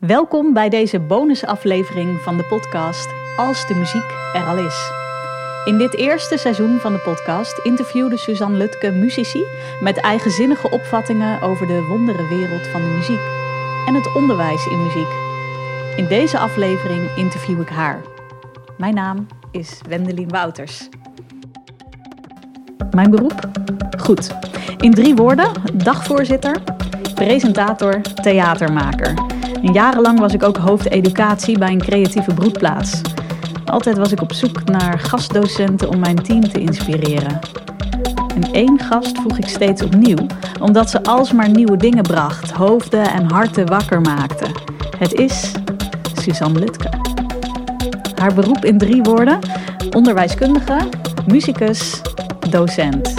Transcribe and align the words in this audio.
Welkom 0.00 0.52
bij 0.52 0.68
deze 0.68 1.00
bonusaflevering 1.00 2.20
van 2.20 2.36
de 2.36 2.44
podcast 2.44 3.08
Als 3.36 3.66
de 3.66 3.74
muziek 3.74 4.14
er 4.34 4.44
al 4.44 4.56
is. 4.58 4.90
In 5.64 5.78
dit 5.78 5.94
eerste 5.94 6.36
seizoen 6.36 6.78
van 6.78 6.92
de 6.92 6.98
podcast 6.98 7.58
interviewde 7.58 8.16
Suzanne 8.16 8.56
Lutke 8.56 8.90
muzici 8.90 9.44
met 9.80 9.96
eigenzinnige 9.96 10.70
opvattingen 10.70 11.40
over 11.42 11.66
de 11.66 11.84
wondere 11.88 12.28
wereld 12.28 12.66
van 12.66 12.80
de 12.80 12.86
muziek 12.86 13.20
en 13.86 13.94
het 13.94 14.14
onderwijs 14.14 14.66
in 14.66 14.82
muziek. 14.82 15.08
In 15.96 16.06
deze 16.06 16.38
aflevering 16.38 17.10
interview 17.16 17.60
ik 17.60 17.68
haar. 17.68 18.00
Mijn 18.78 18.94
naam 18.94 19.26
is 19.50 19.80
Wendelin 19.88 20.28
Wouters. 20.28 20.88
Mijn 22.90 23.10
beroep? 23.10 23.48
Goed. 23.98 24.34
In 24.80 24.94
drie 24.94 25.14
woorden: 25.14 25.50
dagvoorzitter, 25.74 26.62
presentator, 27.14 28.00
theatermaker. 28.00 29.25
En 29.66 29.72
jarenlang 29.72 30.18
was 30.18 30.32
ik 30.32 30.42
ook 30.42 30.56
hoofdeducatie 30.56 31.58
bij 31.58 31.70
een 31.70 31.80
creatieve 31.80 32.34
broedplaats. 32.34 33.00
Altijd 33.64 33.96
was 33.96 34.12
ik 34.12 34.20
op 34.20 34.32
zoek 34.32 34.64
naar 34.64 34.98
gastdocenten 34.98 35.88
om 35.88 35.98
mijn 35.98 36.22
team 36.22 36.40
te 36.40 36.60
inspireren. 36.60 37.38
En 38.34 38.52
één 38.52 38.80
gast 38.80 39.18
vroeg 39.18 39.38
ik 39.38 39.48
steeds 39.48 39.82
opnieuw, 39.82 40.26
omdat 40.60 40.90
ze 40.90 41.02
alsmaar 41.02 41.50
nieuwe 41.50 41.76
dingen 41.76 42.02
bracht, 42.02 42.50
hoofden 42.50 43.10
en 43.10 43.30
harten 43.30 43.66
wakker 43.66 44.00
maakte. 44.00 44.46
Het 44.98 45.12
is 45.12 45.52
Suzanne 46.20 46.58
Lutke. 46.58 46.88
Haar 48.14 48.34
beroep 48.34 48.64
in 48.64 48.78
drie 48.78 49.02
woorden: 49.02 49.38
onderwijskundige, 49.90 50.78
muzikus, 51.26 52.00
docent. 52.50 53.14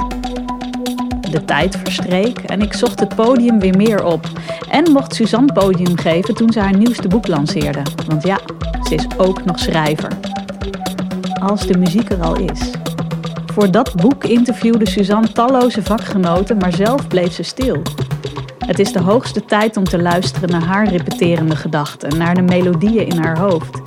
De 1.32 1.46
tijd 1.46 1.77
verstreek 1.84 2.40
en 2.40 2.62
ik 2.62 2.74
zocht 2.74 3.00
het 3.00 3.16
podium 3.16 3.60
weer 3.60 3.76
meer 3.77 4.04
op. 4.04 4.27
En 4.77 4.91
mocht 4.91 5.16
Suzanne 5.16 5.54
podium 5.54 5.98
geven 5.98 6.36
toen 6.36 6.52
ze 6.52 6.59
haar 6.59 6.77
nieuwste 6.77 7.08
boek 7.08 7.27
lanceerde. 7.27 7.81
Want 8.08 8.23
ja, 8.23 8.40
ze 8.88 8.95
is 8.95 9.08
ook 9.18 9.45
nog 9.45 9.59
schrijver. 9.59 10.12
Als 11.41 11.68
de 11.68 11.77
muziek 11.77 12.10
er 12.10 12.21
al 12.21 12.35
is. 12.35 12.71
Voor 13.46 13.71
dat 13.71 13.96
boek 13.96 14.24
interviewde 14.24 14.90
Suzanne 14.90 15.32
talloze 15.32 15.84
vakgenoten, 15.84 16.57
maar 16.57 16.74
zelf 16.74 17.07
bleef 17.07 17.34
ze 17.34 17.43
stil. 17.43 17.82
Het 18.65 18.79
is 18.79 18.91
de 18.91 18.99
hoogste 18.99 19.46
tijd 19.46 19.77
om 19.77 19.84
te 19.84 20.02
luisteren 20.02 20.49
naar 20.49 20.63
haar 20.63 20.87
repeterende 20.87 21.55
gedachten, 21.55 22.18
naar 22.18 22.35
de 22.35 22.41
melodieën 22.41 23.07
in 23.07 23.18
haar 23.18 23.40
hoofd. 23.40 23.82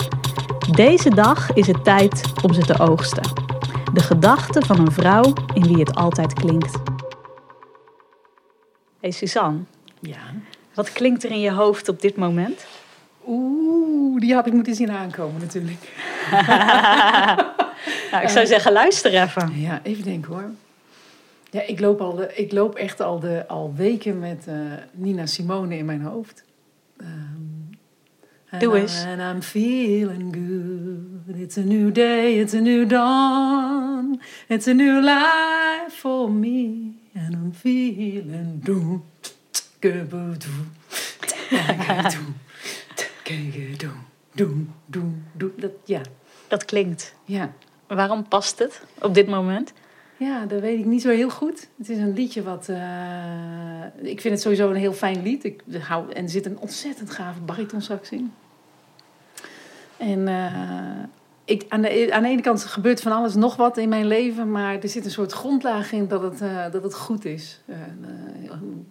Deze 0.70 1.10
dag 1.10 1.52
is 1.52 1.66
het 1.66 1.84
tijd 1.84 2.22
om 2.42 2.52
ze 2.52 2.60
te 2.60 2.78
oogsten. 2.78 3.32
De 3.92 4.00
gedachten 4.00 4.66
van 4.66 4.78
een 4.78 4.92
vrouw 4.92 5.32
in 5.54 5.62
wie 5.62 5.78
het 5.78 5.94
altijd 5.94 6.32
klinkt. 6.32 6.78
Hey 9.00 9.10
Suzanne, 9.10 9.58
Ja. 10.00 10.18
Wat 10.74 10.92
klinkt 10.92 11.24
er 11.24 11.30
in 11.30 11.40
je 11.40 11.52
hoofd 11.52 11.88
op 11.88 12.00
dit 12.00 12.16
moment? 12.16 12.66
Oeh, 13.26 14.20
die 14.20 14.34
had 14.34 14.46
ik 14.46 14.52
moeten 14.52 14.74
zien 14.74 14.90
aankomen 14.90 15.40
natuurlijk. 15.40 15.78
Nou, 18.10 18.22
ik 18.22 18.28
zou 18.28 18.46
zeggen, 18.46 18.72
luister 18.72 19.22
even. 19.22 19.60
Ja, 19.60 19.80
even 19.82 20.04
denken 20.04 20.32
hoor. 20.32 20.50
Ja, 21.50 21.62
ik 21.66 21.80
loop, 21.80 22.00
al 22.00 22.14
de, 22.14 22.34
ik 22.34 22.52
loop 22.52 22.74
echt 22.74 23.00
al, 23.00 23.20
de, 23.20 23.48
al 23.48 23.74
weken 23.76 24.18
met 24.18 24.44
eh, 24.46 24.54
Nina 24.92 25.26
Simone 25.26 25.76
in 25.76 25.84
mijn 25.84 26.02
hoofd. 26.02 26.44
Ehm, 26.96 28.58
Doe 28.58 28.78
eens. 28.78 29.04
And 29.04 29.20
I'm 29.20 29.42
feeling 29.42 30.34
good. 30.34 31.36
It's 31.40 31.56
a 31.56 31.62
new 31.62 31.94
day, 31.94 32.38
it's 32.40 32.54
a 32.54 32.60
new 32.60 32.88
dawn. 32.88 34.20
It's 34.48 34.66
a 34.66 34.72
new 34.72 35.00
life 35.00 35.96
for 35.96 36.30
me. 36.30 36.92
And 37.14 37.34
I'm 37.34 37.52
feeling 37.54 38.60
doom. 39.80 40.36
Doom. 43.54 43.96
Doom, 44.32 44.74
doom, 44.86 45.22
doom. 45.32 45.52
Dat, 45.56 45.70
ja, 45.84 46.00
Dat 46.48 46.64
klinkt. 46.64 47.14
ja. 47.24 47.52
Waarom 47.86 48.28
past 48.28 48.58
het 48.58 48.82
op 49.02 49.14
dit 49.14 49.26
moment? 49.28 49.72
Ja, 50.16 50.44
dat 50.46 50.60
weet 50.60 50.78
ik 50.78 50.84
niet 50.84 51.02
zo 51.02 51.08
heel 51.10 51.30
goed. 51.30 51.68
Het 51.78 51.88
is 51.88 51.98
een 51.98 52.12
liedje 52.12 52.42
wat... 52.42 52.68
eh, 52.68 53.84
ik 54.02 54.20
vind 54.20 54.34
het 54.34 54.40
sowieso 54.42 54.70
een 54.70 54.76
heel 54.76 54.92
fijn 54.92 55.22
lied. 55.22 55.44
Ik 55.44 55.62
hou, 55.80 56.12
en 56.12 56.22
er 56.22 56.30
zit 56.30 56.46
een 56.46 56.58
ontzettend 56.58 57.10
gave 57.10 57.40
baritonsax 57.40 58.10
in. 58.10 58.32
En 59.96 60.28
eh, 60.28 61.04
ik, 61.44 61.64
aan, 61.68 61.80
de, 61.82 62.08
aan 62.12 62.22
de 62.22 62.28
ene 62.28 62.42
kant 62.42 62.64
gebeurt 62.64 63.00
van 63.00 63.12
alles 63.12 63.34
nog 63.34 63.56
wat 63.56 63.76
in 63.76 63.88
mijn 63.88 64.06
leven... 64.06 64.50
maar 64.50 64.78
er 64.78 64.88
zit 64.88 65.04
een 65.04 65.10
soort 65.10 65.32
grondlaag 65.32 65.92
in 65.92 66.08
dat 66.08 66.22
het, 66.22 66.40
eh, 66.40 66.70
dat 66.70 66.82
het 66.82 66.94
goed 66.94 67.24
is. 67.24 67.60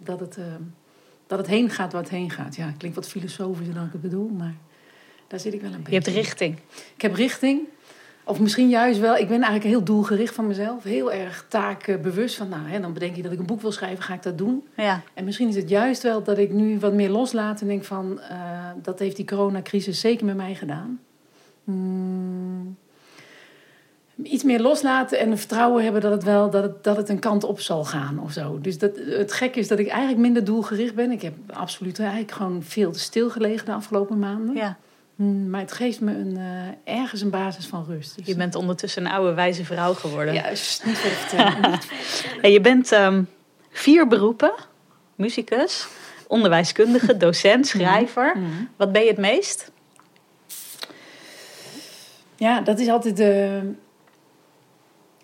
Dat, 0.03 0.19
het, 0.19 0.37
dat 1.29 1.39
het 1.39 1.47
heen 1.47 1.69
gaat 1.69 1.93
wat 1.93 2.09
heen 2.09 2.29
gaat. 2.29 2.55
Ja, 2.55 2.65
het 2.65 2.77
klinkt 2.77 2.97
wat 2.97 3.07
filosofischer 3.07 3.73
dan 3.73 3.85
ik 3.85 3.91
het 3.91 4.01
bedoel, 4.01 4.29
maar... 4.29 4.53
Daar 5.27 5.39
zit 5.39 5.53
ik 5.53 5.61
wel 5.61 5.69
een 5.73 5.77
beetje 5.77 5.91
Je 5.91 5.97
hebt 5.97 6.07
in. 6.07 6.13
richting. 6.13 6.57
Ik 6.95 7.01
heb 7.01 7.13
richting. 7.13 7.61
Of 8.23 8.39
misschien 8.39 8.69
juist 8.69 8.99
wel. 8.99 9.15
Ik 9.15 9.27
ben 9.27 9.41
eigenlijk 9.41 9.63
heel 9.63 9.83
doelgericht 9.83 10.35
van 10.35 10.47
mezelf. 10.47 10.83
Heel 10.83 11.11
erg 11.11 11.45
taakbewust. 11.47 12.35
Van, 12.35 12.49
nou, 12.49 12.67
hè, 12.67 12.79
dan 12.79 12.93
bedenk 12.93 13.15
je 13.15 13.21
dat 13.21 13.31
ik 13.31 13.39
een 13.39 13.45
boek 13.45 13.61
wil 13.61 13.71
schrijven, 13.71 14.03
ga 14.03 14.13
ik 14.13 14.23
dat 14.23 14.37
doen. 14.37 14.67
Ja. 14.75 15.01
En 15.13 15.23
misschien 15.25 15.47
is 15.47 15.55
het 15.55 15.69
juist 15.69 16.03
wel 16.03 16.23
dat 16.23 16.37
ik 16.37 16.51
nu 16.51 16.79
wat 16.79 16.93
meer 16.93 17.09
loslaat. 17.09 17.61
En 17.61 17.67
denk 17.67 17.83
van, 17.83 18.19
eh, 18.21 18.39
dat 18.81 18.99
heeft 18.99 19.15
die 19.15 19.25
coronacrisis 19.25 19.99
zeker 19.99 20.25
met 20.25 20.35
mij 20.35 20.55
gedaan. 20.55 20.99
Hmm. 21.63 22.77
Iets 24.23 24.43
meer 24.43 24.59
loslaten 24.61 25.19
en 25.19 25.37
vertrouwen 25.37 25.83
hebben 25.83 26.01
dat 26.01 26.11
het 26.11 26.23
wel 26.23 26.49
dat 26.49 26.63
het, 26.63 26.83
dat 26.83 26.97
het 26.97 27.09
een 27.09 27.19
kant 27.19 27.43
op 27.43 27.59
zal 27.59 27.85
gaan 27.85 28.19
of 28.23 28.31
zo. 28.31 28.59
Dus 28.61 28.77
dat, 28.77 28.91
het 29.05 29.33
gekke 29.33 29.59
is 29.59 29.67
dat 29.67 29.79
ik 29.79 29.87
eigenlijk 29.87 30.19
minder 30.19 30.43
doelgericht 30.43 30.95
ben. 30.95 31.11
Ik 31.11 31.21
heb 31.21 31.33
absoluut 31.53 31.99
eigenlijk 31.99 32.31
gewoon 32.31 32.63
veel 32.63 32.91
te 32.91 32.99
stilgelegen 32.99 33.65
de 33.65 33.71
afgelopen 33.73 34.19
maanden. 34.19 34.55
ja. 34.55 34.77
Hmm, 35.15 35.49
Maar 35.49 35.59
het 35.61 35.71
geeft 35.71 36.01
me 36.01 36.11
een, 36.15 36.37
eh, 36.37 36.93
ergens 36.99 37.21
een 37.21 37.29
basis 37.29 37.65
van 37.65 37.85
rust. 37.87 38.17
Dus 38.17 38.27
Je 38.27 38.35
bent 38.35 38.55
ondertussen 38.55 39.05
een 39.05 39.11
oude 39.11 39.33
wijze 39.33 39.65
vrouw 39.65 39.93
geworden. 39.93 40.33
Juist, 40.33 40.85
niet 40.85 40.97
vertellen. 41.07 41.79
En 42.41 42.51
je 42.51 42.61
bent 42.61 42.91
ehm, 42.91 43.23
vier 43.69 44.07
beroepen. 44.07 44.51
Muzikus, 45.15 45.87
onderwijskundige, 46.27 47.17
docent, 47.25 47.67
schrijver. 47.67 48.33
Mhm. 48.37 48.45
Wat 48.75 48.91
ben 48.91 49.01
je 49.01 49.07
het 49.09 49.17
meest? 49.17 49.71
Ja, 52.35 52.61
dat 52.61 52.79
is 52.79 52.87
altijd. 52.87 53.19
eh, 53.19 53.57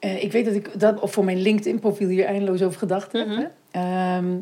eh, 0.05 0.23
ik 0.23 0.31
weet 0.31 0.45
dat 0.45 0.53
ik 0.53 0.79
dat 0.79 0.99
of 0.99 1.11
voor 1.11 1.23
mijn 1.23 1.41
LinkedIn-profiel 1.41 2.07
hier 2.07 2.25
eindeloos 2.25 2.61
over 2.61 2.79
gedacht 2.79 3.11
heb. 3.11 3.27
Mhm. 3.27 3.45
Ehm, 3.71 4.37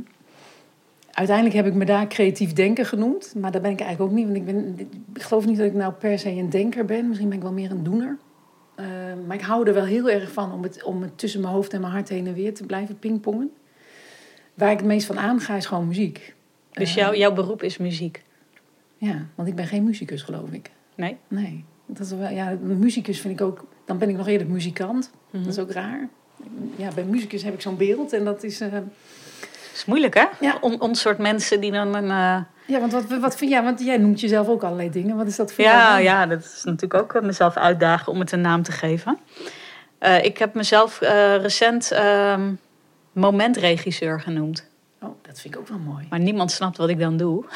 uiteindelijk 1.12 1.56
heb 1.56 1.66
ik 1.66 1.74
me 1.74 1.86
daar 1.86 2.08
creatief 2.08 2.54
denken 2.54 2.86
genoemd. 2.86 3.34
Maar 3.36 3.52
daar 3.52 3.62
ben 3.62 3.72
ik 3.72 3.80
eigenlijk 3.80 4.12
ook 4.12 4.18
niet. 4.18 4.26
Want 4.26 4.38
ik, 4.38 4.46
ben, 4.46 4.80
ik 5.14 5.22
geloof 5.22 5.46
niet 5.46 5.58
dat 5.58 5.66
ik 5.66 5.74
nou 5.74 5.94
per 5.94 6.20
se 6.20 6.30
een 6.30 6.50
denker 6.50 6.86
ben. 6.86 7.08
Misschien 7.08 7.30
ben 7.30 7.38
ik 7.38 7.44
wel 7.44 7.54
meer 7.54 7.72
een 7.72 7.84
doener. 7.84 8.18
Ehm, 8.76 9.26
maar 9.28 9.36
ik 9.36 9.42
hou 9.42 9.68
er 9.68 9.74
wel 9.74 9.86
heel 9.86 10.10
erg 10.10 10.32
van 10.32 10.52
om 10.52 10.64
het, 10.64 10.84
om 10.84 11.02
het 11.02 11.18
tussen 11.18 11.42
mijn 11.42 11.54
hoofd 11.54 11.74
en 11.74 11.82
mijn 11.82 11.94
hart 11.94 12.10
heen 12.10 12.28
en 12.28 12.34
weer 12.34 12.54
te 12.54 12.66
blijven 12.66 13.00
pingpongen. 13.00 13.52
Waar 14.54 14.72
ik 14.72 14.78
het 14.78 14.88
meest 14.88 15.06
van 15.06 15.20
aanga 15.20 15.56
is 15.56 15.66
gewoon 15.66 15.88
muziek. 15.88 16.34
Dus 16.72 16.90
Eh, 16.90 16.96
jouw, 16.96 17.14
jouw 17.14 17.34
beroep 17.34 17.64
is 17.64 17.78
muziek. 17.78 18.24
Ja, 18.98 19.26
want 19.36 19.48
ik 19.48 19.56
ben 19.56 19.68
geen 19.68 19.84
muzikus, 19.84 20.22
geloof 20.22 20.52
ik. 20.52 20.72
Nee? 20.96 21.18
Nee. 21.28 21.66
Dat 21.86 22.06
is 22.06 22.12
wel, 22.12 22.30
ja, 22.30 22.58
muzikus 22.62 23.22
vind 23.22 23.40
ik 23.40 23.46
ook... 23.46 23.66
Dan 23.86 23.98
ben 23.98 24.10
ik 24.10 24.18
nog 24.18 24.28
eerder 24.28 24.48
muzikant. 24.48 25.12
Mhm. 25.30 25.44
Dat 25.44 25.54
is 25.54 25.60
ook 25.60 25.72
raar. 25.72 26.10
Ja, 26.76 26.90
bij 26.96 27.04
muzikus 27.04 27.44
heb 27.44 27.54
ik 27.54 27.62
zo'n 27.62 27.78
beeld. 27.78 28.14
En 28.14 28.24
dat 28.26 28.44
is... 28.44 28.62
eh, 28.62 28.70
is 29.74 29.86
moeilijk, 29.86 30.14
hè? 30.14 30.26
Ja. 30.40 30.58
On, 30.62 30.82
ons 30.82 31.00
soort 31.02 31.18
mensen 31.18 31.62
die 31.62 31.72
dan 31.72 31.96
een... 31.96 32.10
eh, 32.10 32.44
ja, 32.68 32.80
want 32.80 32.92
wat, 32.92 33.20
wat 33.20 33.36
vind 33.36 33.52
jij? 33.52 33.64
Want 33.64 33.80
jij 33.84 33.98
noemt 33.98 34.20
jezelf 34.20 34.48
ook 34.48 34.64
allerlei 34.64 34.90
dingen. 34.90 35.16
Wat 35.18 35.28
is 35.28 35.36
dat 35.36 35.54
voor 35.54 35.64
Ja, 35.64 35.98
ja, 35.98 36.26
dat 36.26 36.40
is 36.40 36.64
natuurlijk 36.64 37.02
ook 37.02 37.14
eh, 37.14 37.22
mezelf 37.22 37.56
uitdagen 37.56 38.12
om 38.12 38.20
het 38.20 38.32
een 38.32 38.42
naam 38.42 38.64
te 38.64 38.72
geven. 38.72 39.18
Ik 40.22 40.38
heb 40.38 40.54
mezelf 40.54 41.00
recent 41.42 41.92
ehm, 41.92 42.54
momentregisseur 43.12 44.22
genoemd. 44.22 44.72
Oh, 45.04 45.10
dat 45.22 45.40
vind 45.40 45.54
ik 45.54 45.60
ook 45.60 45.68
wel 45.68 45.78
mooi. 45.78 46.06
Maar 46.10 46.20
niemand 46.20 46.52
snapt 46.52 46.78
wat 46.78 46.90
ik 46.90 47.00
dan 47.00 47.18
doe. 47.18 47.44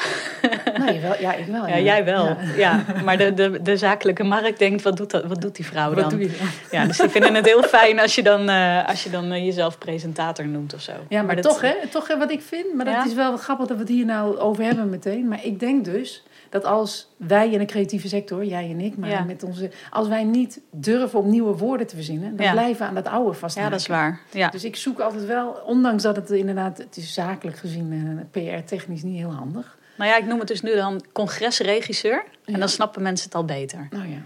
Nee, 0.78 1.00
wel, 1.00 1.14
ja, 1.20 1.34
ik 1.34 1.46
wel. 1.46 1.66
Ja, 1.68 1.78
jij 1.78 2.04
wel. 2.04 2.36
Ja. 2.56 2.84
maar 3.04 3.16
de, 3.18 3.34
de, 3.34 3.62
de 3.62 3.76
zakelijke 3.76 4.24
markt 4.24 4.58
denkt, 4.58 4.82
wat 4.82 4.96
doet, 4.96 5.10
dat, 5.10 5.24
wat 5.24 5.40
doet 5.40 5.56
die 5.56 5.64
vrouw 5.66 5.88
Wat 5.94 5.98
dan? 6.00 6.08
doe 6.10 6.18
je 6.20 6.36
dan? 6.38 6.46
Ja, 6.70 6.86
dus 6.86 6.96
die 6.96 7.08
vinden 7.08 7.34
het 7.34 7.44
heel 7.46 7.62
fijn 7.62 8.00
als 8.00 8.14
je 8.14 8.22
dan, 8.22 8.48
eh, 8.48 8.88
als 8.88 9.04
je 9.04 9.10
dan 9.10 9.32
eh, 9.32 9.44
jezelf 9.44 9.78
presentator 9.78 10.46
noemt 10.46 10.74
of 10.74 10.80
zo. 10.80 10.92
Ja, 11.08 11.22
maar, 11.22 11.34
dat- 11.34 11.44
toch, 11.44 11.60
hè? 11.60 11.74
Toch 11.90 12.08
hè, 12.08 12.18
wat 12.18 12.30
ik 12.30 12.42
vind. 12.42 12.74
Maar 12.74 12.84
dat 12.84 12.94
Ja. 12.94 13.04
is 13.06 13.14
wel 13.14 13.36
grappig 13.36 13.66
dat 13.66 13.76
we 13.76 13.82
het 13.82 13.92
hier 13.92 14.04
nou 14.04 14.38
over 14.38 14.64
hebben 14.64 14.88
meteen. 14.90 15.28
Maar 15.28 15.44
ik 15.44 15.60
denk 15.60 15.84
dus 15.84 16.22
dat 16.50 16.64
als 16.64 17.14
wij 17.16 17.50
in 17.50 17.58
de 17.58 17.64
creatieve 17.64 18.08
sector, 18.08 18.44
jij 18.44 18.70
en 18.70 18.80
ik, 18.80 18.96
maar 18.96 19.08
Ja. 19.10 19.22
met 19.24 19.42
onze, 19.42 19.70
als 19.90 20.08
wij 20.08 20.24
niet 20.24 20.60
durven 20.70 21.18
om 21.18 21.30
nieuwe 21.30 21.56
woorden 21.56 21.86
te 21.86 21.94
verzinnen, 21.94 22.36
dan 22.36 22.46
Ja. 22.46 22.52
blijven 22.52 22.78
we 22.82 22.84
aan 22.88 22.94
dat 22.94 23.06
oude 23.08 23.32
vasthouden. 23.32 23.64
Ja, 23.64 23.70
dat 23.70 23.80
is 23.80 23.86
waar. 23.86 24.20
Ja. 24.40 24.48
Dus 24.48 24.64
ik 24.64 24.76
zoek 24.76 25.00
altijd 25.00 25.24
wel, 25.26 25.50
ondanks 25.66 26.02
dat 26.02 26.16
het 26.16 26.30
inderdaad, 26.30 26.78
het 26.78 26.96
is 26.96 27.14
zakelijk 27.14 27.56
gezien, 27.56 27.92
eh, 28.32 28.42
PR-technisch 28.58 29.02
niet 29.02 29.16
heel 29.16 29.32
handig. 29.32 29.76
Nou 29.96 30.10
ja, 30.10 30.16
ik 30.16 30.26
noem 30.26 30.38
het 30.38 30.48
dus 30.48 30.62
nu 30.62 30.74
dan 30.74 31.04
congresregisseur. 31.12 32.24
En 32.44 32.52
Ja. 32.52 32.58
dan 32.58 32.68
snappen 32.68 33.02
mensen 33.02 33.26
het 33.26 33.34
al 33.34 33.44
beter. 33.44 33.88
Nou 33.90 34.08
ja, 34.08 34.18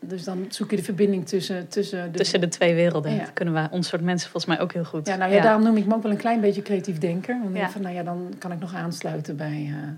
dus 0.00 0.24
dan 0.24 0.44
zoek 0.48 0.70
je 0.70 0.76
de 0.76 0.82
verbinding 0.82 1.26
tussen, 1.28 1.68
tussen 1.68 2.12
de... 2.12 2.18
Tussen 2.18 2.40
de 2.40 2.48
twee 2.48 2.74
werelden. 2.74 3.12
Ja. 3.12 3.18
Dat 3.18 3.32
kunnen 3.32 3.54
we, 3.54 3.68
ons 3.70 3.88
soort 3.88 4.02
mensen 4.02 4.30
volgens 4.30 4.52
mij 4.56 4.60
ook 4.64 4.72
heel 4.72 4.84
goed. 4.84 5.06
Ja, 5.06 5.16
nou 5.16 5.32
ja, 5.32 5.42
daarom 5.42 5.62
noem 5.62 5.76
ik 5.76 5.86
me 5.86 5.94
ook 5.94 6.02
wel 6.02 6.10
een 6.12 6.16
klein 6.18 6.40
beetje 6.40 6.62
creatief 6.62 6.98
denker. 6.98 7.38
Want 7.42 7.56
Ja. 7.56 7.70
van, 7.70 7.82
nou 7.82 7.94
ja, 7.94 8.02
dan 8.02 8.32
kan 8.38 8.52
ik 8.52 8.58
nog 8.60 8.74
aansluiten 8.74 9.36
bij 9.36 9.66
eh, 9.68 9.88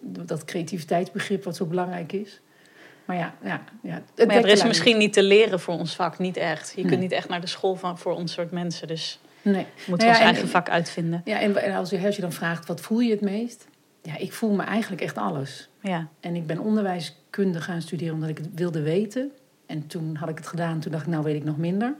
dat 0.00 0.44
creativiteitsbegrip 0.44 1.44
wat 1.44 1.56
zo 1.56 1.66
belangrijk 1.66 2.12
is. 2.12 2.40
Maar 3.04 3.16
ja, 3.16 3.34
ja, 3.44 3.62
ja 3.82 4.02
het 4.14 4.26
Maar 4.26 4.36
ja, 4.36 4.42
er 4.42 4.48
is 4.48 4.64
misschien 4.64 4.98
niet 4.98 5.12
te 5.12 5.22
leren 5.22 5.60
voor 5.60 5.74
ons 5.74 5.94
vak, 5.94 6.18
niet 6.18 6.36
echt. 6.36 6.72
Je 6.76 6.80
Nee. 6.80 6.90
kunt 6.90 7.00
niet 7.00 7.12
echt 7.12 7.28
naar 7.28 7.40
de 7.40 7.46
school 7.46 7.74
van, 7.74 7.98
voor 7.98 8.14
ons 8.14 8.32
soort 8.32 8.50
mensen. 8.50 8.88
Dus 8.88 9.20
Nee. 9.42 9.54
we 9.54 9.82
moeten 9.86 10.06
Nou 10.06 10.08
ja, 10.08 10.08
ons 10.08 10.18
en- 10.18 10.24
eigen 10.24 10.48
vak 10.48 10.68
uitvinden. 10.68 11.22
Ja, 11.24 11.40
en, 11.40 11.56
en 11.62 11.74
als, 11.74 11.90
je, 11.90 11.98
als 12.06 12.16
je 12.16 12.22
dan 12.22 12.32
vraagt, 12.32 12.66
wat 12.66 12.80
voel 12.80 13.00
je 13.00 13.10
het 13.10 13.20
meest? 13.20 13.66
Ja, 14.02 14.16
ik 14.18 14.32
voel 14.32 14.50
me 14.50 14.62
eigenlijk 14.62 15.02
echt 15.02 15.16
alles. 15.16 15.68
Ja, 15.80 16.08
En 16.20 16.34
ik 16.36 16.46
ben 16.46 16.58
onderwijskunde 16.58 17.60
gaan 17.60 17.82
studeren 17.82 18.14
omdat 18.14 18.28
ik 18.28 18.38
het 18.38 18.48
wilde 18.54 18.82
weten. 18.82 19.30
En 19.66 19.86
toen 19.86 20.16
had 20.16 20.28
ik 20.28 20.36
het 20.36 20.46
gedaan, 20.46 20.80
toen 20.80 20.92
dacht 20.92 21.04
ik, 21.04 21.10
nou 21.10 21.24
weet 21.24 21.36
ik 21.36 21.44
nog 21.44 21.56
minder. 21.56 21.94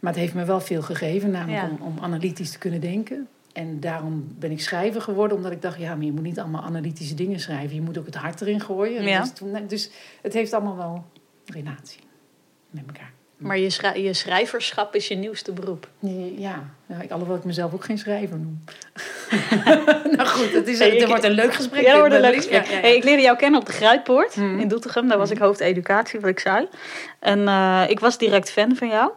Maar 0.00 0.12
het 0.12 0.20
heeft 0.20 0.34
me 0.34 0.44
wel 0.44 0.60
veel 0.60 0.82
gegeven, 0.82 1.30
namelijk 1.30 1.62
Ja. 1.62 1.68
om, 1.80 1.86
om 1.86 1.98
analytisch 2.04 2.50
te 2.50 2.58
kunnen 2.58 2.80
denken. 2.80 3.28
En 3.52 3.80
daarom 3.80 4.26
ben 4.38 4.50
ik 4.50 4.60
schrijver 4.60 5.00
geworden, 5.02 5.36
omdat 5.36 5.52
ik 5.52 5.62
dacht, 5.62 5.78
ja, 5.78 5.94
maar 5.94 6.04
je 6.04 6.12
moet 6.12 6.22
niet 6.22 6.38
allemaal 6.38 6.62
analytische 6.62 7.14
dingen 7.14 7.40
schrijven. 7.40 7.74
Je 7.74 7.80
moet 7.80 7.98
ook 7.98 8.06
het 8.06 8.14
hart 8.14 8.40
erin 8.40 8.60
gooien. 8.60 8.98
En 8.98 9.04
Ja. 9.06 9.20
Dus, 9.20 9.32
toen, 9.32 9.66
dus 9.68 9.90
het 10.22 10.32
heeft 10.32 10.52
allemaal 10.52 10.76
wel 10.76 11.04
relatie 11.46 12.00
met 12.70 12.82
elkaar. 12.86 13.12
maar 13.36 13.58
je, 13.58 13.70
schrij- 13.70 14.02
je 14.02 14.12
schrijverschap 14.12 14.94
is 14.94 15.08
je 15.08 15.14
nieuwste 15.14 15.52
beroep. 15.52 15.88
Ja, 15.98 16.62
ja 16.86 17.00
ik, 17.02 17.10
alhoewel 17.10 17.36
ik 17.36 17.44
mezelf 17.44 17.72
ook 17.74 17.84
geen 17.84 17.98
schrijver 17.98 18.38
noem. 18.38 18.64
nou 20.16 20.26
goed, 20.28 20.52
het, 20.52 20.68
is, 20.68 20.78
Hey, 20.78 20.90
het 20.90 21.00
ik- 21.02 21.06
wordt 21.08 21.24
een 21.24 21.30
leuk 21.30 21.54
gesprek. 21.54 21.82
Ja, 21.82 21.98
wordt 21.98 22.14
een 22.14 22.20
leuk 22.20 22.34
gesprek. 22.34 22.64
Ja, 22.64 22.70
ja, 22.70 22.76
ja. 22.76 22.82
Hey, 22.82 22.96
ik 22.96 23.04
leerde 23.04 23.22
jou 23.22 23.36
kennen 23.36 23.60
op 23.60 23.66
de 23.66 23.72
Gruitpoort 23.72 24.36
Mhm. 24.36 24.58
in 24.58 24.68
Doetinchem. 24.68 25.08
Daar 25.08 25.18
was 25.18 25.30
ik 25.30 25.38
hoofdeducatie, 25.38 26.20
wat 26.20 26.30
ik 26.30 26.38
zei. 26.38 26.68
En 27.18 27.48
eh, 27.48 27.82
ik 27.88 28.00
was 28.00 28.18
direct 28.18 28.50
fan 28.50 28.76
van 28.76 28.88
jou. 28.88 29.10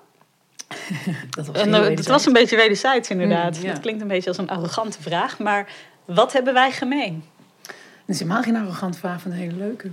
Dat 1.35 1.47
was 1.47 1.55
En 1.61 1.73
heel 1.73 1.85
eh, 1.85 1.97
was 1.97 2.25
een 2.25 2.33
beetje 2.33 2.55
wederzijds 2.55 3.09
inderdaad. 3.09 3.57
Mm, 3.57 3.63
ja. 3.63 3.71
Dat 3.71 3.81
klinkt 3.81 4.01
een 4.01 4.07
beetje 4.07 4.29
als 4.29 4.37
een 4.37 4.49
arrogante 4.49 5.01
vraag. 5.01 5.39
Maar 5.39 5.73
wat 6.05 6.33
hebben 6.33 6.53
wij 6.53 6.71
gemeen? 6.71 7.23
Dat 7.65 8.15
is 8.15 8.19
helemaal 8.19 8.43
geen 8.43 8.55
arrogant 8.55 8.97
vraag 8.97 9.21
van 9.21 9.31
een 9.31 9.37
hele 9.37 9.55
leuke. 9.55 9.89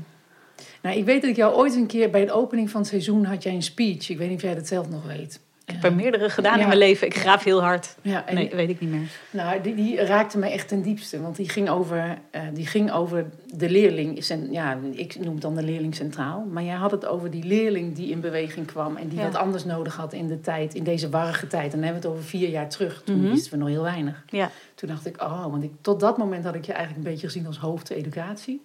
Nou, 0.83 0.97
ik 0.97 1.05
weet 1.05 1.21
dat 1.21 1.31
ik 1.31 1.37
jou 1.37 1.55
ooit 1.55 1.75
een 1.75 1.87
keer 1.87 2.11
bij 2.11 2.25
de 2.25 2.33
opening 2.33 2.71
van 2.71 2.81
het 2.81 2.91
seizoen 2.91 3.25
had 3.25 3.43
jij 3.43 3.55
een 3.55 3.63
speech. 3.63 4.09
Ik 4.09 4.19
weet 4.19 4.29
niet 4.29 4.37
of 4.37 4.43
jij 4.43 4.55
dat 4.55 4.67
zelf 4.67 4.89
nog 4.89 5.07
weet. 5.07 5.41
Ik 5.77 5.83
heb 5.83 5.91
er 5.91 5.97
meerdere 5.97 6.31
gedaan 6.31 6.61
in 6.61 6.67
mijn 6.67 6.79
leven. 6.79 7.07
Ik 7.07 7.15
graaf 7.17 7.45
heel 7.45 7.63
hard. 7.63 7.95
Ja, 8.03 8.27
en 8.27 8.35
Nee, 8.35 8.51
weet 8.55 8.69
ik 8.69 8.81
niet 8.81 8.91
meer. 8.91 9.09
nou, 9.31 9.61
die, 9.61 9.75
die 9.75 10.01
raakte 10.05 10.39
mij 10.39 10.53
echt 10.53 10.69
ten 10.69 10.83
diepste. 10.83 11.21
Want 11.21 11.37
die 11.37 11.49
ging 11.49 11.69
over, 11.69 12.19
eh, 12.31 12.43
die 12.55 12.67
ging 12.67 12.93
over 12.93 13.27
de 13.55 13.71
leerling. 13.71 14.27
Ja, 14.51 14.79
ik 14.93 15.17
noem 15.21 15.33
het 15.33 15.43
dan 15.43 15.55
de 15.55 15.63
leerling 15.63 15.95
centraal. 15.95 16.47
Maar 16.53 16.63
jij 16.63 16.75
had 16.75 16.91
het 16.91 17.07
over 17.07 17.31
die 17.31 17.45
leerling 17.45 17.95
die 17.95 18.11
in 18.11 18.21
beweging 18.21 18.67
kwam. 18.67 18.97
En 18.97 19.09
die 19.09 19.19
Ja. 19.19 19.25
wat 19.25 19.37
anders 19.37 19.65
nodig 19.65 19.97
had 19.97 20.13
in 20.13 20.27
de 20.29 20.41
tijd, 20.41 20.75
in 20.75 20.85
deze 20.85 21.09
warrige 21.09 21.47
tijd. 21.47 21.65
En 21.65 21.71
dan 21.71 21.83
hebben 21.83 22.03
we 22.03 22.09
het 22.09 22.17
over 22.17 22.29
vier 22.29 22.49
jaar 22.49 22.69
terug. 22.69 23.03
Toen 23.05 23.21
Mhm. 23.21 23.31
wisten 23.31 23.53
we 23.53 23.59
nog 23.59 23.69
heel 23.69 23.83
weinig. 23.83 24.25
Ja. 24.29 24.51
Toen 24.75 24.89
dacht 24.89 25.07
ik, 25.07 25.23
oh, 25.23 25.47
want 25.47 25.63
ik, 25.65 25.71
tot 25.81 26.01
dat 26.01 26.19
moment 26.19 26.45
had 26.45 26.55
ik 26.55 26.65
je 26.65 26.73
eigenlijk 26.73 27.07
een 27.07 27.13
beetje 27.13 27.27
gezien 27.27 27.47
als 27.47 27.59
hoofd 27.59 27.91
educatie. 27.91 28.63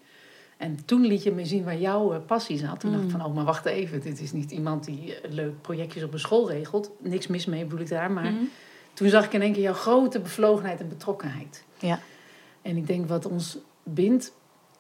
En 0.58 0.86
toen 0.86 1.02
liet 1.06 1.24
je 1.24 1.32
me 1.32 1.46
zien 1.46 1.64
waar 1.64 1.78
jouw 1.78 2.14
eh, 2.14 2.20
passie 2.26 2.58
zat. 2.58 2.80
Toen 2.80 2.92
dacht 2.92 3.04
ik 3.04 3.10
van, 3.10 3.26
oh, 3.26 3.36
maar 3.36 3.46
wacht 3.46 3.66
even. 3.66 4.02
Dit 4.02 4.22
is 4.22 4.32
niet 4.32 4.52
iemand 4.52 4.86
die 4.86 5.16
eh, 5.22 5.32
leuk 5.32 5.62
projectjes 5.62 6.04
op 6.04 6.14
een 6.14 6.20
school 6.20 6.50
regelt. 6.52 6.92
Niks 7.00 7.28
mis 7.28 7.46
mee 7.46 7.64
bedoel 7.64 7.80
ik 7.80 7.90
daar. 7.90 8.12
Maar 8.12 8.32
Mhm. 8.32 8.44
toen 8.94 9.10
zag 9.10 9.26
ik 9.26 9.34
in 9.34 9.42
één 9.42 9.54
keer 9.54 9.62
jouw 9.62 9.74
grote 9.74 10.20
bevlogenheid 10.20 10.80
en 10.80 10.88
betrokkenheid. 10.88 11.64
Ja. 11.80 12.00
En 12.62 12.78
ik 12.78 12.88
denk 12.88 13.08
wat 13.08 13.26
ons 13.26 13.58
bindt, 13.84 14.34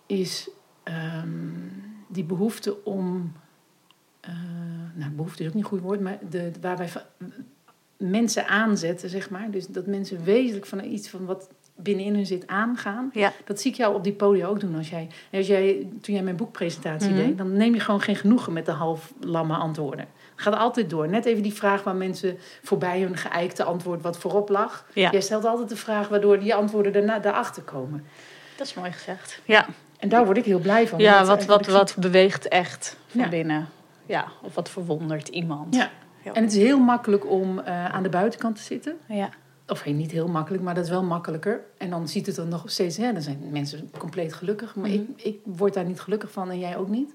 is 0.05 0.49
ehm, 0.83 1.29
die 2.07 2.23
behoefte 2.23 2.83
om... 2.83 3.33
eh, 4.19 4.33
nou, 4.95 5.11
behoefte 5.11 5.41
is 5.43 5.47
ook 5.49 5.53
niet 5.55 5.63
een 5.63 5.69
goed 5.69 5.81
woord, 5.81 5.99
maar 6.01 6.19
de, 6.29 6.51
waar 6.61 6.77
wij 6.77 6.89
va- 6.89 7.09
mensen 7.97 8.47
aanzetten, 8.47 9.09
zeg 9.09 9.29
maar. 9.29 9.51
Dus 9.51 9.67
dat 9.67 9.85
mensen 9.85 10.23
wezenlijk 10.23 10.65
van 10.65 10.83
iets 10.83 11.09
van 11.09 11.25
wat 11.25 11.49
binnenin 11.77 12.15
hun 12.15 12.25
zit 12.25 12.47
aangaan. 12.47 13.09
Ja. 13.13 13.31
Dat 13.45 13.59
zie 13.61 13.71
ik 13.71 13.77
jou 13.77 13.95
op 13.95 14.03
die 14.03 14.13
podium 14.13 14.45
ook 14.47 14.59
doen. 14.59 14.75
Als 14.75 14.89
jij, 14.89 15.07
als 15.31 15.47
jij, 15.47 15.87
toen 16.01 16.13
jij 16.15 16.23
mijn 16.23 16.35
boekpresentatie 16.35 17.09
Mhm. 17.09 17.17
deed, 17.17 17.37
dan 17.37 17.53
neem 17.53 17.73
je 17.73 17.79
gewoon 17.79 18.01
geen 18.01 18.15
genoegen 18.15 18.53
met 18.53 18.65
de 18.65 18.71
half 18.71 19.13
lamme 19.19 19.55
antwoorden. 19.55 20.05
Het 20.35 20.45
gaat 20.45 20.55
altijd 20.55 20.89
door. 20.89 21.07
Net 21.09 21.25
even 21.25 21.43
die 21.43 21.53
vraag 21.53 21.83
waar 21.83 21.95
mensen 21.95 22.37
voorbij 22.63 23.01
hun 23.01 23.17
geëikte 23.17 23.63
antwoord 23.63 24.01
wat 24.01 24.17
voorop 24.17 24.49
lag. 24.49 24.85
Ja. 24.93 25.11
Jij 25.11 25.21
stelt 25.21 25.45
altijd 25.45 25.69
de 25.69 25.75
vraag 25.75 26.07
waardoor 26.07 26.39
die 26.39 26.55
antwoorden 26.55 26.93
daarna, 26.93 27.19
daarachter 27.19 27.63
komen. 27.63 28.05
Dat 28.57 28.67
is 28.67 28.73
mooi 28.73 28.91
gezegd. 28.91 29.41
Ja, 29.45 29.65
En 29.99 30.09
daar 30.09 30.25
word 30.25 30.37
ik 30.37 30.45
heel 30.45 30.59
blij 30.59 30.87
van. 30.87 30.99
ja 30.99 31.25
wat, 31.25 31.45
wat, 31.45 31.65
wat 31.67 31.95
beweegt 31.99 32.47
echt 32.47 32.97
van 33.07 33.21
Ja. 33.21 33.29
binnen. 33.29 33.67
Ja, 34.05 34.25
of 34.41 34.55
wat 34.55 34.69
verwondert 34.69 35.27
iemand. 35.27 35.75
Ja. 35.75 35.89
Ja. 36.23 36.33
En 36.33 36.43
het 36.43 36.51
is 36.51 36.57
heel 36.57 36.79
makkelijk 36.79 37.29
om 37.29 37.59
eh, 37.59 37.85
aan 37.85 38.03
de 38.03 38.09
buitenkant 38.09 38.55
te 38.55 38.61
zitten. 38.61 38.97
Ja. 39.07 39.29
Of 39.67 39.83
hey, 39.83 39.93
niet 39.93 40.11
heel 40.11 40.27
makkelijk, 40.27 40.63
maar 40.63 40.73
dat 40.75 40.83
is 40.83 40.89
wel 40.89 41.03
makkelijker. 41.03 41.61
En 41.77 41.89
dan 41.89 42.07
ziet 42.07 42.25
het 42.25 42.37
er 42.37 42.45
nog 42.47 42.63
steeds... 42.65 42.95
Ja, 42.95 43.11
dan 43.11 43.21
zijn 43.21 43.39
mensen 43.51 43.91
compleet 43.97 44.33
gelukkig. 44.33 44.75
Maar 44.75 44.89
Mhm. 44.89 44.99
ik, 44.99 45.21
ik 45.23 45.39
word 45.43 45.73
daar 45.73 45.85
niet 45.85 45.99
gelukkig 45.99 46.31
van 46.31 46.49
en 46.49 46.59
jij 46.59 46.77
ook 46.77 46.87
niet. 46.87 47.13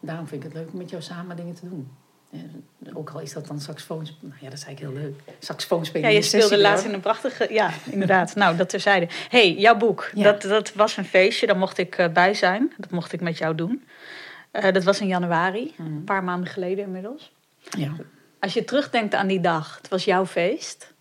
Daarom 0.00 0.26
vind 0.26 0.44
ik 0.44 0.48
het 0.52 0.58
leuk 0.62 0.72
om 0.72 0.78
met 0.78 0.90
jou 0.90 1.02
samen 1.02 1.36
dingen 1.36 1.54
te 1.54 1.68
doen. 1.68 1.88
En 2.30 2.64
ook 2.94 3.10
al 3.10 3.20
is 3.20 3.32
dat 3.32 3.46
dan 3.46 3.60
saxofoon... 3.60 4.06
Nou 4.20 4.34
ja, 4.40 4.48
dat 4.48 4.58
is 4.58 4.64
eigenlijk 4.64 4.94
heel 4.94 5.02
leuk. 5.04 5.20
Saxofoon 5.38 5.84
spelen 5.84 6.08
Ja, 6.08 6.14
je 6.14 6.20
de 6.20 6.26
speelde 6.26 6.46
sessie, 6.46 6.62
laatst 6.62 6.80
hoor. 6.80 6.88
in 6.88 6.94
een 6.94 7.02
prachtige... 7.02 7.46
Ja, 7.50 7.70
inderdaad. 7.90 8.34
nou, 8.34 8.56
dat 8.56 8.68
terzijde. 8.68 9.08
hey, 9.28 9.54
jouw 9.54 9.76
boek. 9.76 10.10
Ja. 10.14 10.22
Dat, 10.22 10.42
dat 10.42 10.72
was 10.74 10.96
een 10.96 11.04
feestje. 11.04 11.46
Daar 11.46 11.56
mocht 11.58 11.78
ik 11.78 11.96
eh, 11.98 12.08
bij 12.12 12.34
zijn. 12.34 12.72
Dat 12.76 12.90
mocht 12.90 13.12
ik 13.12 13.20
met 13.20 13.38
jou 13.38 13.54
doen. 13.54 13.84
Eh, 14.50 14.72
dat 14.72 14.84
was 14.84 15.00
in 15.00 15.06
januari. 15.06 15.74
Mhm. 15.76 15.92
Een 15.92 16.04
paar 16.04 16.24
maanden 16.24 16.48
geleden 16.48 16.84
inmiddels. 16.84 17.32
Ja. 17.78 17.92
Als 18.40 18.54
je 18.54 18.64
terugdenkt 18.64 19.14
aan 19.14 19.26
die 19.26 19.40
dag. 19.40 19.76
Het 19.76 19.88
was 19.88 20.04
jouw 20.04 20.26
feest. 20.26 20.94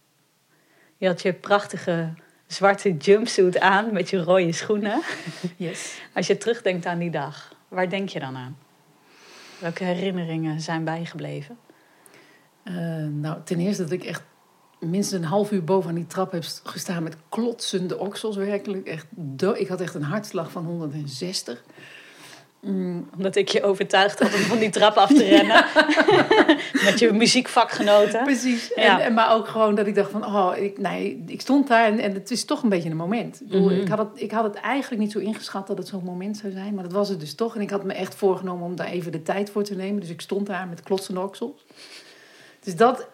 Je 0.97 1.07
had 1.07 1.21
je 1.21 1.33
prachtige 1.33 2.13
zwarte 2.47 2.97
jumpsuit 2.97 3.59
aan 3.59 3.94
met 3.94 4.09
je 4.09 4.24
rode 4.24 4.51
schoenen. 4.51 5.01
Yes. 5.57 6.00
Als 6.13 6.27
je 6.27 6.38
terugdenkt 6.38 6.86
aan 6.86 7.00
die 7.00 7.09
dag. 7.09 7.53
Waar 7.68 7.89
denk 7.89 8.09
je 8.09 8.19
dan 8.19 8.36
aan? 8.36 8.57
Welke 9.59 9.83
herinneringen 9.83 10.62
zijn 10.62 10.83
bijgebleven? 10.83 11.57
Eh, 12.63 12.74
nou, 13.12 13.38
ten 13.44 13.59
eerste 13.59 13.83
dat 13.83 13.92
ik 13.92 14.03
echt 14.03 14.24
minstens 14.80 15.21
een 15.21 15.27
half 15.27 15.51
uur 15.51 15.63
boven 15.63 15.95
die 15.95 16.07
trap 16.07 16.31
heb 16.31 16.44
gestaan 16.63 17.03
met 17.03 17.18
klotsende 17.30 17.97
oksels 17.97 18.36
werkelijk. 18.36 18.88
Echt 18.88 19.06
ik 19.56 19.68
had 19.68 19.81
echt 19.81 19.94
een 19.94 20.03
hartslag 20.03 20.51
van 20.51 20.65
160. 20.65 21.63
Mm, 22.65 23.09
Omdat 23.15 23.35
ik 23.35 23.50
je 23.50 23.63
overtuigd 23.63 24.19
had 24.19 24.33
om 24.33 24.39
van 24.39 24.57
die 24.59 24.69
trap 24.69 24.95
af 24.95 25.07
te 25.13 25.23
rennen. 25.35 25.65
Met 26.85 27.00
je 27.00 27.12
muziekvakgenoten. 27.13 28.23
Precies. 28.23 28.71
Ja. 28.75 29.00
En, 29.00 29.06
en, 29.06 29.13
maar 29.13 29.33
ook 29.33 29.47
gewoon 29.47 29.75
dat 29.75 29.88
ik 29.88 29.95
dacht 29.95 30.12
van, 30.12 30.25
oh, 30.25 30.51
ik, 30.57 30.77
nee, 30.77 31.23
ik 31.27 31.41
stond 31.41 31.67
daar 31.67 31.85
en, 31.85 32.00
en 32.00 32.13
het 32.13 32.31
is 32.31 32.45
toch 32.45 32.63
een 32.63 32.69
beetje 32.69 32.89
een 32.89 32.95
moment. 32.95 33.41
Ik, 33.41 33.47
bedoel, 33.47 33.69
Mhm. 33.69 33.79
ik, 33.81 33.88
had 33.88 33.97
het, 33.97 34.07
ik 34.13 34.31
had 34.31 34.44
het 34.44 34.56
eigenlijk 34.56 35.01
niet 35.01 35.12
zo 35.12 35.19
ingeschat 35.19 35.67
dat 35.67 35.77
het 35.77 35.88
zo'n 35.88 36.03
moment 36.03 36.38
zou 36.38 36.51
zijn, 36.53 36.73
maar 36.73 36.83
dat 36.83 36.94
was 36.94 37.09
het 37.09 37.19
dus 37.19 37.35
toch. 37.35 37.56
En 37.56 37.62
ik 37.62 37.69
had 37.69 37.83
me 37.83 37.94
echt 37.94 38.16
voorgenomen 38.16 38.66
om 38.66 38.75
daar 38.75 38.87
even 38.87 39.11
de 39.11 39.21
tijd 39.23 39.49
voor 39.49 39.63
te 39.63 39.75
nemen. 39.75 39.99
Dus 40.01 40.09
ik 40.09 40.21
stond 40.21 40.47
daar 40.47 40.68
met 40.68 40.81
klotsende 40.83 41.19
oksels. 41.21 41.66
Dus 42.59 42.75
dat, 42.75 43.07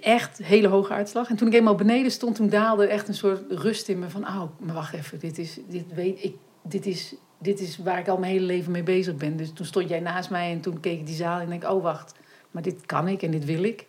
echt 0.00 0.38
hele 0.42 0.68
hoge 0.68 0.92
uitslag. 0.92 1.28
En 1.30 1.36
toen 1.36 1.48
ik 1.48 1.54
eenmaal 1.54 1.74
beneden 1.74 2.10
stond, 2.10 2.34
toen 2.36 2.48
daalde 2.48 2.86
echt 2.86 3.08
een 3.08 3.14
soort 3.14 3.42
rust 3.48 3.88
in 3.88 3.98
me 3.98 4.08
van, 4.08 4.22
oh, 4.26 4.42
maar 4.58 4.74
wacht 4.74 4.94
even, 4.94 5.18
dit 5.18 5.38
is, 5.38 5.58
dit 5.68 5.84
weet 5.94 6.24
ik, 6.24 6.34
dit 6.62 6.86
is, 6.86 7.14
dit 7.40 7.60
is 7.60 7.78
waar 7.78 7.98
ik 7.98 8.08
al 8.08 8.18
mijn 8.18 8.32
hele 8.32 8.44
leven 8.46 8.72
mee 8.72 8.82
bezig 8.82 9.16
ben. 9.16 9.36
Dus 9.36 9.52
toen 9.52 9.66
stond 9.66 9.88
jij 9.88 10.00
naast 10.00 10.30
mij 10.30 10.50
en 10.52 10.60
toen 10.60 10.80
keek 10.80 10.98
ik 11.00 11.06
die 11.06 11.14
zaal 11.14 11.40
en 11.40 11.48
denk, 11.48 11.64
oh 11.64 11.82
wacht, 11.82 12.14
maar 12.50 12.62
dit 12.62 12.86
kan 12.86 13.08
ik 13.08 13.22
en 13.22 13.30
dit 13.30 13.44
wil 13.44 13.62
ik. 13.62 13.86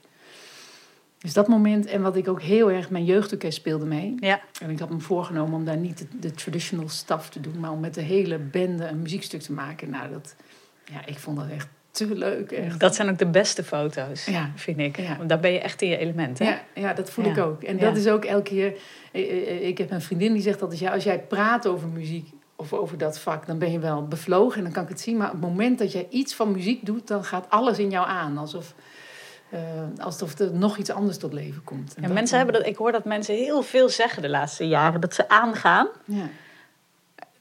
Dus 1.18 1.34
dat 1.34 1.48
moment, 1.48 1.86
en 1.86 2.02
wat 2.02 2.16
ik 2.16 2.28
ook 2.28 2.42
heel 2.42 2.72
erg, 2.72 2.90
mijn 2.90 3.06
jeugdorkest 3.06 3.58
speelde 3.58 3.86
mee. 3.86 4.16
Ja, 4.20 4.42
En 4.62 4.70
ik 4.70 4.80
had 4.80 4.90
me 4.90 5.00
voorgenomen 5.00 5.54
om 5.54 5.66
daar 5.66 5.78
niet 5.78 5.98
de, 5.98 6.06
de 6.20 6.32
traditional 6.32 6.90
stuff 6.90 7.30
te 7.30 7.42
doen, 7.42 7.60
maar 7.60 7.72
om 7.72 7.80
met 7.80 7.94
de 7.94 8.02
hele 8.02 8.38
bende 8.38 8.88
een 8.88 9.02
muziekstuk 9.02 9.42
te 9.42 9.52
maken. 9.52 9.90
Nou, 9.90 10.12
dat, 10.12 10.36
ja, 10.92 11.06
ik 11.06 11.18
vond 11.20 11.38
dat 11.38 11.50
echt 11.50 11.68
te 11.92 12.16
leuk. 12.16 12.52
Echt. 12.52 12.80
dat 12.80 12.96
zijn 12.96 13.10
ook 13.10 13.18
de 13.18 13.26
beste 13.28 13.64
foto's, 13.64 14.26
Ja. 14.26 14.52
vind 14.56 14.80
ik. 14.80 14.98
Ja. 15.00 15.18
Want 15.18 15.30
daar 15.30 15.40
ben 15.40 15.52
je 15.52 15.60
echt 15.60 15.82
in 15.82 15.90
je 15.90 15.98
element, 15.98 16.40
hè? 16.40 16.46
Ja, 16.46 16.62
ja, 16.76 16.94
dat 16.94 17.10
voel 17.10 17.26
Ja. 17.26 17.32
ik 17.32 17.38
ook. 17.38 17.64
En 17.64 17.78
dat 17.78 17.98
is 17.98 18.08
ook 18.08 18.26
elke 18.26 18.50
keer. 18.50 18.74
eh, 19.12 19.22
eh, 19.32 19.68
Ik 19.68 19.78
heb 19.78 19.92
een 19.92 20.02
vriendin 20.02 20.34
die 20.34 20.42
zegt 20.42 20.60
dat 20.60 20.80
ja, 20.80 20.92
als 20.94 21.04
jij 21.04 21.20
praat 21.20 21.68
over 21.68 21.88
muziek 21.88 22.30
of 22.62 22.74
over 22.74 22.98
dat 22.98 23.20
vak, 23.20 23.46
dan 23.48 23.58
ben 23.58 23.72
je 23.72 23.80
wel 23.80 24.08
bevlogen 24.08 24.58
en 24.58 24.64
dan 24.64 24.72
kan 24.72 24.84
ik 24.84 24.90
het 24.90 25.02
zien. 25.02 25.18
Maar 25.18 25.28
op 25.28 25.34
het 25.34 25.42
moment 25.42 25.80
dat 25.80 25.92
jij 25.92 26.08
iets 26.10 26.34
van 26.34 26.52
muziek 26.52 26.86
doet, 26.86 27.08
dan 27.08 27.24
gaat 27.24 27.46
alles 27.50 27.80
in 27.80 27.90
jou 27.90 28.08
aan. 28.08 28.38
Alsof, 28.38 28.74
eh, 29.50 29.60
alsof 29.98 30.40
er 30.40 30.54
nog 30.54 30.78
iets 30.78 30.90
anders 30.90 31.18
tot 31.18 31.34
leven 31.34 31.64
komt. 31.64 31.96
En 32.02 32.14
mensen 32.14 32.38
hebben 32.38 32.56
dat, 32.56 32.66
ik 32.66 32.76
hoor 32.76 32.92
dat 32.92 33.06
mensen 33.06 33.36
heel 33.36 33.62
veel 33.62 33.90
zeggen 33.90 34.22
de 34.22 34.30
laatste 34.30 34.68
jaren, 34.68 35.02
dat 35.02 35.14
ze 35.14 35.30
aangaan. 35.30 35.88
Ja. 36.06 36.30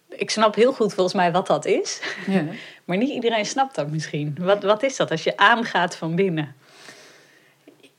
Ik 0.08 0.30
snap 0.30 0.54
heel 0.54 0.72
goed 0.72 0.94
volgens 0.94 1.16
mij 1.16 1.32
wat 1.32 1.46
dat 1.46 1.64
is. 1.64 2.00
Ja. 2.26 2.44
Maar 2.84 2.98
niet 2.98 3.10
iedereen 3.10 3.46
snapt 3.46 3.74
dat 3.74 3.90
misschien. 3.90 4.36
Wat, 4.40 4.62
wat 4.62 4.82
is 4.82 4.96
dat 4.96 5.10
als 5.10 5.24
je 5.24 5.36
aangaat 5.36 5.96
van 5.96 6.14
binnen? 6.14 6.54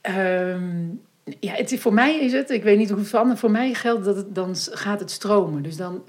Ehm, 0.02 0.88
ja, 1.24 1.54
het, 1.54 1.80
voor 1.80 1.94
mij 1.94 2.20
is 2.20 2.32
het, 2.32 2.50
ik 2.50 2.64
weet 2.64 2.78
niet 2.78 2.90
hoe 2.90 3.20
het 3.30 3.40
voor 3.40 3.52
mij 3.52 3.74
geldt 3.74 4.06
dat 4.06 4.16
het, 4.16 4.36
dan 4.36 4.56
gaat 4.56 5.00
het 5.00 5.12
stromen. 5.12 5.64
Dus 5.64 5.78
dan, 5.78 6.04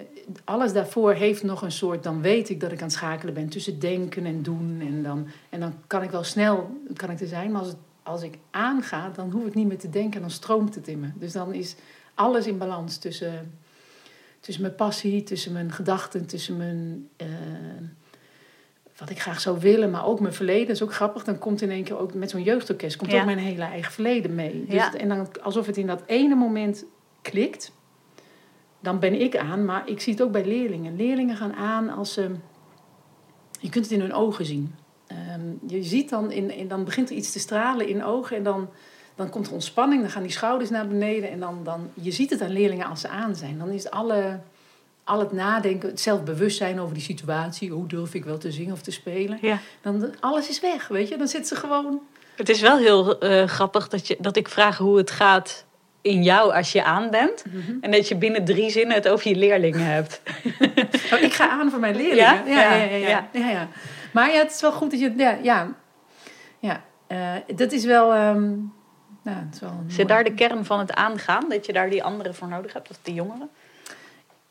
alles 0.45 0.73
daarvoor 0.73 1.13
heeft 1.13 1.43
nog 1.43 1.63
een 1.63 1.73
soort, 1.73 2.03
dan 2.03 2.21
weet 2.21 2.49
ik 2.49 2.61
dat 2.61 2.73
ik 2.73 2.79
aan 2.79 2.85
het 2.85 2.93
schakelen 2.93 3.35
ben 3.35 3.49
tussen 3.49 3.79
denken 3.79 4.27
en 4.27 4.43
doen. 4.43 4.77
En 4.81 5.03
dan, 5.03 5.27
en 5.49 5.61
dan 5.61 5.75
kan 5.87 6.03
ik 6.03 6.11
wel 6.11 6.25
snel, 6.25 6.81
kan 6.95 7.11
ik 7.11 7.21
er 7.21 7.27
zijn, 7.27 7.51
maar 7.51 7.61
als, 7.61 7.69
het, 7.69 7.79
als 8.03 8.23
ik 8.23 8.39
aanga, 8.51 9.11
dan 9.15 9.31
hoef 9.31 9.47
ik 9.47 9.55
niet 9.55 9.67
meer 9.67 9.79
te 9.79 9.91
denken 9.91 10.15
en 10.15 10.21
dan 10.21 10.31
stroomt 10.31 10.75
het 10.75 10.89
in 10.89 11.01
me. 11.01 11.09
Dus 11.15 11.33
dan 11.33 11.55
is 11.55 11.75
alles 12.15 12.47
in 12.47 12.59
balans 12.59 12.97
tussen, 12.97 13.53
tussen 14.41 14.63
mijn 14.63 14.75
passie, 14.75 15.23
tussen 15.23 15.53
mijn 15.53 15.73
gedachten, 15.73 16.27
tussen 16.27 16.57
mijn. 16.57 17.09
eh, 17.17 17.27
wat 18.97 19.11
ik 19.11 19.21
graag 19.21 19.41
zou 19.41 19.59
willen, 19.61 19.91
maar 19.91 20.07
ook 20.07 20.21
mijn 20.21 20.35
verleden. 20.35 20.67
Dat 20.67 20.77
is 20.77 20.83
ook 20.83 20.95
grappig. 20.95 21.25
Dan 21.25 21.39
komt 21.39 21.63
in 21.63 21.71
één 21.71 21.85
keer 21.85 21.99
ook 21.99 22.15
met 22.15 22.31
zo'n 22.31 22.43
jeugdorkest 22.43 22.97
komt 22.97 23.11
Ja. 23.11 23.19
ook 23.21 23.25
mijn 23.25 23.39
hele 23.39 23.63
eigen 23.63 23.93
verleden 23.93 24.35
mee. 24.35 24.65
Dus 24.67 24.75
Ja. 24.75 24.95
en 24.95 25.09
dan 25.09 25.29
alsof 25.43 25.67
het 25.67 25.77
in 25.77 25.87
dat 25.87 26.03
ene 26.07 26.35
moment 26.35 26.85
klikt, 27.23 27.73
dan 28.81 28.99
ben 28.99 29.21
ik 29.21 29.37
aan. 29.37 29.65
Maar 29.65 29.89
ik 29.89 30.01
zie 30.01 30.13
het 30.13 30.23
ook 30.23 30.33
bij 30.33 30.45
leerlingen. 30.45 30.97
Leerlingen 30.97 31.37
gaan 31.37 31.55
aan 31.55 31.89
als 31.91 32.13
ze. 32.13 32.31
Je 33.61 33.69
kunt 33.69 33.85
het 33.85 33.95
in 33.95 34.01
hun 34.01 34.13
ogen 34.13 34.45
zien. 34.45 34.75
Ehm, 35.07 35.41
je 35.67 35.83
ziet 35.83 36.09
dan, 36.11 36.31
in, 36.31 36.51
in, 36.51 36.69
dan 36.69 36.85
begint 36.85 37.11
er 37.11 37.17
iets 37.17 37.33
te 37.33 37.39
stralen 37.39 37.89
in 37.89 38.05
ogen 38.05 38.37
en 38.37 38.43
dan, 38.43 38.69
dan 39.15 39.31
komt 39.31 39.47
er 39.47 39.53
ontspanning. 39.53 40.01
Dan 40.01 40.11
gaan 40.11 40.23
die 40.23 40.31
schouders 40.31 40.71
naar 40.71 40.89
beneden 40.89 41.31
en 41.31 41.41
dan, 41.41 41.61
dan, 41.65 41.91
je 41.95 42.11
ziet 42.11 42.31
het 42.31 42.41
aan 42.43 42.51
leerlingen 42.51 42.87
als 42.87 43.01
ze 43.01 43.09
aan 43.09 43.37
zijn. 43.37 43.59
Dan 43.59 43.69
is 43.71 43.91
alle, 43.91 44.41
al 45.05 45.19
het 45.19 45.33
nadenken, 45.33 45.89
het 45.89 46.01
zelfbewustzijn 46.01 46.81
over 46.81 46.95
die 46.95 47.03
situatie. 47.03 47.71
Hoe 47.71 47.87
durf 47.87 48.15
ik 48.15 48.25
wel 48.25 48.39
te 48.39 48.53
zingen 48.53 48.73
of 48.73 48.83
te 48.83 48.91
spelen? 48.91 49.39
Ja. 49.41 49.59
Dan, 49.83 50.15
alles 50.21 50.49
is 50.49 50.61
weg, 50.61 50.89
weet 50.89 51.09
je. 51.09 51.17
Dan 51.17 51.29
zit 51.29 51.49
ze 51.49 51.57
gewoon... 51.57 52.01
Het 52.37 52.49
is 52.49 52.61
wel 52.61 52.79
heel 52.79 53.19
eh, 53.19 53.47
grappig 53.47 53.89
dat, 53.89 54.07
je, 54.07 54.17
dat 54.21 54.37
ik 54.37 54.49
vraag 54.49 54.79
hoe 54.79 54.97
het 54.97 55.11
gaat 55.11 55.65
in 56.01 56.23
jou 56.23 56.55
als 56.55 56.73
je 56.73 56.85
aan 56.85 57.11
bent. 57.11 57.45
En 57.81 57.91
dat 57.91 58.09
je 58.09 58.17
binnen 58.17 58.45
drie 58.45 58.71
zinnen 58.71 58.97
het 58.97 59.09
over 59.09 59.29
je 59.29 59.37
leerlingen 59.37 59.87
hebt. 59.87 60.21
Oh, 61.13 61.21
ik 61.21 61.33
ga 61.33 61.49
aan 61.49 61.71
voor 61.71 61.81
mijn 61.81 61.97
leerlingen. 61.97 62.17
Ja? 62.17 62.43
Ja, 62.47 62.75
ja, 62.75 62.97
Ja, 62.97 63.29
ja. 63.33 63.51
ja. 63.51 63.69
Maar 64.13 64.33
ja, 64.33 64.39
het 64.39 64.53
is 64.53 64.61
wel 64.61 64.73
goed 64.73 64.91
dat 64.91 65.01
je... 65.01 65.15
Ja, 65.17 65.39
ja, 65.43 65.75
ja 66.59 66.83
eh, 67.07 67.57
dat 67.57 67.73
is 67.73 67.85
wel... 67.85 68.13
ehm, 68.13 68.51
nou, 69.23 69.37
het 69.39 69.55
is 69.55 69.61
wel 69.61 69.85
Zit 69.87 70.09
daar 70.09 70.25
de 70.25 70.35
kern 70.35 70.65
van 70.65 70.79
het 70.79 70.95
aangaan? 70.95 71.49
Dat 71.49 71.67
je 71.67 71.73
daar 71.73 71.91
die 71.91 72.05
anderen 72.05 72.35
voor 72.35 72.49
nodig 72.49 72.73
hebt? 72.73 72.91
Of 72.91 72.99
die 73.03 73.15
jongeren? 73.15 73.51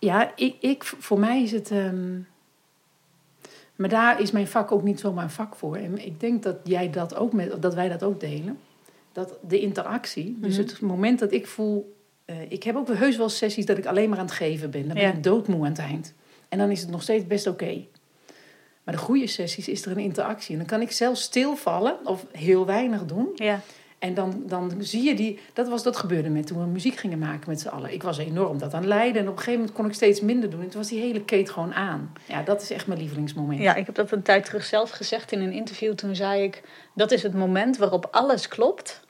Ja, 0.02 0.32
ik, 0.36 0.56
ik, 0.60 0.84
voor 0.84 1.20
mij 1.20 1.42
is 1.44 1.52
het. 1.52 1.72
ehm, 1.72 2.20
maar 3.76 3.90
daar 3.90 4.22
is 4.22 4.32
mijn 4.32 4.48
vak 4.48 4.72
ook 4.72 4.84
niet 4.84 5.00
zomaar 5.00 5.24
een 5.24 5.30
vak 5.30 5.56
voor. 5.56 5.76
En 5.76 6.06
ik 6.06 6.20
denk 6.20 6.44
dat 6.44 6.56
jij 6.64 6.90
dat 6.90 7.16
ook 7.16 7.34
met, 7.34 7.62
dat 7.62 7.74
wij 7.74 7.90
dat 7.90 8.04
ook 8.04 8.20
delen. 8.20 8.60
Dat 9.12 9.38
de 9.48 9.60
interactie, 9.60 10.38
dus 10.40 10.58
Mhm. 10.58 10.68
het 10.68 10.82
moment 10.82 11.20
dat 11.20 11.32
ik 11.32 11.48
voel. 11.48 11.96
eh, 12.26 12.52
ik 12.52 12.64
heb 12.64 12.76
ook 12.76 12.88
heus 12.94 13.18
wel 13.18 13.30
sessies 13.30 13.66
dat 13.66 13.78
ik 13.78 13.86
alleen 13.86 14.10
maar 14.10 14.18
aan 14.20 14.26
het 14.26 14.34
geven 14.34 14.72
ben. 14.72 14.86
Dan 14.86 14.94
ben 14.94 15.04
Ja. 15.04 15.12
ik 15.14 15.24
doodmoe 15.24 15.60
aan 15.64 15.70
het 15.72 15.80
eind. 15.80 16.14
En 16.50 16.58
dan 16.58 16.72
is 16.72 16.82
het 16.82 16.90
nog 16.90 17.02
steeds 17.02 17.28
best 17.28 17.48
oké. 17.48 17.84
Maar 18.84 18.94
de 18.96 19.02
goede 19.02 19.28
sessies 19.28 19.68
is 19.68 19.86
er 19.86 19.92
een 19.92 19.98
interactie. 19.98 20.52
En 20.52 20.58
dan 20.58 20.68
kan 20.68 20.82
ik 20.82 20.92
zelfs 20.92 21.22
stilvallen 21.22 22.06
of 22.06 22.26
heel 22.32 22.66
weinig 22.66 23.06
doen. 23.06 23.30
Ja. 23.36 23.60
En 24.02 24.14
dan, 24.14 24.44
dan 24.46 24.74
zie 24.80 25.04
je 25.04 25.16
die. 25.16 25.40
Dat 25.54 25.68
was 25.68 25.84
dat 25.84 25.98
gebeurde 25.98 26.30
met 26.30 26.48
toen 26.48 26.60
we 26.60 26.66
muziek 26.66 26.96
gingen 26.96 27.20
maken 27.20 27.50
met 27.50 27.60
z'n 27.60 27.68
allen. 27.68 27.94
Ik 27.94 28.04
was 28.04 28.18
enorm 28.18 28.58
dat 28.58 28.74
aan 28.74 28.88
leiden. 28.88 29.22
En 29.22 29.28
op 29.28 29.34
een 29.34 29.38
gegeven 29.38 29.60
moment 29.60 29.78
kon 29.78 29.86
ik 29.86 29.94
steeds 29.94 30.22
minder 30.22 30.50
doen. 30.50 30.62
En 30.62 30.70
toen 30.70 30.80
was 30.80 30.90
die 30.90 31.00
hele 31.00 31.24
keet 31.24 31.50
gewoon 31.50 31.74
aan. 31.74 32.14
Ja, 32.28 32.42
dat 32.44 32.62
is 32.62 32.72
echt 32.72 32.88
mijn 32.88 33.00
lievelingsmoment. 33.00 33.60
ja, 33.60 33.76
ik 33.76 33.86
heb 33.86 33.96
dat 33.96 34.12
een 34.12 34.22
tijd 34.22 34.46
terug 34.46 34.64
zelf 34.66 34.90
gezegd 34.90 35.32
in 35.32 35.42
een 35.42 35.52
interview. 35.52 35.94
Toen 35.94 36.16
zei 36.16 36.44
ik, 36.44 36.64
dat 36.96 37.12
is 37.12 37.24
het 37.24 37.34
moment 37.34 37.78
waarop 37.78 38.08
alles 38.12 38.48
klopt. 38.48 39.02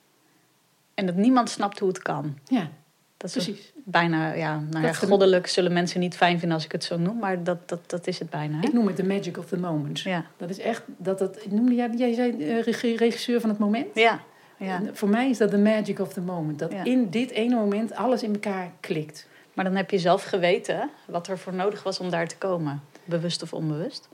En 0.94 1.06
dat 1.06 1.16
niemand 1.16 1.50
snapt 1.50 1.80
hoe 1.80 1.88
het 1.88 2.02
kan. 2.02 2.38
Ja, 2.46 2.70
Dat 3.18 3.36
is 3.36 3.46
precies. 3.46 3.74
bijna, 3.76 4.34
ja, 4.34 4.60
nou 4.70 4.86
ja, 4.86 4.94
goddelijk 4.94 5.48
zullen 5.48 5.74
mensen 5.74 6.00
niet 6.00 6.16
fijn 6.16 6.40
vinden 6.40 6.58
als 6.58 6.66
ik 6.66 6.72
het 6.72 6.84
zo 6.84 6.98
noem. 6.98 7.20
Maar 7.20 7.44
dat, 7.44 7.70
dat, 7.70 7.90
dat 7.90 8.08
is 8.08 8.20
het 8.20 8.30
bijna. 8.30 8.58
Hè? 8.60 8.68
Ik 8.68 8.74
noem 8.74 8.88
het 8.88 8.98
de 8.98 9.04
magic 9.04 9.38
of 9.38 9.46
the 9.46 9.58
moment. 9.58 10.00
Ja. 10.00 10.26
Dat 10.38 10.50
is 10.50 10.60
echt. 10.60 10.84
Dat, 10.98 11.20
dat, 11.20 11.38
noemde 11.50 11.76
jij, 11.76 11.90
jij 11.98 12.14
zei 12.14 12.60
eh, 12.60 12.98
regisseur 12.98 13.40
van 13.42 13.50
het 13.50 13.60
moment? 13.60 13.88
Ja. 13.94 14.20
Ja. 14.62 14.82
Voor 14.94 15.10
mij 15.10 15.30
is 15.30 15.38
dat 15.38 15.52
de 15.52 15.58
magic 15.58 16.00
of 16.00 16.14
the 16.14 16.22
moment. 16.22 16.60
Dat 16.60 16.72
Ja. 16.72 16.84
in 16.84 17.10
dit 17.10 17.32
ene 17.32 17.56
moment 17.56 17.94
alles 17.94 18.24
in 18.24 18.34
elkaar 18.34 18.72
klikt. 18.80 19.28
Maar 19.54 19.66
dan 19.66 19.76
heb 19.76 19.90
je 19.90 20.00
zelf 20.00 20.24
geweten 20.24 20.90
wat 21.08 21.28
er 21.28 21.38
voor 21.38 21.54
nodig 21.54 21.84
was 21.84 22.00
om 22.00 22.10
daar 22.10 22.28
te 22.28 22.38
komen. 22.38 22.82
Bewust 23.06 23.44
of 23.44 23.54
onbewust. 23.54 24.10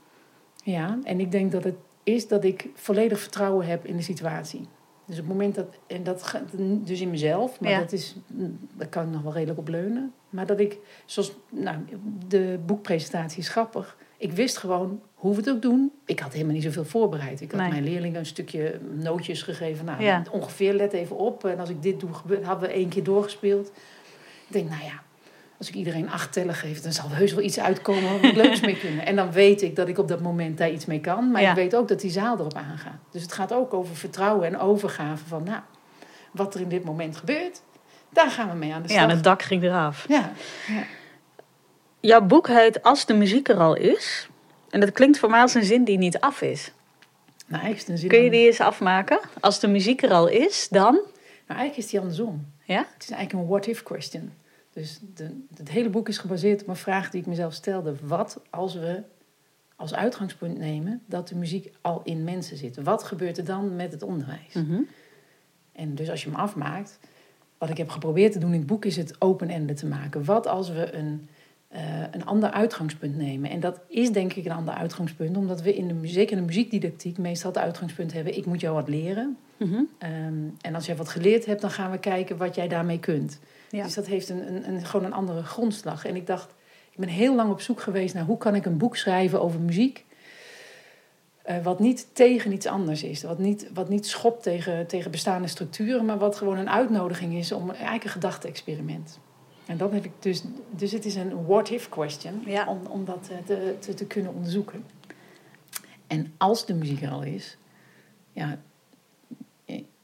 Ja, 0.64 1.00
en 1.04 1.20
ik 1.20 1.32
denk 1.32 1.52
dat 1.52 1.64
het 1.64 1.76
is 2.04 2.28
dat 2.28 2.44
ik 2.44 2.70
volledig 2.74 3.20
vertrouwen 3.20 3.66
heb 3.66 3.86
in 3.86 3.96
de 3.96 4.04
situatie. 4.04 4.60
Dus 5.06 5.20
op 5.20 5.24
het 5.26 5.34
moment 5.34 5.56
dat, 5.56 5.66
en 5.88 6.04
dat 6.04 6.24
gaat 6.24 6.42
dus 6.88 7.02
in 7.02 7.10
mezelf, 7.10 7.60
maar 7.60 7.70
Ja. 7.70 7.80
dat 7.80 7.92
is, 7.92 8.16
daar 8.74 8.88
kan 8.88 9.04
ik 9.06 9.10
nog 9.12 9.22
wel 9.22 9.34
redelijk 9.34 9.60
op 9.60 9.68
leunen. 9.68 10.14
Maar 10.30 10.46
dat 10.46 10.60
ik, 10.60 10.78
zoals, 11.06 11.36
nou, 11.52 11.78
de 12.28 12.60
boekpresentatie 12.66 13.40
is 13.40 13.50
grappig. 13.50 13.98
Ik 14.18 14.32
wist 14.32 14.58
gewoon 14.58 15.02
hoe 15.14 15.32
we 15.32 15.38
het 15.38 15.50
ook 15.50 15.62
doen. 15.62 15.92
Ik 16.06 16.20
had 16.20 16.34
helemaal 16.34 16.54
niet 16.54 16.64
zoveel 16.64 16.86
voorbereid. 16.86 17.42
Ik 17.42 17.52
had 17.52 17.60
Nee. 17.62 17.70
mijn 17.70 17.84
leerlingen 17.84 18.20
een 18.20 18.26
stukje 18.26 18.80
nootjes 18.94 19.42
gegeven. 19.42 19.86
Nou, 19.86 20.04
Ja. 20.04 20.24
ongeveer 20.32 20.74
let 20.74 20.94
even 20.94 21.18
op. 21.18 21.46
En 21.46 21.60
als 21.60 21.70
ik 21.70 21.82
dit 21.82 22.00
doe, 22.00 22.10
hadden 22.44 22.70
we 22.70 22.76
één 22.76 22.90
keer 22.90 23.04
doorgespeeld. 23.04 23.68
Ik 24.48 24.54
denk, 24.54 24.70
nou 24.70 24.84
ja, 24.84 25.02
als 25.58 25.68
ik 25.70 25.76
iedereen 25.76 26.10
acht 26.10 26.34
tellen 26.34 26.56
geef, 26.56 26.82
dan 26.82 26.92
zal 26.94 27.10
er 27.10 27.16
heus 27.16 27.34
wel 27.34 27.44
iets 27.44 27.60
uitkomen 27.60 28.04
waar 28.04 28.20
we 28.20 28.34
leuks 28.44 28.60
mee 28.62 28.78
kunnen. 28.78 29.06
En 29.06 29.16
dan 29.16 29.32
weet 29.32 29.62
ik 29.62 29.76
dat 29.76 29.88
ik 29.88 29.98
op 29.98 30.08
dat 30.08 30.22
moment 30.22 30.58
daar 30.58 30.72
iets 30.72 30.86
mee 30.86 31.00
kan. 31.00 31.32
Maar 31.32 31.42
Ja. 31.42 31.50
ik 31.50 31.56
weet 31.56 31.76
ook 31.76 31.88
dat 31.88 32.00
die 32.02 32.12
zaal 32.12 32.38
erop 32.40 32.54
aangaat. 32.56 33.00
Dus 33.12 33.22
het 33.22 33.32
gaat 33.34 33.54
ook 33.54 33.74
over 33.74 33.96
vertrouwen 33.96 34.48
en 34.48 34.58
overgave 34.60 35.26
van, 35.26 35.44
nou, 35.44 35.60
wat 36.32 36.56
er 36.56 36.62
in 36.62 36.70
dit 36.70 36.84
moment 36.84 37.18
gebeurt, 37.18 37.62
daar 38.10 38.30
gaan 38.32 38.50
we 38.50 38.56
mee 38.56 38.74
aan 38.74 38.82
de 38.82 38.88
Ja, 38.88 38.94
slag. 38.94 39.10
en 39.10 39.16
het 39.16 39.24
dak 39.24 39.42
ging 39.42 39.64
eraf. 39.64 40.06
Ja, 40.08 40.32
ja. 40.68 40.84
Jouw 42.08 42.22
boek 42.22 42.48
heet 42.48 42.84
Als 42.84 43.06
de 43.06 43.14
muziek 43.14 43.50
er 43.50 43.60
al 43.60 43.76
is. 43.76 44.30
En 44.70 44.80
dat 44.80 44.92
klinkt 44.92 45.20
voor 45.20 45.30
mij 45.30 45.42
als 45.42 45.54
een 45.54 45.64
zin 45.64 45.84
die 45.84 45.98
niet 45.98 46.20
af 46.20 46.42
is. 46.42 46.72
Nou, 47.48 47.62
eigenlijk 47.64 47.76
is 47.76 47.82
het 47.82 47.90
een 47.90 47.98
zin 47.98 48.10
Kun 48.10 48.24
je 48.24 48.30
die 48.30 48.46
eens 48.46 48.60
afmaken? 48.60 49.20
Als 49.40 49.60
de 49.60 49.68
muziek 49.68 50.02
er 50.02 50.12
al 50.12 50.28
is, 50.28 50.68
dan? 50.70 50.94
Nou, 50.94 51.04
eigenlijk 51.60 51.78
is 51.78 51.88
die 51.88 52.00
andersom. 52.00 52.46
Ja? 52.64 52.88
Het 52.94 53.04
is 53.04 53.10
eigenlijk 53.10 53.44
een 53.44 53.50
what-if 53.50 53.84
question. 53.84 54.32
Dus 54.74 55.00
de, 55.16 55.42
het 55.56 55.70
hele 55.70 55.90
boek 55.90 56.08
is 56.08 56.18
gebaseerd 56.18 56.62
op 56.62 56.68
een 56.68 56.76
vraag 56.76 57.10
die 57.10 57.22
ik 57.22 57.28
mezelf 57.28 57.54
stelde. 57.54 57.96
Wat 58.02 58.42
als 58.50 58.74
we 58.74 59.02
als 59.76 59.94
uitgangspunt 59.94 60.58
nemen 60.58 61.04
dat 61.06 61.28
de 61.28 61.36
muziek 61.36 61.72
al 61.82 62.02
in 62.04 62.24
mensen 62.24 62.58
zit? 62.58 62.84
Wat 62.84 63.04
gebeurt 63.04 63.38
er 63.38 63.46
dan 63.46 63.76
met 63.76 63.92
het 63.92 64.04
onderwijs? 64.04 64.54
Mhm. 64.54 64.82
En 65.72 65.96
dus 65.96 66.10
als 66.10 66.24
je 66.24 66.30
hem 66.30 66.40
afmaakt, 66.40 67.00
wat 67.58 67.70
ik 67.70 67.78
heb 67.78 67.90
geprobeerd 67.90 68.32
te 68.32 68.40
doen 68.40 68.54
in 68.54 68.60
het 68.60 68.68
boek 68.68 68.86
is 68.86 68.96
het 68.96 69.22
open-ended 69.22 69.78
te 69.78 69.86
maken. 69.86 70.26
Wat 70.26 70.48
als 70.48 70.70
we 70.70 70.94
een, 70.94 71.30
eh, 71.68 71.82
een 72.12 72.26
ander 72.26 72.52
uitgangspunt 72.52 73.16
nemen? 73.18 73.50
En 73.50 73.60
dat 73.60 73.80
is 73.88 74.12
denk 74.12 74.34
ik 74.34 74.46
een 74.46 74.52
ander 74.52 74.74
uitgangspunt, 74.74 75.38
omdat 75.38 75.62
we 75.62 75.76
in 75.76 75.88
de, 75.88 75.94
mu- 75.94 76.08
zeker 76.08 76.32
in 76.32 76.42
de 76.42 76.48
muziekdidactiek 76.48 77.18
meestal 77.18 77.52
het 77.52 77.60
uitgangspunt 77.62 78.14
hebben: 78.14 78.38
ik 78.38 78.46
moet 78.46 78.62
jou 78.62 78.74
wat 78.76 78.88
leren. 78.90 79.38
Mhm. 79.58 79.82
Ehm, 79.98 80.34
en 80.62 80.76
als 80.76 80.86
jij 80.86 80.96
wat 80.96 81.10
geleerd 81.10 81.46
hebt, 81.46 81.62
dan 81.62 81.72
gaan 81.72 81.92
we 81.92 81.98
kijken 81.98 82.38
wat 82.38 82.56
jij 82.56 82.68
daarmee 82.68 83.00
kunt. 83.00 83.40
Ja. 83.70 83.84
Dus 83.84 83.94
dat 83.94 84.06
heeft 84.08 84.30
een, 84.30 84.48
een, 84.56 84.70
een, 84.70 84.86
gewoon 84.86 85.06
een 85.06 85.14
andere 85.14 85.44
grondslag. 85.44 86.06
En 86.06 86.16
ik 86.16 86.28
dacht, 86.28 86.50
ik 86.92 86.98
ben 87.00 87.10
heel 87.10 87.36
lang 87.36 87.52
op 87.52 87.62
zoek 87.62 87.82
geweest 87.82 88.14
naar 88.14 88.26
hoe 88.26 88.38
kan 88.38 88.56
ik 88.56 88.66
een 88.66 88.78
boek 88.78 88.96
schrijven 88.98 89.42
over 89.42 89.60
muziek. 89.60 90.06
eh, 91.44 91.64
wat 91.64 91.80
niet 91.80 92.08
tegen 92.14 92.52
iets 92.52 92.66
anders 92.66 93.04
is. 93.04 93.24
Wat 93.24 93.40
niet, 93.40 93.70
wat 93.74 93.90
niet 93.90 94.08
schopt 94.08 94.44
tegen, 94.44 94.88
tegen 94.88 95.12
bestaande 95.12 95.48
structuren, 95.48 96.06
maar 96.06 96.18
wat 96.18 96.36
gewoon 96.36 96.58
een 96.58 96.70
uitnodiging 96.70 97.34
is 97.36 97.52
om 97.52 97.70
eigenlijk 97.72 98.04
een 98.04 98.10
gedachte-experiment. 98.10 99.20
En 99.68 99.78
dat 99.78 99.92
heb 99.92 100.06
ik 100.06 100.12
dus. 100.20 100.44
Dus 100.70 100.92
het 100.92 101.06
is 101.06 101.16
een 101.16 101.46
what-if 101.46 101.90
question 101.90 102.42
Ja. 102.46 102.68
om, 102.68 102.86
om 102.86 103.06
dat 103.06 103.28
eh, 103.32 103.38
te, 103.46 103.76
te, 103.80 103.94
te 103.94 104.06
kunnen 104.06 104.34
onderzoeken. 104.34 104.86
En 106.08 106.34
als 106.38 106.66
de 106.66 106.74
muziek 106.74 107.02
er 107.02 107.10
al 107.10 107.24
is, 107.24 107.58
ja, 108.32 108.60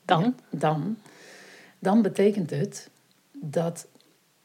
Dan? 0.06 0.22
ja, 0.24 0.34
dan, 0.50 0.98
dan 1.80 2.02
betekent 2.02 2.50
het 2.50 2.90
dat. 3.32 3.88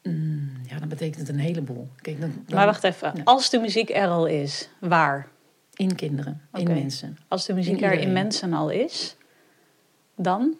mm, 0.03 0.51
ja, 0.65 0.79
dan 0.79 0.89
betekent 0.89 1.17
het 1.27 1.29
een 1.29 1.39
heleboel. 1.39 1.87
Kijk, 2.01 2.21
dan, 2.21 2.31
dan- 2.45 2.55
Maar 2.55 2.65
wacht 2.65 2.83
even. 2.83 3.11
Ja. 3.15 3.21
Als 3.23 3.49
de 3.49 3.59
muziek 3.59 3.89
er 3.89 4.07
al 4.07 4.25
is, 4.25 4.69
waar? 4.79 5.27
In 5.73 5.95
kinderen, 5.95 6.41
in 6.53 6.67
mensen. 6.67 7.17
Als 7.27 7.45
de 7.45 7.53
muziek 7.53 7.77
In 7.77 7.83
er 7.83 7.91
in 7.99 8.13
mensen 8.13 8.53
al 8.53 8.69
is, 8.69 9.15
dan? 10.15 10.55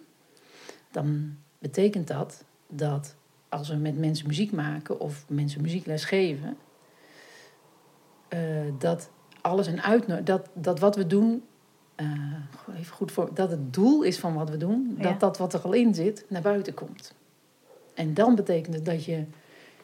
Dan 0.92 1.38
betekent 1.60 2.08
dat 2.08 2.44
dat 2.68 3.16
als 3.50 3.70
we 3.70 3.76
met 3.76 3.98
mensen 3.98 4.28
muziek 4.28 4.52
maken 4.52 5.00
of 5.00 5.26
mensen 5.28 5.62
muziekles 5.62 6.06
geven, 6.06 6.58
eh, 8.28 8.40
dat 8.80 9.10
alles 9.42 9.68
een 9.68 9.82
uitnodiging, 9.82 10.26
dat, 10.28 10.50
dat 10.54 10.80
wat 10.80 10.96
we 10.96 11.08
doen, 11.08 11.44
eh, 11.96 12.08
even 12.78 12.94
goed 12.96 13.12
voor, 13.12 13.30
dat 13.34 13.52
het 13.52 13.74
doel 13.74 14.02
is 14.02 14.20
van 14.20 14.34
wat 14.34 14.50
we 14.50 14.58
doen, 14.58 14.96
Ja. 14.98 15.04
dat 15.04 15.20
dat 15.20 15.38
wat 15.38 15.54
er 15.54 15.62
al 15.62 15.74
in 15.74 15.94
zit 15.96 16.26
naar 16.28 16.42
buiten 16.42 16.74
komt. 16.74 17.14
En 17.94 18.14
dan 18.14 18.36
betekent 18.36 18.76
het 18.76 18.86
dat 18.86 19.06
je 19.06 19.24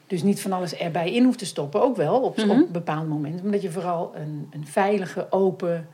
dus 0.08 0.24
niet 0.24 0.42
van 0.42 0.52
alles 0.52 0.76
erbij 0.76 1.14
in 1.14 1.24
hoeft 1.24 1.38
te 1.40 1.46
stoppen, 1.46 1.82
ook 1.82 1.96
wel 1.96 2.22
op, 2.22 2.38
Mhm. 2.38 2.50
op 2.50 2.56
een 2.56 2.72
bepaald 2.72 3.08
maar 3.44 3.52
dat 3.52 3.62
je 3.62 3.72
vooral 3.72 4.12
een, 4.16 4.48
een 4.52 4.68
veilige, 4.68 5.32
open, 5.32 5.88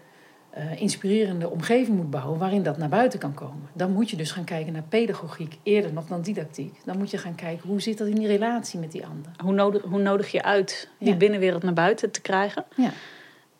eh, 0.51 0.81
inspirerende 0.81 1.49
omgeving 1.49 1.97
moet 1.97 2.09
bouwen 2.09 2.39
waarin 2.39 2.63
dat 2.63 2.77
naar 2.77 2.89
buiten 2.89 3.19
kan 3.19 3.33
komen. 3.33 3.69
Dan 3.73 3.91
moet 3.91 4.09
je 4.09 4.15
dus 4.15 4.31
gaan 4.31 4.43
kijken 4.43 4.73
naar 4.73 4.83
pedagogiek 4.89 5.57
eerder 5.63 5.93
nog 5.93 6.05
dan 6.07 6.21
didactiek. 6.21 6.75
Dan 6.85 6.97
moet 6.97 7.11
je 7.11 7.17
gaan 7.17 7.35
kijken 7.35 7.69
hoe 7.69 7.81
zit 7.81 7.97
dat 7.97 8.07
in 8.07 8.15
die 8.15 8.27
relatie 8.27 8.79
met 8.79 8.91
die 8.91 9.05
ander. 9.05 9.31
Hoe 9.43 9.53
nodig, 9.53 9.81
hoe 9.83 9.99
nodig 10.01 10.31
je 10.31 10.43
uit 10.43 10.89
die 10.97 11.09
Ja. 11.09 11.15
binnenwereld 11.15 11.63
naar 11.63 11.73
buiten 11.73 12.11
te 12.11 12.21
krijgen? 12.21 12.65
Ja. 12.75 12.89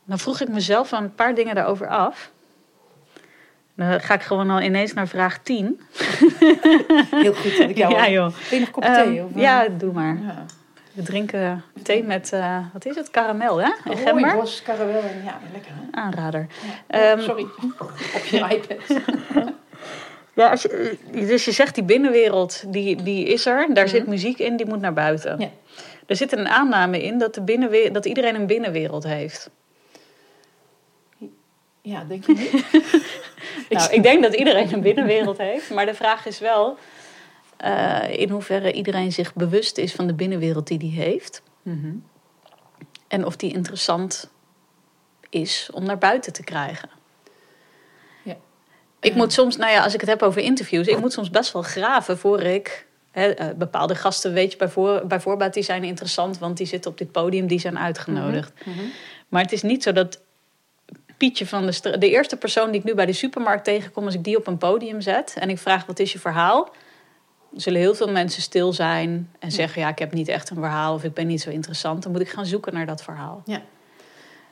Dan 0.06 0.20
vroeg 0.20 0.42
ik 0.42 0.50
mezelf 0.50 0.92
een 0.92 1.16
paar 1.16 1.36
dingen 1.36 1.56
daarover 1.56 1.88
af. 1.88 2.32
Dan 3.76 4.02
ga 4.02 4.14
ik 4.14 4.22
gewoon 4.22 4.50
al 4.50 4.62
ineens 4.62 4.94
naar 4.94 5.08
vraag 5.08 5.40
10. 5.44 5.80
Heel 7.12 7.34
goed 7.34 7.58
dat 7.58 7.70
ik 7.70 7.78
jou... 7.78 7.94
ja, 7.96 8.10
joh. 8.10 8.28
Ben 8.50 8.60
je 8.60 8.60
nog 8.60 8.68
een 8.68 8.72
kopje 8.72 8.90
Ehm, 8.90 9.04
thee? 9.10 9.24
Of, 9.24 9.36
eh? 9.36 9.42
ja, 9.42 9.68
doe 9.68 9.94
maar. 9.94 10.18
Ja. 10.24 10.46
We 10.94 11.04
drinken 11.04 11.64
thee 11.84 12.04
met, 12.04 12.32
uh, 12.34 12.58
wat 12.74 12.86
is 12.86 12.96
het, 12.96 13.12
karamel, 13.12 13.58
hè? 13.58 13.72
En 13.84 13.98
gember. 13.98 14.62
karamel 14.64 15.02
en 15.02 15.24
ja, 15.24 15.40
lekker 15.52 15.72
hè? 15.72 15.82
Aanrader. 15.92 16.48
Ja. 16.90 17.12
Um, 17.12 17.22
Sorry, 17.22 17.42
op 17.80 17.92
je 18.30 18.38
iPad. 18.38 19.02
ja, 20.36 20.50
als 20.50 20.62
je, 20.62 20.98
dus 21.12 21.46
je 21.46 21.52
zegt 21.52 21.76
die 21.76 21.84
binnenwereld, 21.84 22.64
die, 22.68 23.04
die 23.04 23.26
is 23.26 23.46
er. 23.46 23.74
Daar 23.74 23.88
zit 23.88 24.08
muziek 24.08 24.40
in, 24.40 24.56
die 24.56 24.66
moet 24.66 24.82
naar 24.82 24.94
buiten. 24.94 25.40
Ja. 25.40 25.50
Er 26.06 26.16
zit 26.16 26.32
een 26.32 26.48
aanname 26.48 27.04
in 27.04 27.18
dat, 27.18 27.34
de 27.34 27.42
binnenwereld, 27.42 27.94
dat 27.94 28.06
iedereen 28.06 28.36
een 28.36 28.48
binnenwereld 28.48 29.04
heeft. 29.04 29.50
Ja, 31.82 32.04
denk 32.04 32.26
je 32.26 32.34
niet? 32.34 32.66
nou, 33.70 33.92
ik 33.94 34.04
denk 34.04 34.24
dat 34.24 34.34
iedereen 34.34 34.74
een 34.74 34.82
binnenwereld 34.82 35.38
heeft. 35.38 35.70
Maar 35.70 35.86
de 35.86 35.94
vraag 35.94 36.26
is 36.26 36.40
wel 36.40 36.78
uh, 37.65 38.20
in 38.20 38.30
hoeverre 38.30 38.72
iedereen 38.72 39.12
zich 39.12 39.34
bewust 39.34 39.77
is 39.77 39.94
van 39.94 40.08
de 40.08 40.13
binnenwereld 40.13 40.68
die 40.68 40.77
hij 40.77 41.03
heeft. 41.03 41.41
Mhm. 41.62 41.94
En 43.08 43.25
of 43.25 43.36
die 43.36 43.53
interessant 43.53 44.30
is 45.30 45.70
om 45.74 45.84
naar 45.84 45.98
buiten 45.98 46.34
te 46.34 46.44
krijgen. 46.44 46.89
Ja. 48.24 48.36
Ik 49.00 49.15
moet 49.15 49.34
soms, 49.34 49.58
nou 49.58 49.72
ja, 49.72 49.84
als 49.84 49.94
ik 49.94 50.00
het 50.00 50.10
heb 50.10 50.22
over 50.22 50.41
interviews, 50.41 50.88
ik 50.88 51.00
moet 51.00 51.13
soms 51.13 51.30
best 51.30 51.53
wel 51.53 51.62
graven 51.62 52.18
voor 52.18 52.41
ik. 52.41 52.86
Hè, 53.12 53.39
uh, 53.39 53.58
bepaalde 53.58 53.96
gasten 53.96 54.34
weet 54.34 54.51
je 54.51 54.58
bijvoor, 54.58 55.08
bijvoorbeeld, 55.08 55.53
die 55.53 55.63
zijn 55.63 55.84
interessant, 55.84 56.38
want 56.38 56.58
die 56.58 56.68
zitten 56.68 56.91
op 56.91 56.98
dit 56.98 57.12
podium, 57.12 57.48
die 57.48 57.60
zijn 57.60 57.80
uitgenodigd. 57.80 58.53
Mhm. 58.65 58.70
Mhm. 58.70 58.86
Maar 59.27 59.41
het 59.41 59.51
is 59.51 59.62
niet 59.62 59.84
zo 59.84 59.91
dat 59.91 60.20
Pietje 61.18 61.48
van 61.48 61.65
de 61.65 61.98
De 61.98 62.10
eerste 62.10 62.38
persoon 62.38 62.72
die 62.72 62.80
ik 62.80 62.86
nu 62.86 62.94
bij 62.94 63.06
de 63.06 63.13
supermarkt 63.13 63.63
tegenkom, 63.63 64.06
als 64.06 64.13
ik 64.13 64.24
die 64.24 64.38
op 64.38 64.48
een 64.48 64.58
podium 64.58 65.01
zet 65.01 65.34
en 65.39 65.50
ik 65.50 65.58
vraag 65.58 65.86
wat 65.86 66.00
is 66.00 66.12
je 66.12 66.20
verhaal, 66.20 66.72
zullen 67.55 67.79
heel 67.79 67.96
veel 67.96 68.12
mensen 68.12 68.41
stil 68.41 68.74
zijn 68.74 69.29
en 69.39 69.51
zeggen: 69.51 69.81
ja, 69.81 69.89
ik 69.89 70.00
heb 70.00 70.13
niet 70.13 70.27
echt 70.27 70.50
een 70.50 70.55
verhaal 70.55 70.93
of 70.93 71.03
ik 71.03 71.13
ben 71.13 71.27
niet 71.27 71.41
zo 71.41 71.50
interessant. 71.50 72.03
Dan 72.03 72.12
moet 72.12 72.22
ik 72.22 72.29
gaan 72.29 72.46
zoeken 72.46 72.74
naar 72.74 72.86
dat 72.86 73.03
verhaal. 73.03 73.41
Ja. 73.46 73.62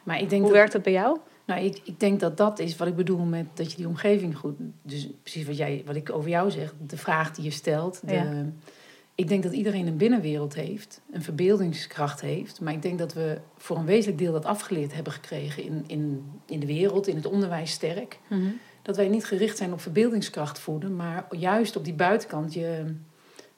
Maar 0.03 0.19
ik 0.19 0.29
denk 0.29 0.43
Hoe 0.43 0.51
werkt 0.51 0.73
het 0.73 0.83
bij 0.83 0.93
jou? 0.93 1.17
Nou, 1.45 1.61
ik, 1.61 1.81
ik 1.83 1.99
denk 1.99 2.19
dat 2.19 2.37
dat 2.37 2.59
is 2.59 2.77
wat 2.77 2.87
ik 2.87 2.95
bedoel 2.95 3.25
met 3.25 3.45
dat 3.53 3.71
je 3.71 3.77
die 3.77 3.87
omgeving 3.87 4.37
goed. 4.37 4.55
Dus 4.81 5.07
precies 5.21 5.45
wat, 5.45 5.57
jij, 5.57 5.83
wat 5.85 5.95
ik 5.95 6.11
over 6.11 6.29
jou 6.29 6.51
zeg, 6.51 6.73
de 6.87 6.97
vraag 6.97 7.31
die 7.31 7.43
je 7.43 7.51
stelt. 7.51 8.01
De, 8.07 8.45
Ik 9.15 9.27
denk 9.27 9.43
dat 9.43 9.53
iedereen 9.53 9.87
een 9.87 9.97
binnenwereld 9.97 10.55
heeft, 10.55 11.01
een 11.11 11.23
verbeeldingskracht 11.23 12.21
heeft. 12.21 12.61
Maar 12.61 12.73
ik 12.73 12.81
denk 12.81 12.99
dat 12.99 13.13
we 13.13 13.37
voor 13.57 13.77
een 13.77 13.85
wezenlijk 13.85 14.17
deel 14.17 14.31
dat 14.31 14.45
afgeleerd 14.45 14.93
hebben 14.93 15.13
gekregen 15.13 15.63
in, 15.63 15.83
in, 15.87 16.31
in 16.45 16.59
de 16.59 16.65
wereld, 16.65 17.07
in 17.07 17.15
het 17.15 17.25
onderwijs 17.25 17.71
sterk. 17.71 18.19
Mm 18.27 18.59
dat 18.89 18.97
wij 18.97 19.07
niet 19.07 19.25
gericht 19.25 19.57
zijn 19.57 19.73
op 19.73 19.81
verbeeldingskracht 19.81 20.59
voeden, 20.59 20.95
maar 20.95 21.25
juist 21.31 21.75
op 21.75 21.83
die 21.83 21.93
buitenkant 21.93 22.53
je, 22.53 22.95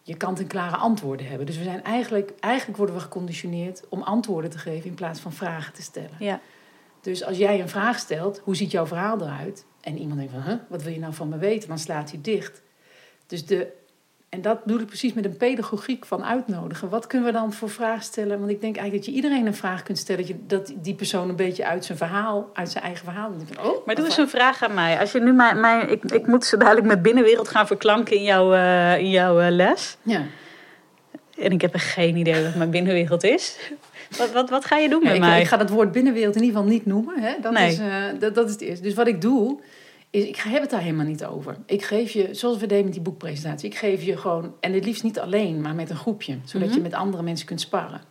je 0.02 0.16
kant-en-klare 0.16 0.76
antwoorden 0.76 1.28
hebben. 1.28 1.46
Dus 1.46 1.58
we 1.58 1.64
zijn 1.64 1.84
eigenlijk, 1.84 2.34
eigenlijk 2.40 2.78
worden 2.78 2.96
we 2.96 3.02
geconditioneerd 3.02 3.84
om 3.90 4.02
antwoorden 4.02 4.50
te 4.50 4.58
geven 4.58 4.90
in 4.90 4.96
plaats 4.96 5.20
van 5.20 5.34
vragen 5.34 5.74
te 5.74 5.82
stellen. 5.82 6.16
Ja. 6.20 6.40
Dus 7.02 7.24
als 7.24 7.38
jij 7.38 7.62
een 7.62 7.70
vraag 7.70 8.00
stelt, 8.00 8.42
hoe 8.44 8.56
ziet 8.56 8.72
jouw 8.72 8.86
verhaal 8.86 9.22
eruit? 9.22 9.66
En 9.82 9.98
iemand 9.98 10.18
denkt 10.20 10.34
van, 10.34 10.42
huh, 10.42 10.60
wat 10.70 10.84
wil 10.84 10.94
je 10.94 11.00
nou 11.00 11.14
van 11.14 11.30
me 11.30 11.38
weten? 11.38 11.68
Dan 11.68 11.80
slaat 11.80 12.12
hij 12.12 12.20
dicht. 12.22 12.62
Dus 13.28 13.46
de, 13.46 13.72
en 14.32 14.42
dat 14.42 14.64
bedoel 14.64 14.80
ik 14.80 14.88
precies 14.88 15.14
met 15.14 15.26
een 15.26 15.38
pedagogiek 15.38 16.06
van 16.06 16.24
uitnodigen. 16.24 16.90
Wat 16.90 17.08
kunnen 17.08 17.28
we 17.28 17.34
dan 17.34 17.54
voor 17.54 17.70
vragen 17.70 18.04
stellen? 18.04 18.40
Want 18.40 18.52
ik 18.52 18.62
denk 18.62 18.76
eigenlijk 18.76 19.06
dat 19.06 19.06
je 19.06 19.22
iedereen 19.22 19.46
een 19.46 19.56
vraag 19.56 19.84
kunt 19.84 19.98
stellen. 19.98 20.22
Dat, 20.22 20.30
je, 20.30 20.36
dat 20.48 20.74
die 20.76 20.94
persoon 20.94 21.30
een 21.30 21.36
beetje 21.36 21.66
uit 21.66 21.86
zijn 21.86 21.98
verhaal, 21.98 22.50
uit 22.54 22.72
zijn 22.72 22.84
eigen 22.84 23.06
verhaal. 23.06 23.32
Oh, 23.64 23.86
maar 23.86 23.96
doe 23.96 24.06
eens 24.06 24.18
een 24.18 24.30
vraag 24.30 24.64
aan 24.64 24.74
mij. 24.74 25.00
Als 25.00 25.12
je 25.12 25.20
nu 25.20 25.34
mijn, 25.34 25.60
mijn, 25.60 25.90
ik, 25.90 26.04
ik 26.04 26.28
moet 26.28 26.46
zo 26.46 26.58
dadelijk 26.58 26.88
met 26.88 27.02
binnenwereld 27.02 27.48
gaan 27.48 27.68
verklanken 27.68 28.16
in 28.16 28.24
jouw, 28.24 28.54
uh, 28.54 28.98
in 28.98 29.10
jouw 29.10 29.42
uh, 29.42 29.50
les. 29.50 29.98
Ja. 30.02 30.22
En 31.38 31.52
ik 31.52 31.62
heb 31.62 31.74
er 31.74 31.80
geen 31.80 32.16
idee 32.16 32.44
wat 32.44 32.56
mijn 32.56 32.70
binnenwereld 32.70 33.24
is. 33.24 33.58
Wat, 34.18 34.32
wat, 34.32 34.50
wat 34.50 34.66
ga 34.66 34.78
je 34.78 34.90
doen 34.90 35.04
met 35.04 35.14
ik, 35.14 35.20
mij? 35.20 35.42
Ik 35.42 35.48
ga 35.48 35.58
dat 35.58 35.70
woord 35.70 35.92
binnenwereld 35.92 36.36
in 36.36 36.42
ieder 36.42 36.56
geval 36.56 36.72
niet 36.72 36.86
noemen. 36.86 37.20
Hè? 37.20 37.34
Dat, 37.42 37.54
nee. 37.54 37.72
is, 37.72 37.80
uh, 37.80 38.06
dat, 38.20 38.36
dat 38.36 38.46
is 38.46 38.52
het 38.52 38.62
eerste. 38.62 38.84
Dus 38.84 38.94
wat 38.94 39.08
ik 39.08 39.22
doe, 39.22 39.60
is, 40.12 40.24
ik 40.24 40.36
heb 40.36 40.62
het 40.62 40.69
daar 40.69 40.82
helemaal 40.82 41.06
niet 41.06 41.26
over. 41.26 41.58
Ik 41.65 41.84
geef 41.84 42.12
je, 42.12 42.30
zoals 42.32 42.58
we 42.58 42.65
deden 42.65 42.84
met 42.84 42.93
die 42.93 43.02
boekpresentatie, 43.02 43.69
ik 43.69 43.78
geef 43.78 44.04
je 44.04 44.17
gewoon, 44.17 44.56
en 44.60 44.74
het 44.74 44.86
liefst 44.86 45.04
niet 45.04 45.19
alleen, 45.19 45.62
maar 45.62 45.76
met 45.76 45.89
een 45.89 45.95
groepje, 45.95 46.38
zodat 46.45 46.67
je 46.67 46.74
mhm. 46.74 46.84
met 46.84 46.93
andere 46.93 47.24
mensen 47.24 47.45
kunt 47.45 47.62
sparren. 47.62 48.02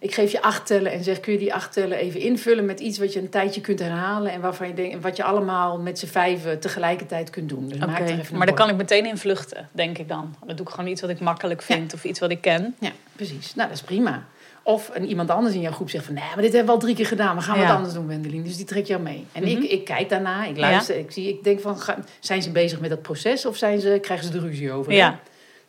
Ik 0.00 0.14
geef 0.14 0.32
je 0.32 0.42
acht 0.42 0.66
tellen 0.66 0.92
en 0.92 1.04
zeg: 1.04 1.20
kun 1.20 1.32
je 1.32 1.38
die 1.38 1.54
acht 1.54 1.72
tellen 1.72 1.98
even 1.98 2.20
invullen 2.20 2.64
met 2.64 2.80
iets 2.80 2.98
wat 2.98 3.12
je 3.12 3.20
een 3.20 3.28
tijdje 3.28 3.60
kunt 3.60 3.78
herhalen 3.78 4.32
en 4.32 4.40
waarvan 4.40 4.68
je 4.68 4.74
denkt, 4.74 5.02
wat 5.02 5.16
je 5.16 5.24
allemaal 5.24 5.78
met 5.78 5.98
z'n 5.98 6.06
vijven 6.06 6.60
tegelijkertijd 6.60 7.30
kunt 7.30 7.48
doen. 7.48 7.68
Dus 7.68 7.78
maak 7.78 7.98
er 7.98 8.18
even 8.18 8.36
maar 8.36 8.46
dan 8.46 8.54
kan 8.54 8.68
ik 8.68 8.76
meteen 8.76 9.06
in 9.06 9.16
vluchten, 9.16 9.68
denk 9.72 9.98
ik 9.98 10.08
dan. 10.08 10.34
Dan 10.46 10.56
doe 10.56 10.66
ik 10.66 10.72
gewoon 10.72 10.90
iets 10.90 11.00
wat 11.00 11.10
ik 11.10 11.20
makkelijk 11.20 11.62
vind 11.62 11.94
of 11.94 12.04
iets 12.04 12.18
wat 12.18 12.30
ik 12.30 12.40
ken. 12.40 12.76
Ja, 12.78 12.90
precies. 13.12 13.54
Nou, 13.54 13.68
dat 13.68 13.78
is 13.78 13.84
prima. 13.84 14.26
Of 14.68 14.90
een, 14.92 15.06
iemand 15.06 15.30
anders 15.30 15.54
in 15.54 15.60
jouw 15.60 15.72
groep 15.72 15.90
zegt 15.90 16.04
van... 16.04 16.14
nee, 16.14 16.24
maar 16.24 16.42
dit 16.42 16.52
hebben 16.52 16.66
we 16.66 16.72
al 16.72 16.78
drie 16.78 16.94
keer 16.94 17.06
gedaan. 17.06 17.36
We 17.36 17.42
gaan 17.42 17.58
wat 17.58 17.70
anders 17.70 17.94
doen, 17.94 18.06
Wendelin. 18.06 18.42
Dus 18.42 18.56
die 18.56 18.66
trek 18.66 18.86
jou 18.86 19.02
mee. 19.02 19.26
En 19.32 19.44
ik, 19.44 19.56
mhm. 19.56 19.66
ik 19.66 19.84
kijk 19.84 20.08
daarna, 20.08 20.44
ik 20.44 20.56
luister, 20.56 20.98
ik 20.98 21.10
zie... 21.10 21.28
Ik 21.28 21.44
denk 21.44 21.60
van, 21.60 21.78
zijn 22.20 22.42
ze 22.42 22.50
bezig 22.50 22.80
met 22.80 22.90
dat 22.90 23.02
proces... 23.02 23.46
of 23.46 23.56
zijn 23.56 23.80
ze, 23.80 23.98
krijgen 24.02 24.26
ze 24.26 24.32
de 24.32 24.40
ruzie 24.40 24.72
over? 24.72 24.92
Ja. 24.92 25.20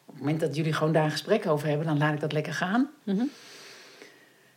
Op 0.06 0.14
het 0.14 0.20
moment 0.20 0.40
dat 0.40 0.56
jullie 0.56 0.74
gewoon 0.74 0.94
daar 0.94 1.04
een 1.04 1.12
gesprek 1.12 1.48
over 1.48 1.68
hebben... 1.68 1.88
dan 1.88 1.98
laat 1.98 2.14
ik 2.14 2.20
dat 2.20 2.32
lekker 2.32 2.54
gaan. 2.54 2.90
Mhm. 3.04 3.24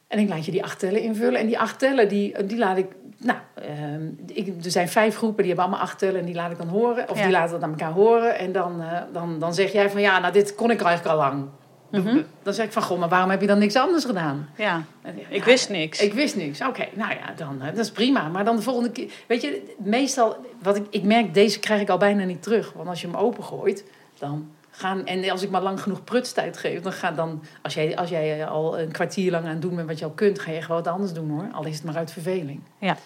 En 0.09 0.19
ik 0.19 0.29
laat 0.29 0.45
je 0.45 0.51
die 0.51 0.65
acht 0.65 0.79
tellen 0.79 1.01
invullen. 1.01 1.41
En 1.41 1.47
die 1.47 1.59
acht 1.59 1.79
tellen, 1.79 2.09
die, 2.09 2.45
die 2.45 2.59
laat 2.59 2.77
ik... 2.77 2.87
Nou, 3.19 3.39
ehm, 3.55 4.07
ik, 4.27 4.65
er 4.65 4.71
zijn 4.71 4.89
vijf 4.89 5.17
groepen, 5.17 5.45
die 5.45 5.47
hebben 5.47 5.65
allemaal 5.65 5.85
acht 5.85 5.99
tellen... 5.99 6.21
en 6.21 6.27
die 6.27 6.35
laat 6.35 6.51
ik 6.51 6.59
dan 6.59 6.69
horen. 6.69 7.11
Of 7.11 7.21
die 7.21 7.31
laten 7.31 7.53
dat 7.53 7.63
aan 7.63 7.71
elkaar 7.71 7.93
horen. 7.93 8.39
En 8.39 8.53
dan, 8.53 8.81
uh, 8.81 9.01
dan, 9.13 9.39
dan 9.39 9.55
zeg 9.55 9.73
jij 9.73 9.91
van... 9.91 10.01
ja, 10.01 10.19
nou, 10.19 10.33
dit 10.33 10.55
kon 10.55 10.71
ik 10.71 10.81
eigenlijk 10.81 11.17
al 11.17 11.23
lang. 11.23 11.49
Mhm. 11.93 12.23
Dan 12.43 12.55
zeg 12.55 12.67
ik 12.67 12.73
van, 12.73 12.83
goh, 12.83 12.99
maar 12.99 13.09
waarom 13.09 13.31
heb 13.31 13.41
je 13.41 13.47
dan 13.47 13.59
niks 13.59 13.77
anders 13.77 14.05
gedaan? 14.05 14.49
Ja, 14.57 14.85
ik 15.29 15.45
wist 15.45 15.69
niks. 15.69 16.01
Ik 16.01 16.13
wist 16.13 16.37
niks. 16.37 16.61
Oké, 16.61 16.89
nou 16.95 17.15
ja, 17.15 17.33
dan, 17.37 17.59
dat 17.59 17.79
is 17.79 17.91
prima. 17.91 18.29
Maar 18.29 18.45
dan 18.45 18.57
de 18.57 18.63
volgende 18.63 18.91
keer... 18.91 19.13
Weet 19.27 19.43
je, 19.43 19.75
meestal... 19.79 20.37
Wat 20.63 20.77
ik, 20.77 20.87
ik 20.91 21.03
merk, 21.03 21.35
deze 21.35 21.59
krijg 21.59 21.81
ik 21.81 21.89
al 21.89 21.99
bijna 21.99 22.25
niet 22.25 22.43
terug. 22.43 22.73
Want 22.73 22.89
als 22.89 23.01
je 23.01 23.07
hem 23.07 23.17
opengooit, 23.17 23.85
dan 24.19 24.51
gaan... 24.71 25.07
En 25.07 25.31
als 25.31 25.43
ik 25.43 25.51
maar 25.51 25.63
lang 25.63 25.81
genoeg 25.81 26.05
prutstijd 26.05 26.57
geef, 26.57 26.81
dan 26.81 26.93
ga 26.93 27.11
dan... 27.11 27.43
Als 27.63 27.75
jij, 27.75 27.97
als 27.97 28.09
jij 28.09 28.47
al 28.47 28.79
een 28.79 28.93
kwartier 28.93 29.31
lang 29.31 29.45
aan 29.45 29.51
het 29.51 29.63
doen 29.63 29.77
bent 29.77 29.89
wat 29.89 29.99
je 29.99 30.05
al 30.05 30.11
kunt... 30.11 30.39
ga 30.39 30.51
je 30.51 30.63
gewoon 30.63 30.83
wat 30.83 30.93
anders 30.93 31.13
doen, 31.13 31.31
hoor. 31.31 31.49
Al 31.53 31.65
is 31.65 31.75
het 31.75 31.85
maar 31.85 31.97
uit 31.97 32.13
verveling. 32.13 32.61
Ja. 32.79 32.97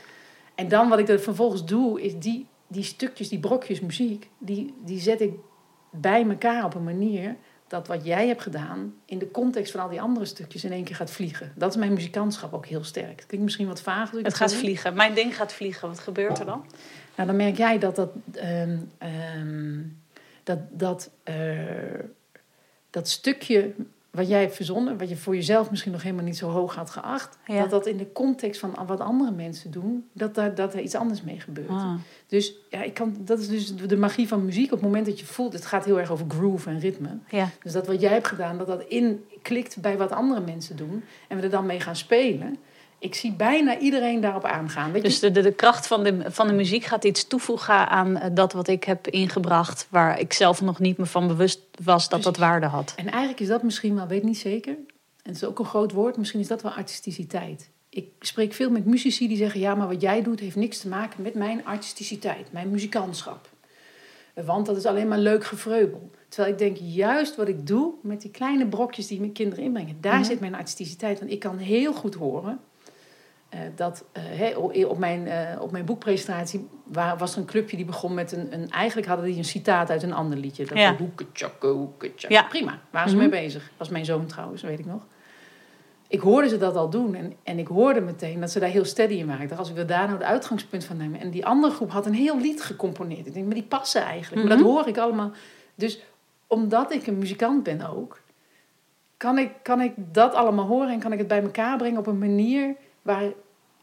En 0.55 0.69
dan 0.69 0.89
wat 0.89 0.99
ik 0.99 1.09
er 1.09 1.21
vervolgens 1.21 1.65
doe, 1.65 2.03
is 2.03 2.19
die, 2.19 2.47
die 2.67 2.85
stukjes, 2.85 3.29
die 3.29 3.41
brokjes 3.41 3.81
muziek... 3.81 4.29
Die, 4.39 4.75
die 4.85 5.01
zet 5.01 5.21
ik 5.21 5.33
bij 5.91 6.27
elkaar 6.29 6.65
op 6.65 6.75
een 6.75 6.85
manier 6.85 7.37
dat 7.69 7.87
wat 7.87 8.05
jij 8.05 8.27
hebt 8.27 8.43
gedaan 8.43 8.95
in 9.05 9.19
de 9.19 9.31
context 9.31 9.73
van 9.73 9.81
al 9.81 9.89
die 9.89 10.01
andere 10.01 10.27
stukjes 10.27 10.65
in 10.65 10.73
één 10.73 10.85
keer 10.85 10.97
gaat 10.97 11.11
vliegen. 11.11 11.53
Dat 11.55 11.71
is 11.71 11.77
mijn 11.77 11.93
muzikantschap 11.93 12.53
ook 12.53 12.67
heel 12.67 12.85
sterk. 12.85 13.17
Het 13.17 13.27
klinkt 13.27 13.45
misschien 13.45 13.67
wat 13.67 13.81
vaag. 13.81 14.11
Het 14.11 14.35
gaat 14.35 14.55
vliegen. 14.55 14.95
Mijn 14.95 15.15
ding 15.15 15.37
gaat 15.37 15.53
vliegen. 15.53 15.89
Wat 15.89 15.99
gebeurt 15.99 16.39
er 16.39 16.47
dan? 16.47 16.65
Nou, 17.17 17.29
dan 17.29 17.37
merk 17.37 17.57
jij 17.57 17.79
dat 17.79 17.97
dat, 17.97 18.11
um, 18.37 18.91
um, 19.37 20.03
dat, 20.43 20.59
dat, 20.71 21.11
uh, 21.25 22.01
dat 22.91 23.09
stukje 23.09 23.75
wat 24.17 24.29
jij 24.29 24.41
hebt 24.41 24.55
verzonnen, 24.55 24.99
wat 24.99 25.09
je 25.09 25.17
voor 25.17 25.35
jezelf 25.35 25.71
misschien 25.71 25.93
nog 25.93 26.03
helemaal 26.03 26.25
niet 26.25 26.37
zo 26.37 26.49
hoog 26.49 26.75
had 26.75 26.91
geacht, 26.91 27.39
dat 27.47 27.71
dat 27.71 27.87
in 27.87 27.97
de 27.97 28.13
context 28.13 28.61
van 28.61 28.75
wat 28.87 29.01
andere 29.01 29.31
mensen 29.31 29.71
doen, 29.71 30.09
dat 30.13 30.35
daar, 30.35 30.55
dat 30.55 30.75
er 30.75 30.81
iets 30.81 30.95
anders 30.95 31.23
mee 31.23 31.41
gebeurt. 31.41 31.69
Ah. 31.69 31.95
Dus 32.27 32.55
ja, 32.71 32.83
ik 32.83 32.95
kan, 32.95 33.17
dat 33.19 33.39
is 33.39 33.49
dus 33.49 33.77
de 33.77 33.97
magie 33.97 34.29
van 34.29 34.45
muziek. 34.45 34.65
Op 34.65 34.71
het 34.71 34.81
moment 34.81 35.07
dat 35.07 35.21
je 35.21 35.27
voelt, 35.27 35.53
het 35.53 35.67
gaat 35.67 35.85
heel 35.85 35.99
erg 35.99 36.11
over 36.11 36.27
groove 36.29 36.71
en 36.71 36.79
ritme. 36.79 37.19
Ja. 37.31 37.49
Dus 37.63 37.73
dat 37.73 37.87
wat 37.87 38.01
jij 38.01 38.13
hebt 38.13 38.27
gedaan, 38.27 38.59
dat 38.59 38.67
dat 38.67 38.85
inklikt 38.89 39.81
bij 39.81 39.97
wat 39.97 40.13
andere 40.13 40.41
mensen 40.41 40.77
doen 40.77 41.05
en 41.29 41.37
we 41.37 41.43
er 41.43 41.51
dan 41.51 41.67
mee 41.67 41.81
gaan 41.81 41.97
spelen 41.97 42.59
ik 42.99 43.15
zie 43.15 43.33
bijna 43.33 43.79
iedereen 43.79 44.21
daarop 44.21 44.45
aangaan. 44.45 44.93
Weet 44.93 45.03
dus 45.03 45.19
de, 45.19 45.31
de, 45.31 45.43
de, 45.43 45.53
kracht 45.53 45.87
van 45.87 46.05
de, 46.05 46.25
van 46.27 46.47
de 46.47 46.53
muziek 46.53 46.85
gaat 46.85 47.05
iets 47.05 47.27
toevoegen 47.27 47.89
aan 47.89 48.17
eh, 48.17 48.31
dat 48.35 48.53
wat 48.53 48.69
ik 48.69 48.85
heb 48.85 49.09
ingebracht, 49.09 49.87
waar 49.91 50.21
ik 50.21 50.33
zelf 50.33 50.61
nog 50.61 50.79
niet 50.79 50.97
me 50.97 51.07
van 51.07 51.27
bewust 51.27 51.61
was 51.85 52.09
dat 52.09 52.23
dat 52.23 52.37
waarde 52.37 52.67
had. 52.67 52.93
En 52.97 53.09
eigenlijk 53.09 53.41
is 53.41 53.49
dat 53.49 53.63
misschien 53.63 53.95
wel, 53.95 54.07
weet 54.07 54.23
niet 54.23 54.39
zeker, 54.39 54.73
en 54.73 55.33
het 55.33 55.43
is 55.43 55.45
ook 55.45 55.59
een 55.59 55.65
groot 55.65 55.93
woord, 55.93 56.17
misschien 56.17 56.41
is 56.41 56.49
dat 56.49 56.63
wel 56.63 56.73
artisticiteit. 56.73 57.71
Ik 57.89 58.09
spreek 58.21 58.53
veel 58.53 58.71
met 58.71 58.85
muzici 58.85 59.29
die 59.29 59.37
zeggen: 59.37 59.61
ja, 59.61 59.75
maar 59.75 59.89
wat 59.89 60.01
jij 60.01 60.23
doet 60.23 60.41
heeft 60.41 60.57
niks 60.57 60.79
te 60.79 60.89
maken 60.89 61.23
met 61.23 61.35
mijn 61.35 61.65
artisticiteit, 61.65 62.53
mijn 62.53 62.71
muzikantschap. 62.71 63.49
Want 64.45 64.67
dat 64.67 64.77
is 64.77 64.87
alleen 64.87 65.09
maar 65.09 65.19
leuk 65.19 65.45
gevreubel. 65.45 66.11
Terwijl 66.29 66.53
ik 66.53 66.59
denk, 66.59 66.77
juist 66.81 67.37
wat 67.37 67.49
ik 67.49 67.67
doe 67.67 67.93
met 68.03 68.21
die 68.21 68.31
kleine 68.31 68.67
brokjes 68.67 69.07
die 69.07 69.21
mijn 69.21 69.33
kinderen 69.33 69.65
inbrengen, 69.65 69.97
daar 70.01 70.19
mhm. 70.19 70.25
zit 70.25 70.41
mijn 70.41 70.55
artisticiteit. 70.55 71.19
Want 71.19 71.31
ik 71.31 71.39
kan 71.39 71.57
heel 71.57 71.93
goed 71.93 72.15
horen 72.15 72.61
uh, 73.55 73.61
dat 73.75 74.05
uh, 74.41 74.89
op, 74.89 74.99
mijn, 74.99 75.27
uh, 75.27 75.61
op 75.63 75.71
mijn 75.71 75.85
boekpresentatie 75.85 76.69
waar, 76.85 77.17
was 77.17 77.33
er 77.33 77.39
een 77.39 77.47
clubje 77.47 77.77
die 77.77 77.87
begon 77.87 78.15
met 78.15 78.33
een, 78.33 78.53
een. 78.53 78.71
Eigenlijk 78.71 79.07
hadden 79.07 79.27
die 79.27 79.37
een 79.37 79.45
citaat 79.45 79.91
uit 79.91 80.03
een 80.03 80.13
ander 80.13 80.39
liedje. 80.39 80.65
Dat 80.65 80.79
ja. 80.79 80.97
ja. 82.29 82.43
Prima, 82.43 82.81
waren 82.91 83.11
ze 83.11 83.17
mee 83.17 83.29
mhm. 83.29 83.37
bezig. 83.37 83.71
Was 83.77 83.89
mijn 83.89 84.05
zoon 84.05 84.27
trouwens, 84.27 84.63
weet 84.63 84.79
ik 84.79 84.87
nog. 84.87 85.07
Ik 86.09 86.21
hoorde 86.21 86.49
ze 86.49 86.59
dat 86.59 86.77
al 86.77 86.91
doen 86.91 87.15
en, 87.15 87.33
en 87.43 87.59
ik 87.59 87.67
hoorde 87.67 88.01
meteen 88.01 88.41
dat 88.41 88.51
ze 88.51 88.61
daar 88.61 88.69
heel 88.69 88.85
steady 88.85 89.15
in 89.15 89.27
waren. 89.27 89.43
Ik 89.43 89.49
dacht, 89.49 89.61
als 89.61 89.73
we 89.73 89.85
daar 89.85 90.07
nou 90.07 90.19
het 90.19 90.27
uitgangspunt 90.27 90.85
van 90.85 90.97
nemen. 90.97 91.21
En 91.21 91.31
die 91.31 91.47
andere 91.47 91.73
groep 91.73 91.91
had 91.91 92.07
een 92.07 92.15
heel 92.15 92.41
lied 92.41 92.63
gecomponeerd. 92.63 93.27
Ik 93.27 93.33
denk, 93.33 93.47
maar 93.47 93.55
die 93.55 93.63
passen 93.63 94.03
eigenlijk. 94.03 94.49
Maar 94.49 94.57
dat 94.57 94.67
mhm. 94.67 94.75
hoor 94.75 94.89
ik 94.89 94.99
allemaal. 94.99 95.31
Dus 95.75 96.03
omdat 96.47 96.93
ik 96.93 97.07
een 97.07 97.19
muzikant 97.19 97.63
ben 97.63 97.91
ook, 97.91 98.21
kan 99.17 99.39
ik, 99.39 99.51
kan 99.63 99.81
ik 99.81 99.93
dat 99.97 100.35
allemaal 100.35 100.67
horen 100.67 100.89
en 100.89 100.99
kan 100.99 101.13
ik 101.13 101.19
het 101.19 101.29
bij 101.29 101.43
elkaar 101.43 101.77
brengen 101.77 101.99
op 101.99 102.07
een 102.07 102.19
manier 102.19 102.75
waar, 103.07 103.33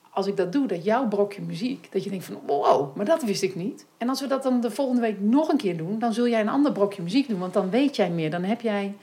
als 0.10 0.28
ik 0.28 0.38
dat 0.38 0.52
doe, 0.52 0.68
dat 0.68 0.84
jouw 0.84 1.08
brokje 1.08 1.42
muziek, 1.42 1.92
dat 1.92 2.04
je 2.04 2.10
denkt 2.10 2.26
van 2.26 2.40
wow, 2.46 2.96
maar 2.96 3.06
dat 3.06 3.24
wist 3.24 3.44
ik 3.44 3.56
niet. 3.56 3.86
En 3.98 4.10
als 4.10 4.22
we 4.22 4.28
dat 4.28 4.44
dan 4.44 4.62
de 4.62 4.72
volgende 4.72 5.02
week 5.02 5.20
nog 5.20 5.50
een 5.50 5.58
keer 5.58 5.78
doen, 5.78 6.00
dan 6.00 6.14
zul 6.14 6.28
jij 6.28 6.42
een 6.42 6.50
ander 6.50 6.72
brokje 6.72 7.02
muziek 7.02 7.28
doen, 7.28 7.40
want 7.40 7.54
dan 7.54 7.70
weet 7.70 7.96
jij 7.96 8.10
meer. 8.10 8.30
Dan 8.30 8.44
heb 8.44 8.62
jij 8.62 8.96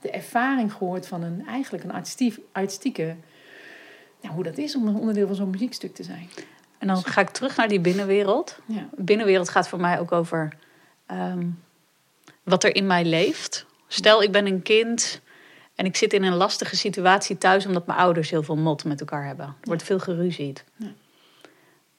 de 0.00 0.10
ervaring 0.10 0.72
gehoord 0.72 1.06
van 1.06 1.22
een, 1.22 1.46
eigenlijk 1.46 1.84
een 1.84 1.92
artistiek, 1.92 2.38
artistieke, 2.52 3.16
nou, 4.20 4.34
hoe 4.34 4.44
dat 4.44 4.58
is 4.58 4.76
om 4.76 4.88
een 4.88 4.96
onderdeel 4.96 5.26
van 5.26 5.36
zo'n 5.36 5.50
muziekstuk 5.50 5.94
te 5.94 6.02
zijn. 6.02 6.28
En 6.78 6.86
dan 6.86 7.04
ga 7.04 7.20
ik 7.20 7.28
terug 7.28 7.56
naar 7.56 7.68
die 7.68 7.80
binnenwereld. 7.80 8.58
Ja. 8.66 8.88
Binnenwereld 8.96 9.48
gaat 9.48 9.68
voor 9.68 9.80
mij 9.80 10.00
ook 10.00 10.12
over 10.12 10.52
ehm, 11.06 11.46
wat 12.42 12.64
er 12.64 12.74
in 12.74 12.86
mij 12.86 13.04
leeft. 13.04 13.66
Stel, 13.86 14.22
ik 14.22 14.32
ben 14.32 14.46
een 14.46 14.62
kind 14.62 15.20
en 15.78 15.84
ik 15.84 15.96
zit 15.96 16.12
in 16.12 16.22
een 16.22 16.34
lastige 16.34 16.76
situatie 16.76 17.38
thuis 17.38 17.66
omdat 17.66 17.86
mijn 17.86 17.98
ouders 17.98 18.30
heel 18.30 18.42
veel 18.42 18.56
mot 18.56 18.84
met 18.84 19.00
elkaar 19.00 19.26
hebben. 19.26 19.46
Er 19.46 19.54
wordt 19.62 19.82
veel 19.82 19.98
geruzied. 19.98 20.64
Ja. 20.76 20.92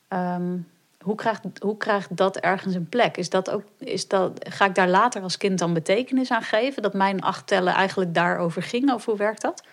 Ehm, 0.07 0.57
hoe, 1.01 1.15
krijgt, 1.15 1.41
hoe 1.61 1.77
krijgt 1.77 2.17
dat 2.17 2.37
ergens 2.37 2.75
een 2.75 2.89
plek? 2.89 3.17
Is 3.17 3.29
dat 3.29 3.49
ook, 3.49 3.63
is 3.77 4.07
dat, 4.07 4.45
ga 4.49 4.65
ik 4.65 4.75
daar 4.75 4.87
later 4.87 5.21
als 5.21 5.37
kind 5.37 5.59
dan 5.59 5.73
betekenis 5.73 6.31
aan 6.31 6.41
geven? 6.41 6.81
Dat 6.81 6.93
mijn 6.93 7.21
acht 7.21 7.47
tellen 7.47 7.73
eigenlijk 7.73 8.13
daarover 8.13 8.63
ging? 8.63 8.93
Of 8.93 9.05
hoe 9.05 9.17
werkt 9.17 9.41
dat? 9.41 9.63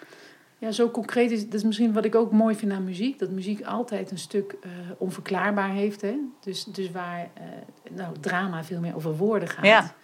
Ja, 0.58 0.70
zo 0.70 0.90
concreet 0.90 1.30
is 1.30 1.44
dat 1.44 1.54
is 1.54 1.62
misschien 1.64 1.92
wat 1.92 2.04
ik 2.04 2.14
ook 2.14 2.32
mooi 2.32 2.54
vind 2.54 2.72
aan 2.72 2.84
muziek. 2.84 3.18
Dat 3.18 3.30
muziek 3.30 3.64
altijd 3.64 4.10
een 4.10 4.18
stuk 4.18 4.56
eh, 4.62 4.70
onverklaarbaar 4.98 5.70
heeft. 5.70 6.00
Hè? 6.00 6.14
Dus, 6.40 6.64
dus 6.64 6.90
waar 6.90 7.28
eh, 7.34 7.42
nou, 7.90 8.14
drama 8.20 8.64
veel 8.64 8.80
meer 8.80 8.96
over 8.96 9.16
woorden 9.16 9.48
gaat, 9.48 9.64
Ja. 9.64 9.94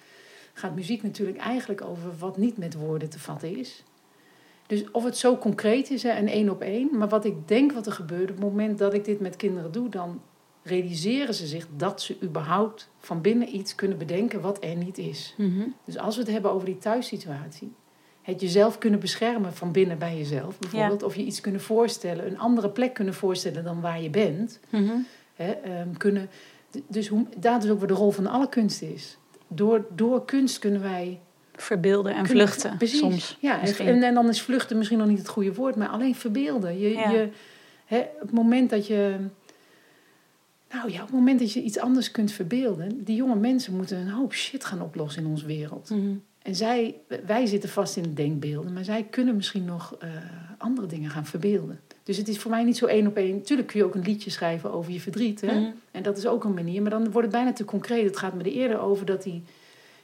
gaat 0.52 0.74
muziek 0.74 1.02
natuurlijk 1.02 1.38
eigenlijk 1.38 1.82
over 1.82 2.18
wat 2.18 2.36
niet 2.36 2.56
met 2.56 2.74
woorden 2.74 3.08
te 3.08 3.18
vatten 3.18 3.56
is. 3.56 3.82
Dus 4.72 4.90
of 4.90 5.04
het 5.04 5.16
zo 5.16 5.36
concreet 5.36 5.90
is 5.90 6.02
hè, 6.02 6.08
en 6.08 6.26
één 6.26 6.50
op 6.50 6.60
één. 6.60 6.88
Maar 6.98 7.08
wat 7.08 7.24
ik 7.24 7.48
denk 7.48 7.72
wat 7.72 7.86
er 7.86 7.92
gebeurt 7.92 8.30
op 8.30 8.36
het 8.36 8.44
moment 8.44 8.78
dat 8.78 8.94
ik 8.94 9.04
dit 9.04 9.20
met 9.20 9.36
kinderen 9.36 9.72
doe, 9.72 9.88
dan 9.88 10.20
realiseren 10.62 11.34
ze 11.34 11.46
zich 11.46 11.66
dat 11.76 12.02
ze 12.02 12.16
überhaupt 12.22 12.90
van 12.98 13.20
binnen 13.20 13.56
iets 13.56 13.74
kunnen 13.74 13.98
bedenken 13.98 14.40
wat 14.40 14.64
er 14.64 14.76
niet 14.76 14.98
is. 14.98 15.34
Dus 15.84 15.98
als 15.98 16.16
we 16.16 16.22
het 16.22 16.30
hebben 16.30 16.50
over 16.50 16.66
die 16.66 16.78
thuissituatie, 16.78 17.72
het 18.22 18.40
jezelf 18.40 18.78
kunnen 18.78 19.00
beschermen 19.00 19.52
van 19.52 19.72
binnen 19.72 19.98
bij 19.98 20.16
jezelf, 20.16 20.58
bijvoorbeeld, 20.58 21.02
of 21.02 21.14
je 21.14 21.24
iets 21.24 21.40
kunnen 21.40 21.60
voorstellen, 21.60 22.26
een 22.26 22.38
andere 22.38 22.70
plek 22.70 22.94
kunnen 22.94 23.14
voorstellen 23.14 23.64
dan 23.64 23.80
waar 23.80 24.02
je 24.02 24.10
bent, 24.10 24.60
hè, 25.34 25.50
ehm, 25.50 25.92
kunnen. 25.96 26.30
Dus 26.86 27.08
hoe, 27.08 27.26
dat 27.36 27.64
is 27.64 27.70
ook 27.70 27.80
wat 27.80 27.88
de 27.88 27.94
rol 27.94 28.10
van 28.10 28.26
alle 28.26 28.48
kunst 28.48 28.82
is. 28.82 29.18
Door, 29.48 29.86
door 29.94 30.24
kunst 30.24 30.58
kunnen 30.58 30.82
wij 30.82 31.20
Verbeelden 31.54 32.14
en 32.14 32.26
vluchten 32.26 32.76
Precies. 32.76 32.98
soms. 32.98 33.36
Ja, 33.40 33.60
en, 33.78 34.02
en, 34.02 34.14
dan 34.14 34.28
is 34.28 34.42
vluchten 34.42 34.76
misschien 34.76 34.98
nog 34.98 35.08
niet 35.08 35.18
het 35.18 35.28
goede 35.28 35.54
woord, 35.54 35.76
maar 35.76 35.88
alleen 35.88 36.14
verbeelden. 36.14 36.78
Je, 36.78 36.88
Ja. 36.88 37.10
je, 37.10 37.28
hè, 37.84 38.02
het 38.20 38.32
moment 38.32 38.70
dat 38.70 38.86
je. 38.86 39.16
Nou 40.70 40.90
ja, 40.90 41.00
op 41.00 41.06
het 41.06 41.16
moment 41.16 41.38
dat 41.40 41.52
je 41.52 41.62
iets 41.62 41.78
anders 41.78 42.10
kunt 42.10 42.32
verbeelden. 42.32 43.04
Die 43.04 43.16
jonge 43.16 43.36
mensen 43.36 43.76
moeten 43.76 43.96
een 43.98 44.10
hoop 44.10 44.34
shit 44.34 44.64
gaan 44.64 44.82
oplossen 44.82 45.22
in 45.22 45.28
onze 45.28 45.46
wereld. 45.46 45.90
Mhm. 45.90 46.14
En 46.42 46.54
zij, 46.54 46.94
wij 47.26 47.46
zitten 47.46 47.68
vast 47.68 47.96
in 47.96 48.14
denkbeelden, 48.14 48.72
maar 48.72 48.84
zij 48.84 49.06
kunnen 49.10 49.36
misschien 49.36 49.64
nog 49.64 49.96
eh, 49.98 50.08
andere 50.58 50.86
dingen 50.86 51.10
gaan 51.10 51.26
verbeelden. 51.26 51.80
Dus 52.02 52.16
het 52.16 52.28
is 52.28 52.38
voor 52.38 52.50
mij 52.50 52.64
niet 52.64 52.76
zo 52.76 52.86
één 52.86 53.06
op 53.06 53.16
één. 53.16 53.42
Tuurlijk 53.42 53.68
kun 53.68 53.78
je 53.78 53.84
ook 53.86 53.94
een 53.94 54.02
liedje 54.02 54.30
schrijven 54.30 54.72
over 54.72 54.92
je 54.92 55.00
verdriet. 55.00 55.40
Hè? 55.40 55.60
Mhm. 55.60 55.70
En 55.90 56.02
dat 56.02 56.16
is 56.16 56.26
ook 56.26 56.44
een 56.44 56.54
manier. 56.54 56.82
Maar 56.82 56.90
dan 56.90 57.02
wordt 57.02 57.26
het 57.26 57.30
bijna 57.36 57.52
te 57.52 57.64
concreet. 57.64 58.04
Het 58.04 58.16
gaat 58.16 58.34
me 58.34 58.42
er 58.42 58.52
eerder 58.52 58.78
over 58.78 59.06
dat 59.06 59.22
die, 59.22 59.42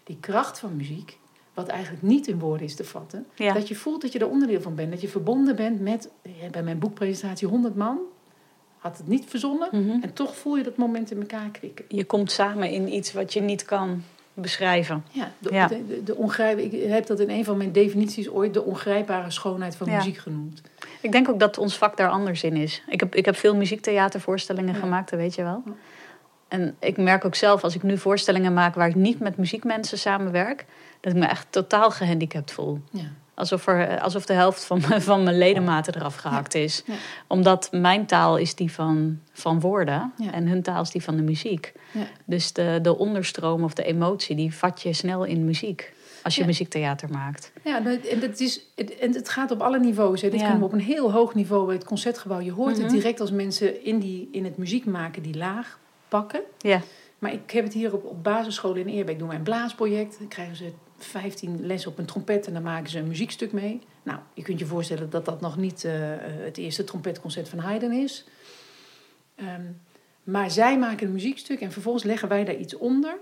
die 0.04 0.16
kracht 0.20 0.58
van 0.58 0.76
muziek, 0.76 1.18
wat 1.58 1.68
eigenlijk 1.68 2.02
niet 2.02 2.26
in 2.26 2.38
woorden 2.38 2.66
is 2.66 2.74
te 2.74 2.84
vatten, 2.84 3.26
Ja. 3.34 3.52
dat 3.52 3.68
je 3.68 3.74
voelt 3.74 4.02
dat 4.02 4.12
je 4.12 4.18
er 4.18 4.28
onderdeel 4.28 4.60
van 4.60 4.74
bent. 4.74 4.90
Dat 4.90 5.00
je 5.00 5.08
verbonden 5.08 5.56
bent 5.56 5.80
met, 5.80 6.08
bij 6.50 6.62
mijn 6.62 6.78
boekpresentatie, 6.78 7.48
100 7.48 7.74
man. 7.76 7.98
Had 8.78 8.96
het 8.98 9.08
niet 9.08 9.24
verzonnen. 9.28 9.68
Mhm. 9.72 10.02
En 10.02 10.12
toch 10.12 10.36
voel 10.36 10.56
je 10.56 10.62
dat 10.62 10.76
moment 10.76 11.10
in 11.10 11.20
elkaar 11.20 11.50
krikken. 11.50 11.84
Je 11.88 12.04
komt 12.04 12.30
samen 12.30 12.70
in 12.70 12.94
iets 12.94 13.12
wat 13.12 13.32
je 13.32 13.40
niet 13.40 13.64
kan 13.64 14.02
beschrijven. 14.34 15.04
Ja, 15.10 15.32
de, 15.38 15.52
Ja. 15.52 15.66
De, 15.66 15.86
de, 15.86 16.02
de 16.02 16.14
ongrijp, 16.16 16.58
ik 16.58 16.88
heb 16.88 17.06
dat 17.06 17.20
in 17.20 17.30
een 17.30 17.44
van 17.44 17.56
mijn 17.56 17.72
definities 17.72 18.28
ooit 18.30 18.54
de 18.54 18.62
ongrijpbare 18.64 19.30
schoonheid 19.30 19.76
van 19.76 19.86
Ja. 19.90 19.96
muziek 19.96 20.16
genoemd. 20.16 20.62
Ik 21.00 21.12
denk 21.12 21.28
ook 21.28 21.38
dat 21.40 21.58
ons 21.58 21.76
vak 21.78 21.96
daar 21.96 22.08
anders 22.10 22.42
in 22.42 22.56
is. 22.56 22.82
Ik 22.88 23.00
heb, 23.00 23.14
ik 23.14 23.24
heb 23.24 23.36
veel 23.36 23.56
muziektheatervoorstellingen 23.56 24.74
Ja. 24.74 24.80
gemaakt, 24.80 25.10
dat 25.10 25.18
weet 25.18 25.34
je 25.34 25.42
wel. 25.42 25.62
En 26.48 26.76
ik 26.80 26.96
merk 26.96 27.24
ook 27.24 27.34
zelf, 27.34 27.62
als 27.64 27.74
ik 27.74 27.82
nu 27.82 27.98
voorstellingen 27.98 28.52
maak 28.54 28.74
waar 28.74 28.88
ik 28.88 28.94
niet 28.94 29.18
met 29.20 29.36
muziekmensen 29.36 29.98
samenwerk, 29.98 30.64
dat 31.00 31.12
ik 31.12 31.18
me 31.18 31.26
echt 31.26 31.46
totaal 31.50 31.90
gehandicapt 31.90 32.52
voel. 32.52 32.80
Ja. 32.90 33.02
Alsof, 33.34 33.66
er, 33.66 34.00
alsof 34.00 34.26
de 34.26 34.32
helft 34.32 34.64
van, 34.64 34.80
mijn- 34.88 35.02
van 35.02 35.22
mijn 35.22 35.38
ledematen 35.38 35.94
eraf 35.96 36.16
gehakt 36.16 36.54
is. 36.54 36.82
Ja. 36.86 36.94
Omdat 37.26 37.68
mijn 37.72 38.06
taal 38.06 38.36
is 38.36 38.54
die 38.54 38.72
van, 38.72 39.18
van 39.32 39.60
woorden 39.60 40.12
en 40.32 40.46
hun 40.48 40.62
taal 40.62 40.82
is 40.82 40.90
die 40.90 41.02
van 41.02 41.16
de 41.16 41.22
muziek. 41.22 41.72
Ja. 41.92 42.00
Dus 42.24 42.52
de, 42.52 42.78
de 42.82 42.96
onderstroom 42.98 43.64
of 43.64 43.72
de 43.74 43.84
emotie, 43.84 44.36
die 44.36 44.54
vat 44.54 44.82
je 44.82 44.92
snel 44.92 45.24
in 45.24 45.44
muziek. 45.44 45.92
Als 46.22 46.34
je 46.34 46.40
Ja. 46.40 46.46
muziektheater 46.46 47.08
maakt. 47.10 47.52
Ja, 47.64 47.80
dat- 47.80 47.98
en 48.00 48.20
het, 48.20 48.40
is, 48.40 48.60
het, 48.76 48.98
en 48.98 49.14
het 49.14 49.28
gaat 49.28 49.50
op 49.50 49.60
alle 49.60 49.78
niveaus. 49.80 50.20
Hè. 50.22 50.28
Dit 50.30 50.40
Ja. 50.40 50.44
kunnen 50.46 50.62
we 50.62 50.66
op 50.74 50.78
een 50.80 50.84
heel 50.86 51.12
hoog 51.12 51.34
niveau 51.34 51.66
bij 51.66 51.74
het 51.74 51.84
concertgebouw. 51.84 52.40
Je 52.40 52.52
hoort 52.52 52.74
Mhm. 52.74 52.82
het 52.82 52.90
direct 52.92 53.20
als 53.20 53.30
mensen 53.30 53.84
in, 53.84 53.98
die, 53.98 54.28
in 54.32 54.44
het 54.44 54.56
muziek 54.56 54.84
maken 54.84 55.22
die 55.22 55.36
laag 55.36 55.78
pakken. 56.08 56.40
Ja. 56.58 56.80
Maar 57.18 57.32
ik 57.32 57.50
heb 57.50 57.64
het 57.64 57.72
hier 57.72 57.94
op, 57.94 58.04
op 58.04 58.22
basisscholen 58.24 58.80
in 58.80 58.88
Eerbeek. 58.88 59.12
Ik 59.12 59.18
doe 59.18 59.28
mijn 59.28 59.42
blaasproject. 59.42 60.18
Dan 60.18 60.28
krijgen 60.28 60.56
ze 60.56 60.72
15 60.98 61.66
lessen 61.66 61.90
op 61.90 61.98
een 61.98 62.04
trompet 62.04 62.46
en 62.46 62.52
dan 62.52 62.62
maken 62.62 62.90
ze 62.90 62.98
een 62.98 63.08
muziekstuk 63.08 63.52
mee. 63.52 63.80
Nou, 64.02 64.18
je 64.34 64.42
kunt 64.42 64.58
je 64.58 64.66
voorstellen 64.66 65.10
dat 65.10 65.24
dat 65.24 65.40
nog 65.40 65.56
niet 65.56 65.84
eh, 65.84 66.12
eh, 66.12 66.20
het 66.44 66.56
eerste 66.56 66.84
trompetconcert 66.84 67.48
van 67.48 67.58
Haydn 67.58 67.92
is. 67.92 68.24
Ehm, 69.34 69.62
maar 70.22 70.50
zij 70.50 70.78
maken 70.78 71.06
een 71.06 71.12
muziekstuk 71.12 71.60
en 71.60 71.72
vervolgens 71.72 72.04
leggen 72.04 72.28
wij 72.28 72.44
daar 72.44 72.56
iets 72.56 72.76
onder. 72.76 73.18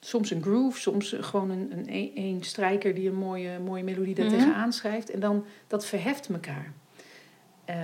Soms 0.00 0.30
een 0.30 0.42
groove, 0.42 0.80
soms 0.80 1.16
gewoon 1.20 1.50
een, 1.50 1.72
een, 1.72 1.94
een, 1.94 2.12
een 2.14 2.44
strijker 2.44 2.94
die 2.94 3.08
een 3.08 3.14
mooie, 3.14 3.58
mooie 3.58 3.82
melodie 3.84 4.14
daar 4.14 4.26
Mhm. 4.26 4.34
tegenaan 4.34 4.72
schrijft. 4.72 5.10
En 5.10 5.20
dan, 5.20 5.44
dat 5.66 5.86
verheft 5.86 6.28
elkaar. 6.28 6.72
Eh, 7.64 7.76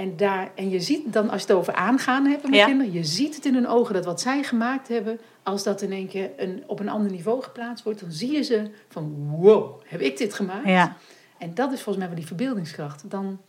en, 0.00 0.16
daar, 0.16 0.50
en 0.54 0.70
je 0.70 0.80
ziet 0.80 1.12
dan, 1.12 1.30
als 1.30 1.42
je 1.42 1.46
het 1.48 1.56
over 1.56 1.74
aangaan 1.74 2.26
hebben 2.26 2.50
met 2.50 2.58
Ja. 2.58 2.66
kinderen, 2.66 2.92
je 2.92 3.04
ziet 3.04 3.34
het 3.34 3.44
in 3.44 3.54
hun 3.54 3.66
ogen 3.68 3.94
dat 3.94 4.04
wat 4.04 4.20
zij 4.20 4.42
gemaakt 4.42 4.88
hebben, 4.88 5.20
als 5.42 5.62
dat 5.62 5.82
in 5.82 5.92
één 5.92 6.08
keer 6.08 6.30
een, 6.36 6.62
op 6.66 6.80
een 6.80 6.88
ander 6.88 7.10
niveau 7.10 7.42
geplaatst 7.42 7.84
wordt, 7.84 8.00
dan 8.00 8.12
zie 8.12 8.32
je 8.32 8.42
ze 8.42 8.70
van 8.88 9.14
wow, 9.30 9.80
heb 9.86 10.00
ik 10.00 10.16
dit 10.16 10.34
gemaakt? 10.34 10.66
Ja. 10.66 10.96
En 11.38 11.54
dat 11.54 11.72
is 11.72 11.76
volgens 11.82 11.96
mij 11.96 12.06
wel 12.06 12.16
die 12.16 12.26
verbeeldingskracht. 12.26 13.10
Dan, 13.10 13.40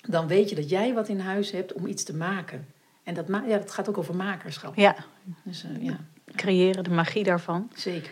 dan 0.00 0.26
weet 0.26 0.48
je 0.48 0.54
dat 0.54 0.68
jij 0.70 0.94
wat 0.94 1.08
in 1.08 1.20
huis 1.20 1.50
hebt 1.50 1.72
om 1.72 1.86
iets 1.86 2.04
te 2.04 2.16
maken. 2.16 2.66
En 3.02 3.14
dat, 3.14 3.28
ma- 3.28 3.44
ja, 3.46 3.58
dat 3.58 3.70
gaat 3.72 3.88
ook 3.88 3.98
over 3.98 4.14
makerschap. 4.16 4.76
ja, 4.76 4.94
Dus 5.42 5.64
eh, 5.64 5.82
ja, 5.84 5.96
creëren, 6.36 6.84
de 6.84 6.90
magie 6.90 7.24
daarvan. 7.24 7.70
zeker. 7.74 8.10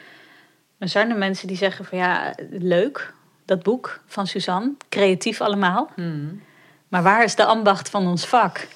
Dan 0.79 0.89
zijn 0.89 1.11
er 1.11 1.19
mensen 1.19 1.49
die 1.49 1.57
zeggen 1.57 1.85
van 1.85 1.99
ja, 1.99 2.35
leuk, 2.51 3.15
dat 3.45 3.63
boek 3.63 4.01
van 4.07 4.27
Suzanne, 4.27 4.73
creatief 4.89 5.41
allemaal. 5.41 5.91
Hmm. 5.95 6.41
Maar 6.89 7.03
waar 7.03 7.25
is 7.25 7.35
de 7.35 7.45
ambacht 7.45 7.89
van 7.89 8.07
ons 8.07 8.27
vak? 8.27 8.67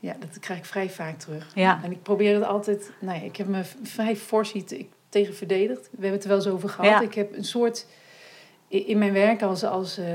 Ja, 0.00 0.16
dat 0.20 0.38
krijg 0.38 0.58
ik 0.58 0.64
vrij 0.64 0.90
vaak 0.90 1.18
terug. 1.18 1.46
Ja, 1.54 1.80
En 1.84 1.90
ik 1.90 2.02
probeer 2.02 2.34
het 2.34 2.44
altijd... 2.44 2.90
Nou 3.00 3.18
ja, 3.18 3.24
ik 3.24 3.36
heb 3.36 3.46
me 3.46 3.62
vrij 3.82 4.16
fors 4.16 4.52
te- 4.66 4.86
tegen 5.08 5.34
verdedigd. 5.34 5.80
We 5.82 5.88
hebben 5.90 6.12
het 6.12 6.22
er 6.22 6.28
wel 6.28 6.36
eens 6.38 6.46
over 6.46 6.68
gehad. 6.68 6.90
Ja. 6.90 7.00
Ik 7.00 7.14
heb 7.14 7.36
een 7.36 7.44
soort... 7.44 7.86
In 8.68 8.98
mijn 8.98 9.12
werk 9.12 9.42
als, 9.42 9.64
als 9.64 9.98
eh, 9.98 10.06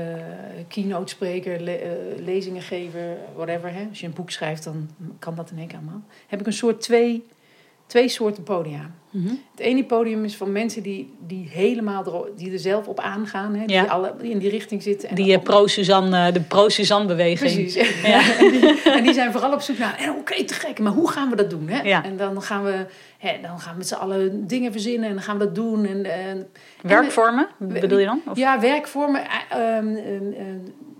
keynote 0.68 1.12
spreker, 1.12 1.60
le- 1.60 1.72
eh, 1.74 2.18
lezingengever, 2.24 3.16
whatever. 3.34 3.72
Hè? 3.72 3.86
Als 3.88 4.00
je 4.00 4.06
een 4.06 4.12
boek 4.12 4.30
schrijft, 4.30 4.64
dan 4.64 4.90
kan 5.18 5.34
dat 5.34 5.50
in 5.50 5.58
één 5.58 5.66
keer 5.66 5.76
allemaal. 5.78 6.02
Heb 6.26 6.40
ik 6.40 6.46
een 6.46 6.52
soort 6.52 6.80
twee, 6.80 7.26
twee 7.86 8.08
soorten 8.08 8.42
podia. 8.42 8.90
Mhm. 9.10 9.28
Het 9.50 9.60
ene 9.60 9.84
podium 9.84 10.24
is 10.24 10.36
van 10.36 10.52
mensen 10.52 10.82
die, 10.82 11.14
die 11.26 11.48
helemaal 11.52 12.04
er, 12.04 12.36
die 12.36 12.52
er 12.52 12.58
zelf 12.58 12.86
op 12.88 13.00
aangaan. 13.00 13.54
Hè? 13.54 13.66
Die, 13.66 13.76
Ja. 13.76 13.84
alle, 13.84 14.14
die 14.20 14.30
in 14.30 14.38
die 14.38 14.50
richting 14.50 14.82
zitten. 14.82 15.08
En 15.08 15.14
die 15.14 15.32
eh, 15.34 15.42
pro-Suzanne, 15.42 16.32
de 16.32 16.40
pro-Suzanne-beweging. 16.40 17.52
Precies. 17.54 17.74
Ja. 18.02 18.36
en, 18.38 18.50
die, 18.50 18.82
en 18.82 19.02
die 19.02 19.12
zijn 19.12 19.32
vooral 19.32 19.52
op 19.52 19.60
zoek 19.60 19.78
naar, 19.78 19.96
en 19.98 20.10
oké, 20.10 20.44
te 20.44 20.54
gek, 20.54 20.78
maar 20.78 20.92
hoe 20.92 21.10
gaan 21.10 21.30
we 21.30 21.36
dat 21.36 21.50
doen? 21.50 21.68
Hè? 21.68 21.82
Ja. 21.82 22.04
En 22.04 22.16
dan 22.16 22.42
gaan 22.42 22.64
we, 22.64 22.86
hè, 23.18 23.32
dan 23.42 23.60
gaan 23.60 23.72
we 23.72 23.78
met 23.78 23.88
z'n 23.88 23.94
allen 23.94 24.46
dingen 24.46 24.72
verzinnen 24.72 25.08
en 25.08 25.14
dan 25.14 25.24
gaan 25.24 25.38
we 25.38 25.44
dat 25.44 25.54
doen. 25.54 25.86
En, 25.86 26.04
en, 26.04 26.46
Werkvormen, 26.82 27.46
bedoel 27.58 27.98
je 27.98 28.06
dan? 28.06 28.20
Of? 28.26 28.36
ja, 28.36 28.60
werkvormen. 28.60 29.20
eh, 29.24 29.76
ehm, 29.76 29.86
ehm, 29.96 30.32
ehm, 30.32 30.58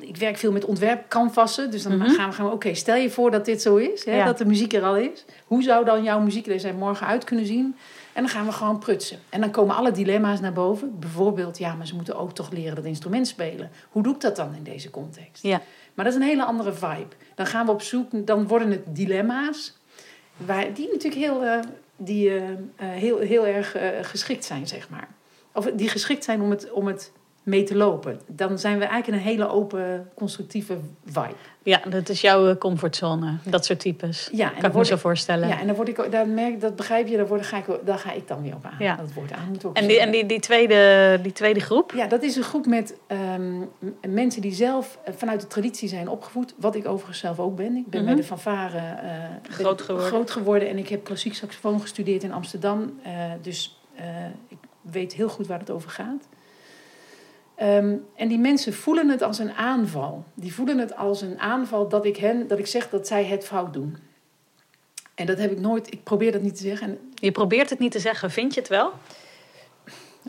ik 0.09 0.17
werk 0.17 0.37
veel 0.37 0.53
met 0.53 0.65
ontwerpcanvassen. 0.65 1.71
Dus 1.71 1.83
dan 1.83 1.97
Mhm. 1.97 2.09
gaan 2.11 2.29
we, 2.29 2.35
gaan 2.35 2.47
we 2.47 2.53
oké, 2.53 2.75
stel 2.75 2.97
je 2.97 3.11
voor 3.11 3.31
dat 3.31 3.45
dit 3.45 3.63
zo 3.63 3.77
is. 3.77 4.05
Hè, 4.05 4.17
Ja. 4.17 4.25
Dat 4.25 4.39
de 4.39 4.45
muziek 4.45 4.73
er 4.73 4.83
al 4.83 4.97
is. 4.97 5.25
Hoe 5.47 5.63
zou 5.63 5.85
dan 5.85 6.03
jouw 6.03 6.21
muziekles 6.21 6.63
er 6.65 6.75
morgen 6.75 7.07
uit 7.07 7.25
kunnen 7.25 7.47
zien? 7.47 7.77
En 8.13 8.23
dan 8.23 8.31
gaan 8.31 8.47
we 8.47 8.53
gewoon 8.53 8.79
prutsen. 8.79 9.19
En 9.29 9.41
dan 9.41 9.51
komen 9.51 9.77
alle 9.77 9.91
dilemma's 9.91 10.41
naar 10.41 10.53
boven. 10.53 10.99
Bijvoorbeeld, 10.99 11.59
ja, 11.59 11.75
maar 11.75 11.87
ze 11.87 11.95
moeten 11.95 12.17
ook 12.17 12.33
toch 12.35 12.51
leren 12.51 12.75
dat 12.75 12.85
instrument 12.85 13.27
spelen. 13.27 13.71
Hoe 13.91 14.03
doe 14.03 14.15
ik 14.15 14.21
dat 14.21 14.37
dan 14.37 14.55
in 14.55 14.63
deze 14.63 14.91
context? 14.91 15.43
Ja. 15.43 15.61
Maar 15.95 16.05
dat 16.05 16.15
is 16.15 16.21
een 16.21 16.27
hele 16.27 16.45
andere 16.45 16.73
vibe. 16.73 17.15
Dan 17.35 17.47
gaan 17.47 17.67
we 17.67 17.73
op 17.73 17.83
zoek, 17.83 18.27
dan 18.27 18.47
worden 18.47 18.71
het 18.71 18.83
dilemma's. 18.97 19.77
Waar, 20.37 20.73
die 20.75 20.89
natuurlijk 20.93 21.23
heel, 21.23 21.43
eh, 21.45 21.59
die, 21.97 22.31
eh, 22.31 22.49
eh, 22.51 22.57
heel, 22.77 23.19
heel 23.19 23.47
erg 23.47 23.77
geschikt 24.03 24.45
zijn, 24.45 24.67
zeg 24.67 24.89
maar. 24.89 25.09
Of 25.53 25.65
die 25.75 25.89
geschikt 25.89 26.25
zijn 26.25 26.41
om 26.41 26.51
het, 26.51 26.73
om 26.73 26.87
het 26.87 27.13
mee 27.45 27.63
te 27.63 27.77
lopen. 27.77 28.21
Dan 28.27 28.59
zijn 28.59 28.79
we 28.79 28.85
eigenlijk 28.85 29.23
een 29.23 29.29
hele 29.31 29.49
open, 29.49 30.09
constructieve 30.15 30.77
vibe. 31.05 31.35
Ja, 31.63 31.81
dat 31.89 32.09
is 32.09 32.21
jouw 32.21 32.49
eh, 32.49 32.57
comfortzone, 32.57 33.37
dat 33.45 33.65
soort 33.65 33.81
types. 33.81 34.29
Ja, 34.33 34.47
en 34.47 34.53
kan 34.53 34.61
dan 34.61 34.71
ik 34.71 34.77
me 34.77 34.85
zo 34.85 34.97
voorstellen. 34.97 35.49
Ja, 35.49 35.61
en 35.61 35.67
dan 35.67 35.77
word 35.77 35.89
ik, 35.89 36.11
daar 36.11 36.29
merk, 36.29 36.61
dat 36.61 36.77
begrijp 36.77 37.07
je, 37.07 37.17
daar, 37.17 37.27
word, 37.27 37.47
ga 37.47 37.57
ik, 37.57 37.65
daar 37.85 37.99
ga 37.99 38.13
ik 38.13 38.29
dan 38.29 38.43
weer 38.43 38.55
op 38.55 38.65
aan. 38.65 38.75
Ja. 38.79 38.97
Dat 38.97 39.13
woord 39.13 39.33
aan 39.33 39.49
moet 39.49 39.65
ook 39.65 39.77
En, 39.77 39.87
die, 39.87 40.01
en 40.01 40.11
die, 40.11 40.27
die, 40.27 40.41
tweede, 40.41 41.19
die 41.23 41.33
tweede 41.33 41.61
groep? 41.61 41.93
Ja, 41.95 42.07
dat 42.07 42.23
is 42.23 42.37
een 42.37 42.43
groep 42.43 42.67
met 42.67 42.97
ehm, 43.07 43.53
mensen 44.09 44.43
die 44.43 44.53
zelf 44.53 44.99
eh, 45.05 45.15
vanuit 45.17 45.41
de 45.41 45.47
traditie 45.47 45.89
zijn 45.89 46.09
opgevoed. 46.09 46.55
Wat 46.57 46.75
ik 46.75 46.87
overigens 46.89 47.19
zelf 47.19 47.39
ook 47.39 47.57
ben. 47.57 47.77
Ik 47.77 47.87
ben 47.91 48.01
Mhm. 48.01 48.09
bij 48.09 48.21
de 48.21 48.27
fanfare 48.27 48.81
ben 49.43 49.53
Groot 49.53 49.83
geworden. 49.83 50.09
groot 50.09 50.31
geworden. 50.31 50.69
En 50.69 50.79
ik 50.79 50.89
heb 50.89 51.05
klassiek 51.05 51.35
saxofoon 51.35 51.81
gestudeerd 51.81 52.23
in 52.23 52.33
Amsterdam. 52.33 53.01
Dus 53.43 53.81
ik 54.49 54.59
weet 54.81 55.13
heel 55.15 55.29
goed 55.29 55.47
waar 55.47 55.59
het 55.59 55.71
over 55.71 55.91
gaat. 55.91 56.29
Ehm, 57.55 57.97
en 58.17 58.29
die 58.29 58.39
mensen 58.39 58.73
voelen 58.75 59.09
het 59.09 59.23
als 59.23 59.39
een 59.39 59.53
aanval. 59.53 60.25
Die 60.35 60.55
voelen 60.55 60.79
het 60.79 60.97
als 60.97 61.21
een 61.21 61.39
aanval 61.39 61.89
dat 61.89 62.05
ik, 62.05 62.17
hen, 62.17 62.49
dat 62.49 62.59
ik 62.59 62.67
zeg 62.67 62.89
dat 62.91 63.07
zij 63.07 63.25
het 63.25 63.45
fout 63.47 63.73
doen. 63.73 63.97
En 65.15 65.27
dat 65.27 65.39
heb 65.39 65.51
ik 65.51 65.61
nooit, 65.61 65.93
ik 65.93 66.03
probeer 66.03 66.33
dat 66.33 66.43
niet 66.43 66.57
te 66.57 66.63
zeggen. 66.63 66.89
En 66.89 66.99
Je 67.15 67.33
probeert 67.33 67.71
het 67.71 67.79
niet 67.79 67.93
te 67.93 67.99
zeggen, 67.99 68.31
vind 68.31 68.55
je 68.55 68.61
het 68.61 68.69
wel? 68.69 68.93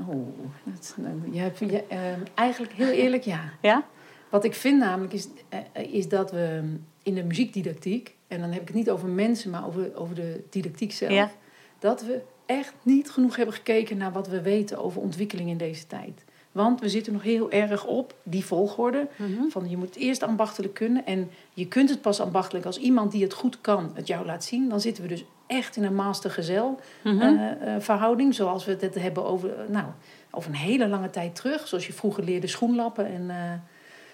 Oh, 0.07 0.27
dat, 0.63 0.93
nou, 0.97 1.21
je 1.31 1.39
hebt, 1.39 1.59
je, 1.59 1.83
ehm, 1.87 2.19
eigenlijk 2.33 2.73
heel 2.73 2.91
eerlijk, 2.91 3.23
ja. 3.23 3.41
Ja? 3.61 3.85
Wat 4.29 4.43
ik 4.43 4.53
vind 4.53 4.79
namelijk 4.79 5.13
is, 5.13 5.27
eh, 5.49 5.59
is 5.93 6.07
dat 6.09 6.31
we 6.31 6.61
in 7.03 7.13
de 7.15 7.23
muziekdidactiek, 7.23 8.15
en 8.27 8.39
dan 8.39 8.51
heb 8.51 8.61
ik 8.61 8.67
het 8.67 8.75
niet 8.75 8.89
over 8.89 9.07
mensen, 9.07 9.49
maar 9.51 9.65
over, 9.67 9.95
over 9.95 10.15
de 10.15 10.43
didactiek 10.49 10.91
zelf, 10.91 11.11
Ja. 11.11 11.31
dat 11.79 12.01
we 12.03 12.21
echt 12.45 12.73
niet 12.83 13.11
genoeg 13.11 13.35
hebben 13.35 13.55
gekeken 13.55 13.97
naar 13.97 14.11
wat 14.11 14.27
we 14.27 14.41
weten 14.41 14.77
over 14.77 15.01
ontwikkeling 15.01 15.49
in 15.49 15.57
deze 15.57 15.87
tijd. 15.87 16.23
Want 16.55 16.79
we 16.81 16.89
zitten 16.89 17.13
nog 17.13 17.23
heel 17.23 17.51
erg 17.51 17.85
op 17.85 18.15
die 18.23 18.45
volgorde. 18.45 19.07
Mhm. 19.15 19.47
Van 19.49 19.69
je 19.69 19.77
moet 19.77 19.87
het 19.87 19.95
eerst 19.97 20.23
ambachtelijk 20.23 20.73
kunnen. 20.73 21.05
En 21.05 21.29
je 21.53 21.67
kunt 21.67 21.89
het 21.89 22.01
pas 22.01 22.19
ambachtelijk 22.19 22.65
als 22.65 22.77
iemand 22.77 23.11
die 23.11 23.23
het 23.23 23.33
goed 23.33 23.61
kan 23.61 23.91
het 23.93 24.07
jou 24.07 24.25
laat 24.25 24.43
zien. 24.43 24.69
Dan 24.69 24.81
zitten 24.81 25.03
we 25.03 25.09
dus 25.09 25.25
echt 25.47 25.75
in 25.75 25.83
een 25.83 25.95
master-gezel 25.95 26.79
Mhm. 27.03 27.21
eh, 27.21 27.75
eh, 27.75 27.81
verhouding. 27.81 28.35
Zoals 28.35 28.65
we 28.65 28.77
het 28.79 28.95
hebben 28.95 29.25
over, 29.25 29.59
eh, 29.59 29.69
nou, 29.69 29.85
over 30.31 30.49
een 30.49 30.55
hele 30.55 30.87
lange 30.87 31.09
tijd 31.09 31.35
terug. 31.35 31.67
Zoals 31.67 31.87
je 31.87 31.93
vroeger 31.93 32.23
leerde 32.23 32.47
schoenlappen. 32.47 33.05
En 33.05 33.29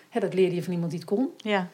hè, 0.10 0.20
dat 0.20 0.34
leerde 0.34 0.56
je 0.56 0.64
van 0.64 0.74
iemand 0.74 0.92
die 0.92 1.00
het 1.00 1.10
kon. 1.10 1.30
ja. 1.38 1.68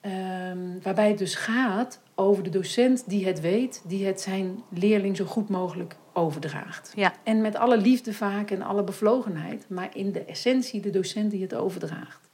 Ehm, 0.00 0.58
waarbij 0.82 1.08
het 1.08 1.18
dus 1.18 1.34
gaat 1.34 2.00
over 2.14 2.42
de 2.42 2.50
docent 2.50 3.04
die 3.08 3.26
het 3.26 3.40
weet. 3.40 3.82
Die 3.86 4.06
het 4.06 4.20
zijn 4.20 4.62
leerling 4.68 5.16
zo 5.16 5.24
goed 5.24 5.48
mogelijk 5.48 5.96
overdraagt. 6.16 6.92
Ja. 6.94 7.12
En 7.22 7.40
met 7.40 7.56
alle 7.56 7.76
liefde 7.76 8.12
vaak 8.14 8.50
en 8.50 8.62
alle 8.62 8.84
bevlogenheid. 8.84 9.64
Maar 9.68 9.96
in 9.96 10.12
de 10.12 10.24
essentie 10.24 10.80
de 10.80 10.90
docent 10.90 11.30
die 11.30 11.42
het 11.42 11.54
overdraagt. 11.54 12.28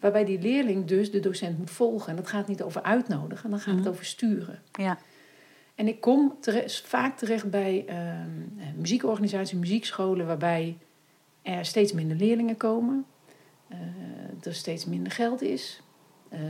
Waarbij 0.00 0.24
die 0.24 0.40
leerling 0.40 0.84
dus 0.86 1.10
de 1.10 1.20
docent 1.20 1.58
moet 1.58 1.70
volgen. 1.70 2.10
En 2.10 2.16
dat 2.16 2.28
gaat 2.28 2.48
niet 2.48 2.62
over 2.62 2.82
uitnodigen. 2.82 3.50
Dan 3.50 3.58
gaat 3.58 3.74
Mhm. 3.74 3.82
het 3.82 3.92
over 3.92 4.04
sturen. 4.04 4.62
Ja. 4.72 4.98
En 5.74 5.88
ik 5.88 6.00
kom 6.00 6.36
vaak 6.84 7.18
terecht 7.18 7.50
bij 7.50 7.84
ehm, 7.86 7.98
eh, 7.98 8.66
muziekorganisaties, 8.76 9.58
muziekscholen, 9.58 10.26
waarbij 10.26 10.78
er 11.42 11.64
steeds 11.64 11.92
minder 11.92 12.16
leerlingen 12.16 12.56
komen, 12.56 13.04
eh, 13.68 13.78
er 14.42 14.54
steeds 14.54 14.84
minder 14.84 15.12
geld 15.12 15.42
is. 15.42 15.82
Ehm, 16.28 16.42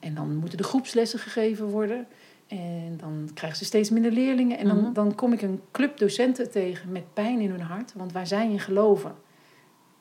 en 0.00 0.14
dan 0.14 0.36
moeten 0.36 0.58
de 0.58 0.64
groepslessen 0.64 1.18
gegeven 1.18 1.66
worden. 1.66 2.06
En 2.48 2.94
dan 2.96 3.30
krijgen 3.34 3.58
ze 3.58 3.64
steeds 3.64 3.90
minder 3.90 4.12
leerlingen. 4.12 4.58
En 4.58 4.66
dan, 4.68 4.80
Mhm. 4.80 4.92
dan 4.92 5.14
kom 5.14 5.32
ik 5.32 5.42
een 5.42 5.60
club 5.72 5.98
docenten 5.98 6.50
tegen 6.50 6.92
met 6.92 7.14
pijn 7.14 7.40
in 7.40 7.50
hun 7.50 7.60
hart. 7.60 7.92
Want 7.96 8.12
waar 8.12 8.26
zij 8.26 8.48
in 8.50 8.60
geloven, 8.60 9.14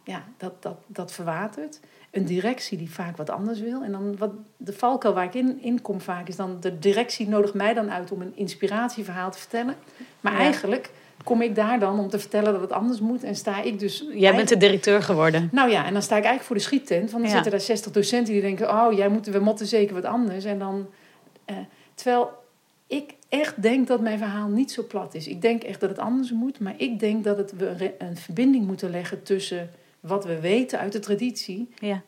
ja, 0.03 0.23
dat, 0.37 0.61
dat, 0.63 0.77
dat 0.87 1.11
verwatert. 1.11 1.79
Een 2.11 2.25
directie 2.25 2.77
die 2.77 2.91
vaak 2.91 3.17
wat 3.17 3.29
anders 3.29 3.59
wil. 3.59 3.83
En 3.83 3.91
dan 3.91 4.17
wat, 4.17 4.31
de 4.57 4.73
valkuil 4.73 5.13
waar 5.13 5.23
ik 5.25 5.33
in, 5.33 5.61
in 5.61 5.81
kom 5.81 6.01
vaak 6.01 6.27
is 6.27 6.35
dan... 6.35 6.57
de 6.59 6.79
directie 6.79 7.27
nodigt 7.27 7.53
mij 7.53 7.73
dan 7.73 7.91
uit 7.91 8.11
om 8.11 8.21
een 8.21 8.35
inspiratieverhaal 8.35 9.31
te 9.31 9.37
vertellen. 9.37 9.75
Maar 10.21 10.33
Ja. 10.33 10.39
eigenlijk 10.39 10.91
kom 11.23 11.41
ik 11.41 11.55
daar 11.55 11.79
dan 11.79 11.99
om 11.99 12.09
te 12.09 12.19
vertellen 12.19 12.51
dat 12.51 12.61
het 12.61 12.71
anders 12.71 12.99
moet. 12.99 13.23
En 13.23 13.35
sta 13.35 13.61
ik 13.61 13.79
dus... 13.79 14.05
Jij 14.13 14.35
bent 14.35 14.49
de 14.49 14.57
directeur 14.57 15.03
geworden. 15.03 15.49
Nou 15.51 15.69
ja, 15.71 15.85
en 15.85 15.93
dan 15.93 16.01
sta 16.01 16.15
ik 16.17 16.23
eigenlijk 16.23 16.43
voor 16.45 16.55
de 16.55 16.61
schiettent. 16.61 17.11
Want 17.11 17.11
dan 17.11 17.21
Ja. 17.21 17.29
zitten 17.33 17.51
daar 17.51 17.61
60 17.61 17.91
docenten 17.91 18.33
die 18.33 18.41
denken... 18.41 18.69
oh, 18.69 18.93
jij 18.93 19.07
moet, 19.09 19.25
we 19.25 19.39
moeten 19.39 19.65
zeker 19.67 19.93
wat 19.93 20.05
anders. 20.05 20.45
En 20.45 20.59
dan... 20.59 20.87
eh, 21.45 21.55
terwijl 21.93 22.29
ik 22.87 23.13
echt 23.29 23.61
denk 23.61 23.87
dat 23.87 24.01
mijn 24.01 24.17
verhaal 24.17 24.47
niet 24.47 24.71
zo 24.71 24.83
plat 24.87 25.13
is. 25.13 25.27
Ik 25.27 25.41
denk 25.41 25.63
echt 25.63 25.79
dat 25.79 25.89
het 25.89 25.99
anders 25.99 26.31
moet. 26.31 26.59
Maar 26.59 26.73
ik 26.77 26.99
denk 26.99 27.23
dat 27.23 27.37
het, 27.37 27.53
we 27.57 27.95
een 27.97 28.17
verbinding 28.17 28.65
moeten 28.65 28.89
leggen 28.89 29.23
tussen... 29.23 29.69
wat 29.99 30.25
we 30.25 30.39
weten 30.39 30.79
uit 30.79 30.91
de 30.91 30.99
traditie 30.99 31.69
Ja. 31.79 32.01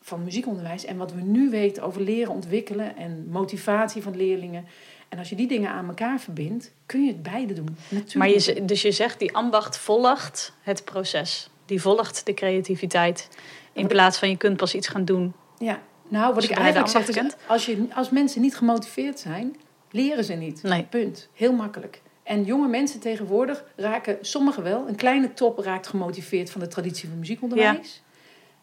van 0.00 0.24
muziekonderwijs... 0.24 0.84
en 0.84 0.96
wat 0.96 1.12
we 1.12 1.20
nu 1.20 1.50
weten 1.50 1.82
over 1.82 2.02
leren 2.02 2.32
ontwikkelen... 2.32 2.96
en 2.96 3.26
motivatie 3.30 4.02
van 4.02 4.16
leerlingen. 4.16 4.64
En 5.08 5.18
als 5.18 5.28
je 5.28 5.36
die 5.36 5.48
dingen 5.48 5.70
aan 5.70 5.88
elkaar 5.88 6.20
verbindt... 6.20 6.72
kun 6.86 7.04
je 7.04 7.12
het 7.12 7.22
beide 7.22 7.52
doen. 7.52 7.76
Natuurlijk. 7.88 8.14
Maar 8.14 8.28
je, 8.28 8.64
dus 8.64 8.82
je 8.82 8.92
zegt, 8.92 9.18
die 9.18 9.34
ambacht 9.34 9.78
volgt 9.78 10.52
het 10.62 10.84
proces. 10.84 11.50
Die 11.66 11.80
volgt 11.80 12.26
de 12.26 12.34
creativiteit. 12.34 13.28
In 13.72 13.86
plaats 13.86 14.18
van 14.18 14.28
je 14.28 14.36
kunt 14.36 14.56
pas 14.56 14.74
iets 14.74 14.88
gaan 14.88 15.04
doen. 15.04 15.32
Ja, 15.58 15.80
nou, 16.08 16.34
wat 16.34 16.44
ik 16.44 16.50
eigenlijk 16.50 16.88
zeg 16.88 17.08
is, 17.08 17.32
als, 17.46 17.66
je, 17.66 17.86
als 17.94 18.10
mensen 18.10 18.40
niet 18.40 18.56
gemotiveerd 18.56 19.18
zijn, 19.18 19.56
leren 19.90 20.24
ze 20.24 20.32
niet. 20.34 20.62
Nee. 20.62 20.82
Punt. 20.82 21.28
Heel 21.34 21.52
makkelijk. 21.52 22.02
En 22.22 22.44
jonge 22.44 22.68
mensen 22.68 23.00
tegenwoordig 23.00 23.64
raken, 23.76 24.18
sommigen 24.20 24.62
wel, 24.62 24.88
een 24.88 24.96
kleine 24.96 25.32
top 25.32 25.58
raakt 25.58 25.86
gemotiveerd 25.86 26.50
van 26.50 26.60
de 26.60 26.68
traditie 26.68 27.08
van 27.08 27.18
muziekonderwijs. 27.18 28.02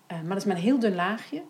Eh, 0.08 0.18
maar 0.18 0.28
dat 0.30 0.38
is 0.38 0.46
maar 0.46 0.56
een 0.56 0.62
heel 0.62 0.80
dun 0.80 0.96
laagje. 0.96 1.42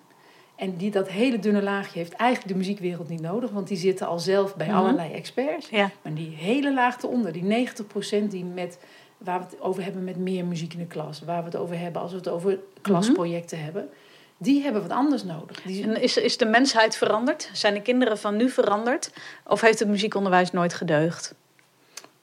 En 0.56 0.76
die, 0.78 0.92
dat 0.92 1.10
hele 1.10 1.40
dunne 1.40 1.62
laagje 1.62 2.00
heeft 2.00 2.14
eigenlijk 2.14 2.52
de 2.52 2.58
muziekwereld 2.58 3.10
niet 3.10 3.22
nodig, 3.22 3.52
want 3.52 3.68
die 3.68 3.78
zitten 3.78 4.08
al 4.08 4.20
zelf 4.20 4.56
bij 4.56 4.68
Mhm. 4.68 4.76
allerlei 4.76 5.12
experts. 5.14 5.70
Ja. 5.70 5.92
Maar 6.02 6.14
die 6.14 6.30
hele 6.36 6.74
laag 6.74 7.02
eronder, 7.04 7.32
die 7.32 7.44
90% 7.44 8.32
die 8.32 8.46
met, 8.46 8.80
waar 9.18 9.40
we 9.40 9.46
het 9.46 9.62
over 9.62 9.84
hebben 9.84 10.04
met 10.04 10.18
meer 10.18 10.46
muziek 10.46 10.74
in 10.74 10.80
de 10.80 10.86
klas, 10.86 11.22
waar 11.22 11.40
we 11.40 11.46
het 11.46 11.56
over 11.56 11.80
hebben 11.80 12.02
als 12.02 12.12
we 12.12 12.18
het 12.18 12.28
over 12.28 12.60
klasprojecten 12.82 13.64
hebben, 13.64 13.90
die 14.38 14.62
hebben 14.64 14.82
wat 14.82 14.92
anders 14.92 15.24
nodig. 15.24 15.62
Die, 15.62 15.84
En 15.84 16.02
is, 16.02 16.18
is 16.18 16.38
de 16.38 16.46
mensheid 16.46 16.96
veranderd? 16.96 17.50
Zijn 17.54 17.74
de 17.74 17.82
kinderen 17.82 18.18
van 18.18 18.36
nu 18.38 18.50
veranderd? 18.50 19.12
Of 19.46 19.62
heeft 19.62 19.80
het 19.80 19.88
muziekonderwijs 19.88 20.52
nooit 20.52 20.74
gedeugd? 20.74 21.34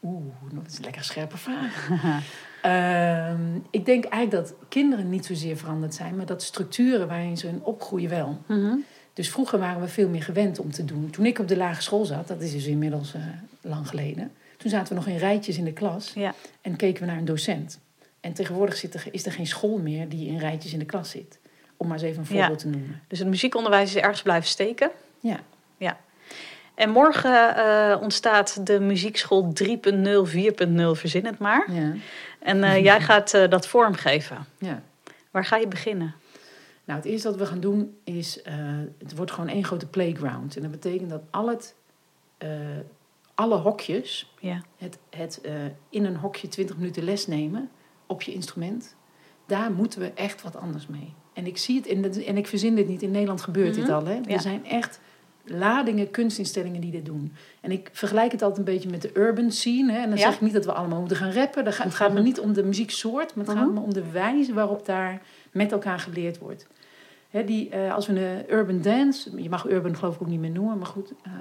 Oeh, 0.03 0.25
dat 0.53 0.67
is 0.71 0.77
een 0.77 0.85
lekker 0.85 1.05
scherpe 1.05 1.37
vraag. 1.37 1.89
Ehm, 2.63 3.57
ik 3.71 3.85
denk 3.87 4.05
eigenlijk 4.05 4.47
dat 4.47 4.55
kinderen 4.69 5.11
niet 5.11 5.27
zozeer 5.27 5.57
veranderd 5.57 5.95
zijn, 5.95 6.17
maar 6.17 6.27
dat 6.27 6.43
structuren 6.43 7.09
waarin 7.09 7.37
ze 7.37 7.49
in 7.49 7.61
opgroeien 7.63 8.11
wel. 8.11 8.39
Dus 9.13 9.31
vroeger 9.31 9.59
waren 9.59 9.81
we 9.81 9.89
veel 9.89 10.09
meer 10.09 10.23
gewend 10.23 10.59
om 10.59 10.71
te 10.73 10.85
doen. 10.85 11.11
Toen 11.11 11.27
ik 11.27 11.39
op 11.39 11.49
de 11.49 11.57
lagere 11.57 11.83
school 11.83 12.05
zat, 12.05 12.29
dat 12.29 12.41
is 12.41 12.53
dus 12.53 12.67
inmiddels 12.67 13.15
eh, 13.15 13.21
lang 13.61 13.89
geleden, 13.89 14.33
toen 14.57 14.71
zaten 14.71 14.89
we 14.89 14.95
nog 14.95 15.07
in 15.07 15.17
rijtjes 15.17 15.57
in 15.59 15.65
de 15.65 15.73
klas 15.73 16.13
Ja. 16.15 16.35
en 16.61 16.77
keken 16.77 17.01
we 17.01 17.09
naar 17.09 17.19
een 17.19 17.25
docent. 17.25 17.79
En 18.21 18.33
tegenwoordig 18.33 18.77
zit 18.77 18.95
er, 18.95 19.05
is 19.11 19.27
er 19.27 19.33
geen 19.33 19.47
school 19.47 19.79
meer 19.79 20.09
die 20.09 20.27
in 20.29 20.39
rijtjes 20.39 20.73
in 20.73 20.79
de 20.79 20.85
klas 20.85 21.11
zit. 21.11 21.39
Om 21.77 21.87
maar 21.87 21.97
eens 21.97 22.07
even 22.07 22.25
een 22.29 22.35
Ja. 22.35 22.39
voorbeeld 22.41 22.59
te 22.59 22.69
noemen. 22.69 23.03
Dus 23.09 23.19
het 23.19 23.29
muziekonderwijs 23.29 23.95
is 23.95 24.03
ergens 24.03 24.23
blijven 24.23 24.49
steken. 24.49 24.91
Ja. 25.21 25.41
En 26.75 26.91
morgen 26.91 27.57
eh, 27.57 28.01
ontstaat 28.03 28.67
de 28.67 28.81
muziekschool 28.81 29.53
3.0, 29.53 30.27
4.0, 30.27 30.95
verzin 30.95 31.27
het 31.27 31.39
maar. 31.39 31.73
Ja. 31.73 31.93
En 32.39 32.65
eh, 32.65 32.83
jij 32.83 33.01
gaat 33.01 33.35
eh, 33.35 33.49
dat 33.51 33.67
vormgeven. 33.67 34.47
ja. 34.59 34.83
Waar 35.31 35.45
ga 35.45 35.57
je 35.57 35.69
beginnen? 35.69 36.15
Nou, 36.85 36.99
het 36.99 37.09
eerste 37.09 37.29
wat 37.29 37.39
we 37.39 37.47
gaan 37.47 37.61
doen 37.61 37.97
is, 38.05 38.41
het 38.99 39.17
wordt 39.17 39.31
gewoon 39.31 39.49
één 39.49 39.65
grote 39.65 39.87
playground. 39.87 40.57
En 40.57 40.63
dat 40.63 40.71
betekent 40.71 41.11
dat 41.11 41.23
al 41.31 41.49
het, 41.49 41.75
alle 43.35 43.57
hokjes, 43.57 44.33
Ja. 44.41 44.61
het, 44.77 44.99
het 45.11 45.41
in 45.91 46.05
een 46.05 46.17
hokje 46.17 46.49
20 46.49 46.77
minuten 46.77 47.03
les 47.05 47.27
nemen 47.27 47.71
op 48.07 48.23
je 48.23 48.33
instrument, 48.33 48.97
daar 49.47 49.73
moeten 49.73 50.01
we 50.01 50.13
echt 50.15 50.43
wat 50.43 50.57
anders 50.57 50.87
mee. 50.87 51.15
En 51.35 51.47
ik 51.47 51.57
zie 51.59 51.77
het, 51.77 51.87
in 51.87 52.03
de, 52.03 52.25
en 52.25 52.37
ik 52.37 52.47
verzin 52.47 52.75
dit 52.75 52.89
niet, 52.89 53.03
in 53.03 53.11
Nederland 53.11 53.41
gebeurt 53.41 53.75
dit 53.75 53.85
Mhm. 53.85 53.93
al. 53.93 54.05
Hè? 54.07 54.15
Ja. 54.15 54.21
Er 54.27 54.41
zijn 54.41 54.67
echt 54.67 55.01
ladingen 55.45 56.11
kunstinstellingen 56.11 56.81
die 56.81 56.91
dit 56.91 57.05
doen. 57.05 57.33
En 57.61 57.71
ik 57.71 57.89
vergelijk 57.93 58.33
het 58.33 58.43
altijd 58.43 58.59
een 58.69 58.75
beetje 58.75 58.91
met 58.91 59.03
de 59.03 59.11
urban 59.15 59.51
scene. 59.51 59.93
Hè? 59.93 59.99
En 59.99 60.09
dan 60.09 60.19
Ja. 60.19 60.25
zeg 60.25 60.35
ik 60.35 60.41
niet 60.41 60.53
dat 60.53 60.65
we 60.65 60.73
allemaal 60.73 60.99
moeten 60.99 61.17
gaan 61.17 61.33
rappen. 61.33 61.73
Gaat, 61.73 61.85
het 61.85 61.95
gaat 61.95 62.13
me 62.13 62.21
niet 62.23 62.41
om 62.41 62.53
de 62.53 62.63
muzieksoort, 62.65 63.35
maar 63.35 63.45
het 63.45 63.55
gaat 63.55 63.65
Mhm. 63.67 63.75
me 63.75 63.81
om 63.81 63.93
de 63.95 64.11
wijze 64.11 64.55
waarop 64.55 64.87
daar 64.87 65.23
met 65.53 65.73
elkaar 65.73 65.99
geleerd 65.99 66.39
wordt. 66.39 66.67
Hè, 67.31 67.45
die, 67.45 67.69
eh, 67.71 67.95
als 67.95 68.07
we 68.07 68.21
een 68.21 68.45
urban 68.55 68.81
dance, 68.83 69.43
je 69.43 69.49
mag 69.49 69.67
urban 69.71 69.97
geloof 69.97 70.15
ik 70.15 70.23
ook 70.23 70.29
niet 70.29 70.41
meer 70.41 70.51
noemen, 70.51 70.79
maar 70.79 70.87
goed, 70.87 71.13
eh, 71.23 71.33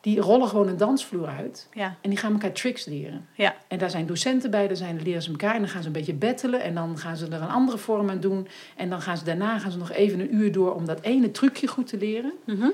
die 0.00 0.20
rollen 0.20 0.48
gewoon 0.48 0.68
een 0.68 0.76
dansvloer 0.76 1.26
uit 1.28 1.68
Ja. 1.72 1.96
en 2.00 2.10
die 2.10 2.18
gaan 2.18 2.32
elkaar 2.32 2.52
tricks 2.52 2.84
leren. 2.84 3.26
Ja. 3.34 3.54
En 3.68 3.78
daar 3.78 3.90
zijn 3.90 4.06
docenten 4.06 4.50
bij, 4.50 4.66
daar 4.66 4.76
zijn, 4.76 5.02
leren 5.02 5.22
ze 5.22 5.30
elkaar 5.30 5.54
en 5.54 5.60
dan 5.60 5.68
gaan 5.68 5.80
ze 5.80 5.86
een 5.86 5.92
beetje 5.92 6.14
battelen 6.14 6.60
en 6.62 6.74
dan 6.74 6.98
gaan 6.98 7.16
ze 7.16 7.26
er 7.26 7.32
een 7.42 7.48
andere 7.48 7.78
vorm 7.78 8.10
aan 8.10 8.20
doen. 8.20 8.48
En 8.76 8.90
dan 8.90 9.00
gaan 9.02 9.16
ze 9.16 9.24
daarna 9.24 9.58
gaan 9.58 9.70
ze 9.70 9.78
nog 9.78 9.92
even 9.92 10.20
een 10.20 10.34
uur 10.34 10.52
door 10.52 10.74
om 10.74 10.86
dat 10.86 11.00
ene 11.00 11.30
trucje 11.30 11.66
goed 11.66 11.86
te 11.86 11.98
leren. 11.98 12.32
Mhm. 12.46 12.68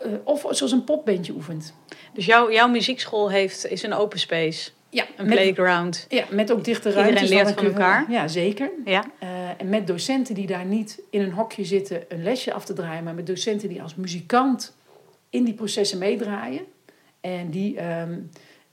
Eh, 0.00 0.10
of 0.24 0.40
zoals 0.50 0.72
een 0.72 0.84
popbandje 0.84 1.32
oefent. 1.32 1.74
Dus 2.12 2.26
jouw, 2.26 2.52
jouw 2.52 2.68
muziekschool 2.68 3.30
heeft, 3.30 3.66
is 3.66 3.82
een 3.82 3.92
open 3.94 4.18
space. 4.18 4.70
Ja, 4.90 5.04
Een 5.16 5.26
met, 5.26 5.34
playground. 5.34 6.06
ja, 6.08 6.24
met 6.30 6.52
ook 6.52 6.64
dichte 6.64 6.88
Iedereen 6.88 7.08
ruimtes. 7.10 7.30
leert 7.30 7.44
dan 7.44 7.54
van 7.54 7.64
elkaar. 7.64 8.06
Ja, 8.10 8.28
zeker. 8.28 8.70
Ja. 8.84 9.04
Eh, 9.18 9.28
en 9.56 9.68
met 9.68 9.86
docenten 9.86 10.34
die 10.34 10.46
daar 10.46 10.64
niet 10.64 11.00
in 11.10 11.20
een 11.20 11.32
hokje 11.32 11.64
zitten 11.64 12.04
een 12.08 12.22
lesje 12.22 12.52
af 12.52 12.64
te 12.64 12.72
draaien, 12.72 13.04
maar 13.04 13.14
met 13.14 13.26
docenten 13.26 13.68
die 13.68 13.82
als 13.82 13.94
muzikant 13.94 14.74
in 15.30 15.44
die 15.44 15.54
processen 15.54 15.98
meedraaien. 15.98 16.62
En 17.20 17.50
die 17.50 17.76
ehm, 17.78 18.18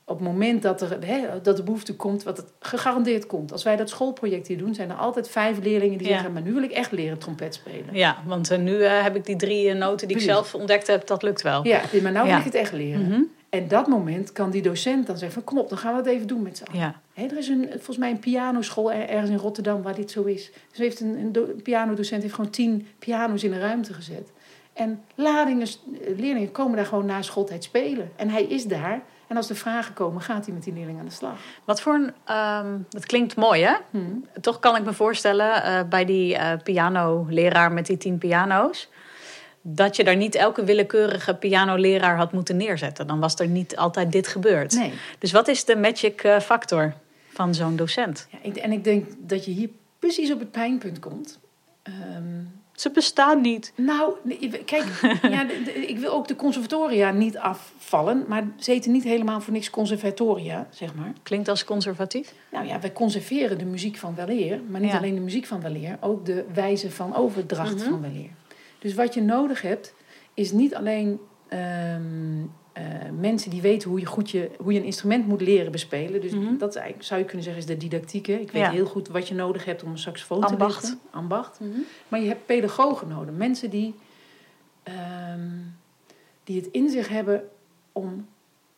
op 0.05 0.17
het 0.19 0.27
moment 0.27 0.61
dat, 0.61 0.81
er, 0.81 0.99
dat 1.43 1.57
de 1.57 1.63
behoefte 1.63 1.95
komt, 1.95 2.23
wat 2.23 2.37
het 2.37 2.53
gegarandeerd 2.59 3.25
komt. 3.25 3.51
Als 3.51 3.63
wij 3.63 3.75
dat 3.75 3.89
schoolproject 3.89 4.47
hier 4.47 4.57
doen, 4.57 4.73
zijn 4.75 4.89
er 4.89 4.95
altijd 4.95 5.29
vijf 5.29 5.59
leerlingen 5.59 5.97
die 5.97 6.07
Ja. 6.07 6.13
zeggen: 6.13 6.33
Maar 6.33 6.41
nu 6.41 6.53
wil 6.53 6.63
ik 6.63 6.71
echt 6.71 6.91
leren 6.91 7.17
trompet 7.17 7.53
spelen. 7.53 7.85
Ja, 7.95 8.17
want 8.25 8.51
eh, 8.51 8.59
nu 8.59 8.81
eh, 8.83 9.03
heb 9.03 9.15
ik 9.15 9.25
die 9.25 9.35
drie 9.35 9.69
eh, 9.69 9.75
noten 9.77 10.07
die 10.07 10.17
ik 10.17 10.23
zelf 10.23 10.55
ontdekt 10.55 10.87
heb, 10.87 11.07
dat 11.07 11.23
lukt 11.23 11.41
wel. 11.41 11.67
Ja, 11.67 11.81
maar 12.01 12.11
nou 12.11 12.25
Ja. 12.27 12.31
wil 12.31 12.39
ik 12.39 12.45
het 12.53 12.55
echt 12.61 12.71
leren. 12.73 13.07
Mhm. 13.07 13.21
En 13.49 13.67
dat 13.67 13.87
moment 13.87 14.31
kan 14.31 14.49
die 14.51 14.61
docent 14.61 15.07
dan 15.07 15.17
zeggen: 15.17 15.33
van, 15.43 15.43
Kom 15.53 15.63
op, 15.63 15.69
dan 15.69 15.77
gaan 15.77 15.91
we 15.91 15.97
het 15.97 16.07
even 16.07 16.27
doen 16.27 16.41
met 16.41 16.57
z'n 16.57 16.63
allen. 16.63 16.79
ja. 16.79 17.01
Er 17.13 17.37
is 17.37 17.47
een, 17.47 17.67
volgens 17.69 17.97
mij 17.97 18.11
een 18.11 18.19
pianoschool 18.19 18.91
er- 18.91 19.09
ergens 19.09 19.29
in 19.29 19.37
Rotterdam 19.37 19.81
waar 19.81 19.95
dit 19.95 20.11
zo 20.11 20.23
is. 20.23 20.51
Dus 20.69 20.77
heeft 20.79 20.99
een, 20.99 21.17
een, 21.17 21.31
do- 21.31 21.45
een 21.55 21.61
pianodocent 21.61 22.21
heeft 22.21 22.33
gewoon 22.33 22.49
tien 22.49 22.87
piano's 22.99 23.43
in 23.43 23.53
een 23.53 23.59
ruimte 23.59 23.93
gezet. 23.93 24.31
En 24.73 25.03
ladingen, 25.15 25.67
eh, 25.67 26.17
leerlingen 26.17 26.51
komen 26.51 26.75
daar 26.75 26.85
gewoon 26.85 27.05
na 27.05 27.21
schooltijd 27.21 27.63
spelen. 27.63 28.11
En 28.15 28.29
hij 28.29 28.43
is 28.43 28.63
daar. 28.65 29.01
En 29.27 29.37
als 29.37 29.49
er 29.49 29.55
vragen 29.55 29.93
komen, 29.93 30.21
gaat 30.21 30.45
hij 30.45 30.53
met 30.53 30.63
die 30.63 30.73
leerlingen 30.73 30.99
aan 30.99 31.05
de 31.07 31.11
slag. 31.11 31.35
Wat 31.63 31.81
voor 31.81 31.93
een... 31.93 32.11
ehm, 32.25 32.77
dat 32.89 33.05
klinkt 33.05 33.35
mooi, 33.35 33.63
hè? 33.63 33.73
Hm. 33.91 33.99
Toch 34.41 34.59
kan 34.59 34.75
ik 34.75 34.83
me 34.83 34.93
voorstellen, 34.93 35.63
eh, 35.63 35.81
bij 35.89 36.05
die 36.05 36.35
eh 36.37 36.51
pianoleraar 36.63 37.71
met 37.71 37.85
die 37.85 37.97
tien 37.97 38.17
piano's... 38.17 38.89
dat 39.61 39.95
je 39.95 40.03
daar 40.03 40.15
niet 40.15 40.35
elke 40.35 40.63
willekeurige 40.63 41.33
pianoleraar 41.35 42.17
had 42.17 42.31
moeten 42.33 42.57
neerzetten. 42.57 43.07
Dan 43.07 43.19
was 43.19 43.39
er 43.39 43.47
niet 43.47 43.75
altijd 43.77 44.11
dit 44.11 44.27
gebeurd. 44.27 44.73
Nee. 44.73 44.93
Dus 45.19 45.31
wat 45.31 45.47
is 45.47 45.65
de 45.65 45.75
magic 45.75 46.37
factor 46.41 46.93
van 47.29 47.55
zo'n 47.55 47.75
docent? 47.75 48.27
Ja, 48.31 48.37
ik- 48.41 48.55
en 48.55 48.71
ik 48.71 48.83
denk 48.83 49.05
dat 49.17 49.45
je 49.45 49.51
hier 49.51 49.69
precies 49.99 50.31
op 50.31 50.39
het 50.39 50.51
pijnpunt 50.51 50.99
komt. 50.99 51.39
Ehm, 51.83 51.93
Ze 52.73 52.91
bestaan 52.91 53.41
niet. 53.41 53.73
Nou, 53.75 54.13
kijk, 54.65 54.83
ja, 55.35 55.43
de- 55.43 55.61
de- 55.65 55.71
ik 55.87 55.97
wil 55.97 56.11
ook 56.11 56.27
de 56.27 56.35
conservatoria 56.35 57.11
niet 57.11 57.37
afvallen. 57.37 58.25
Maar 58.27 58.43
ze 58.59 58.71
heten 58.71 58.91
niet 58.91 59.03
helemaal 59.03 59.41
voor 59.41 59.53
niks 59.53 59.69
conservatoria, 59.69 60.67
zeg 60.69 60.95
maar. 60.95 61.13
Klinkt 61.23 61.47
als 61.47 61.63
conservatief. 61.63 62.33
Nou 62.51 62.65
ja, 62.67 62.79
wij 62.79 62.91
conserveren 62.93 63.57
de 63.57 63.65
muziek 63.65 63.97
van 63.97 64.15
weleer. 64.15 64.61
Maar 64.69 64.81
niet 64.81 64.91
Ja. 64.91 64.97
alleen 64.97 65.15
de 65.15 65.21
muziek 65.21 65.45
van 65.45 65.61
weleer, 65.61 65.97
ook 66.01 66.25
de 66.25 66.45
wijze 66.53 66.91
van 66.91 67.15
overdracht 67.15 67.75
Mhm. 67.75 67.89
van 67.89 68.01
weleer. 68.01 68.29
Dus 68.79 68.93
wat 68.93 69.13
je 69.13 69.21
nodig 69.21 69.61
hebt, 69.61 69.93
is 70.33 70.51
niet 70.51 70.75
alleen 70.75 71.19
ehm, 71.47 72.41
eh, 72.73 72.83
mensen 73.19 73.49
die 73.49 73.61
weten 73.61 73.89
hoe 73.89 73.99
je, 73.99 74.05
goed 74.05 74.29
je, 74.31 74.49
hoe 74.59 74.73
je 74.73 74.79
een 74.79 74.85
instrument 74.85 75.27
moet 75.27 75.41
leren 75.41 75.71
bespelen. 75.71 76.21
Dus 76.21 76.31
Mhm. 76.31 76.57
dat 76.57 76.69
is 76.69 76.75
eigenlijk, 76.75 77.05
zou 77.05 77.19
je 77.19 77.25
kunnen 77.25 77.43
zeggen, 77.43 77.61
is 77.63 77.67
de 77.69 77.77
didactiek. 77.77 78.25
hè. 78.25 78.33
Ik 78.33 78.51
weet 78.51 78.61
Ja. 78.61 78.71
heel 78.71 78.85
goed 78.85 79.07
wat 79.07 79.27
je 79.27 79.33
nodig 79.35 79.65
hebt 79.65 79.83
om 79.83 79.91
een 79.91 79.97
saxofoon 79.97 80.43
Ambacht. 80.43 80.81
te 80.81 80.87
leren. 80.87 80.99
Ambacht. 81.11 81.59
Maar 82.07 82.19
je 82.19 82.27
hebt 82.27 82.45
pedagogen 82.45 83.07
nodig. 83.07 83.35
Mensen 83.35 83.69
die, 83.69 83.95
ehm, 84.83 85.49
die 86.43 86.55
het 86.61 86.69
in 86.71 86.89
zich 86.89 87.07
hebben 87.09 87.49
om 87.91 88.25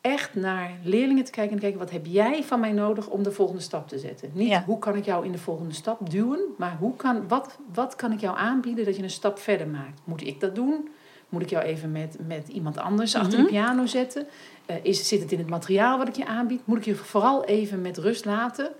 echt 0.00 0.34
naar 0.34 0.70
leerlingen 0.82 1.24
te 1.24 1.30
kijken 1.30 1.50
en 1.52 1.56
te 1.58 1.62
kijken... 1.62 1.80
wat 1.80 1.90
heb 1.90 2.06
jij 2.06 2.44
van 2.44 2.60
mij 2.60 2.72
nodig 2.72 3.08
om 3.08 3.22
de 3.22 3.32
volgende 3.32 3.62
stap 3.62 3.88
te 3.88 3.98
zetten? 3.98 4.30
Niet 4.32 4.48
Ja. 4.48 4.62
hoe 4.66 4.78
kan 4.78 4.96
ik 4.96 5.04
jou 5.04 5.24
in 5.24 5.32
de 5.32 5.38
volgende 5.38 5.74
stap 5.74 6.10
duwen... 6.10 6.40
maar 6.58 6.76
hoe 6.78 6.96
kan, 6.96 7.28
wat, 7.28 7.58
wat 7.74 7.96
kan 7.96 8.12
ik 8.12 8.20
jou 8.20 8.36
aanbieden 8.36 8.84
dat 8.84 8.96
je 8.96 9.02
een 9.02 9.10
stap 9.10 9.38
verder 9.38 9.68
maakt? 9.68 10.00
Moet 10.04 10.26
ik 10.26 10.40
dat 10.40 10.54
doen? 10.54 10.88
Moet 11.28 11.42
ik 11.42 11.50
jou 11.50 11.64
even 11.64 11.92
met, 11.92 12.16
met 12.26 12.48
iemand 12.48 12.78
anders 12.78 13.14
achter 13.14 13.32
Mhm. 13.38 13.42
de 13.42 13.48
piano 13.52 13.86
zetten? 13.86 14.26
Eh, 14.66 14.76
is, 14.82 15.08
zit 15.08 15.20
het 15.20 15.32
in 15.32 15.38
het 15.38 15.48
materiaal 15.48 15.98
wat 15.98 16.08
ik 16.08 16.16
je 16.16 16.26
aanbied? 16.26 16.60
Moet 16.66 16.78
ik 16.78 16.84
je 16.84 16.94
vooral 16.94 17.44
even 17.44 17.80
met 17.82 17.98
rust 17.98 18.24
laten? 18.24 18.70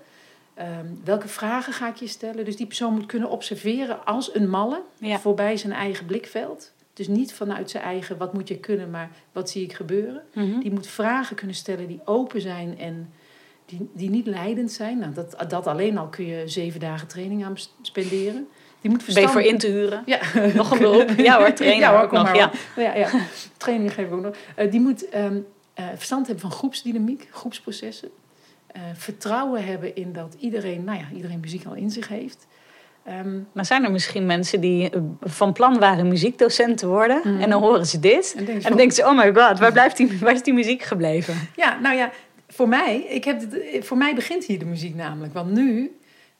Ehm, 0.53 0.85
welke 1.03 1.27
vragen 1.27 1.73
ga 1.73 1.87
ik 1.89 1.95
je 1.95 2.07
stellen? 2.07 2.45
Dus 2.45 2.55
die 2.55 2.65
persoon 2.65 2.93
moet 2.93 3.05
kunnen 3.05 3.29
observeren 3.29 4.05
als 4.05 4.35
een 4.35 4.49
malle 4.49 4.81
Ja. 4.97 5.19
voorbij 5.19 5.57
zijn 5.57 5.73
eigen 5.73 6.05
blikveld. 6.05 6.71
Dus 6.93 7.07
niet 7.07 7.33
vanuit 7.33 7.69
zijn 7.69 7.83
eigen 7.83 8.17
wat 8.17 8.33
moet 8.33 8.47
je 8.47 8.57
kunnen, 8.57 8.89
maar 8.89 9.09
wat 9.31 9.49
zie 9.49 9.63
ik 9.63 9.73
gebeuren. 9.73 10.23
Mhm. 10.33 10.59
Die 10.59 10.71
moet 10.71 10.87
vragen 10.87 11.35
kunnen 11.35 11.55
stellen 11.55 11.87
die 11.87 12.01
open 12.05 12.41
zijn 12.41 12.77
en 12.79 13.09
die, 13.65 13.89
die 13.93 14.09
niet 14.09 14.25
leidend 14.27 14.71
zijn. 14.71 14.97
Nou, 14.97 15.13
dat, 15.13 15.35
dat 15.49 15.67
alleen 15.67 15.97
al 15.97 16.07
kun 16.07 16.25
je 16.25 16.47
zeven 16.47 16.79
dagen 16.79 17.07
training 17.07 17.45
aan 17.45 17.55
spenderen. 17.81 18.47
Die 18.81 18.91
moet 18.91 19.05
Ben 19.05 19.21
je 19.21 19.27
voor 19.29 19.41
verstand- 19.41 19.63
in 19.63 19.69
te 19.71 19.77
huren? 19.77 20.03
Ja. 20.05 20.19
Nog 20.55 20.71
een 20.71 20.77
beroep? 20.77 21.09
Ja 21.29 21.37
hoor, 21.37 21.53
trainer 21.53 21.79
Ja 21.79 21.97
hoor, 21.97 22.07
kom 22.07 22.17
nog. 22.17 22.27
maar 22.27 22.35
Ja. 22.35 22.51
hoor. 22.75 22.83
Ja, 22.83 22.95
ja. 22.95 23.09
Training 23.57 23.93
geven 23.93 24.09
we 24.11 24.15
ook 24.17 24.23
nog. 24.23 24.35
Eh, 24.55 24.71
die 24.71 24.79
moet 24.79 25.09
ehm, 25.09 25.37
eh, 25.73 25.85
verstand 25.95 26.25
hebben 26.27 26.41
van 26.49 26.51
groepsdynamiek, 26.57 27.27
groepsprocessen. 27.31 28.09
Eh, 28.67 28.81
vertrouwen 28.93 29.65
hebben 29.65 29.95
in 29.95 30.13
dat 30.13 30.35
iedereen, 30.39 30.83
nou 30.83 30.97
ja, 30.97 31.05
iedereen 31.15 31.39
muziek 31.39 31.65
al 31.65 31.73
in 31.73 31.89
zich 31.91 32.07
heeft. 32.07 32.47
Ehm, 33.03 33.39
Maar 33.51 33.65
zijn 33.65 33.83
er 33.83 33.91
misschien 33.91 34.25
mensen 34.25 34.61
die 34.61 34.89
van 35.21 35.53
plan 35.53 35.79
waren 35.79 36.07
muziekdocent 36.07 36.77
te 36.77 36.87
worden... 36.87 37.21
Mhm. 37.23 37.41
en 37.41 37.49
dan 37.49 37.61
horen 37.61 37.85
ze 37.85 37.99
dit... 37.99 38.35
en 38.37 38.45
dan 38.61 38.77
denken 38.77 38.91
ze, 38.95 39.05
oh 39.05 39.17
my 39.17 39.33
god, 39.33 39.59
waar, 39.59 39.71
blijft 39.71 39.97
die, 39.97 40.17
waar 40.21 40.33
is 40.33 40.43
die 40.43 40.53
muziek 40.53 40.81
gebleven? 40.83 41.35
Ja, 41.55 41.79
nou 41.79 41.95
ja, 41.95 42.11
voor 42.47 42.67
mij, 42.67 42.97
ik 43.09 43.23
heb 43.23 43.41
voor 43.79 43.97
mij 43.97 44.15
begint 44.15 44.45
hier 44.45 44.59
de 44.59 44.65
muziek 44.65 44.95
namelijk. 44.95 45.33
Want 45.33 45.51
nu 45.51 45.97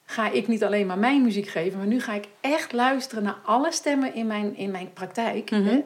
ga 0.10 0.30
ik 0.32 0.48
niet 0.48 0.64
alleen 0.64 0.88
maar 0.88 1.00
mijn 1.00 1.22
muziek 1.22 1.48
geven, 1.48 1.78
maar 1.78 1.88
nu 1.88 2.00
ga 2.00 2.14
ik 2.14 2.28
echt 2.42 2.72
luisteren 2.72 3.24
naar 3.24 3.38
alle 3.44 3.72
stemmen 3.72 4.14
in 4.14 4.28
mijn, 4.28 4.56
in 4.56 4.72
mijn 4.72 4.94
praktijk. 4.94 5.52
Mhm. 5.52 5.64
hè? 5.64 5.84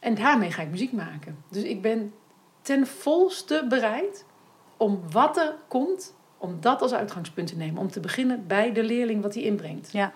En 0.00 0.14
daarmee 0.14 0.50
ga 0.50 0.62
ik 0.62 0.70
muziek 0.70 0.92
maken. 0.92 1.44
Dus 1.50 1.62
ik 1.62 1.82
ben 1.82 2.12
ten 2.62 2.86
volste 2.86 3.66
bereid 3.68 4.24
om 4.76 5.00
wat 5.10 5.36
er 5.36 5.54
komt, 5.68 6.14
om 6.38 6.56
dat 6.60 6.82
als 6.82 6.94
uitgangspunt 6.94 7.48
te 7.48 7.56
nemen. 7.56 7.80
Om 7.80 7.90
te 7.90 8.00
beginnen 8.00 8.46
bij 8.46 8.72
de 8.72 8.82
leerling 8.82 9.22
wat 9.22 9.34
hij 9.34 9.42
inbrengt. 9.42 9.92
Ja. 9.92 10.12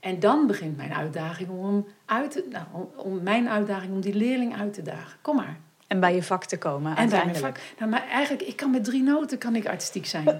En 0.00 0.20
dan 0.20 0.46
begint 0.46 0.76
mijn 0.76 0.94
uitdaging 0.94 1.48
om, 1.48 1.86
uit 2.04 2.44
nou, 2.50 2.64
om, 2.72 2.88
om 2.96 3.22
mijn 3.22 3.48
uitdaging 3.48 3.92
om 3.92 4.00
die 4.00 4.14
leerling 4.14 4.56
uit 4.56 4.72
te 4.72 4.82
dagen. 4.82 5.18
Kom 5.22 5.36
maar. 5.36 5.60
En 5.88 6.00
bij 6.00 6.14
je 6.14 6.22
vak 6.22 6.44
te 6.44 6.58
komen 6.58 6.90
En 6.90 6.94
bij 6.96 7.04
mijn 7.06 7.12
uiteindelijk. 7.22 7.58
vak. 7.58 7.78
Nou, 7.78 7.90
maar 7.90 8.08
eigenlijk, 8.08 8.42
ik 8.48 8.56
kan 8.56 8.70
met 8.70 8.84
drie 8.84 9.02
noten 9.02 9.38
kan 9.38 9.56
ik 9.56 9.66
artistiek 9.68 10.06
zijn. 10.06 10.24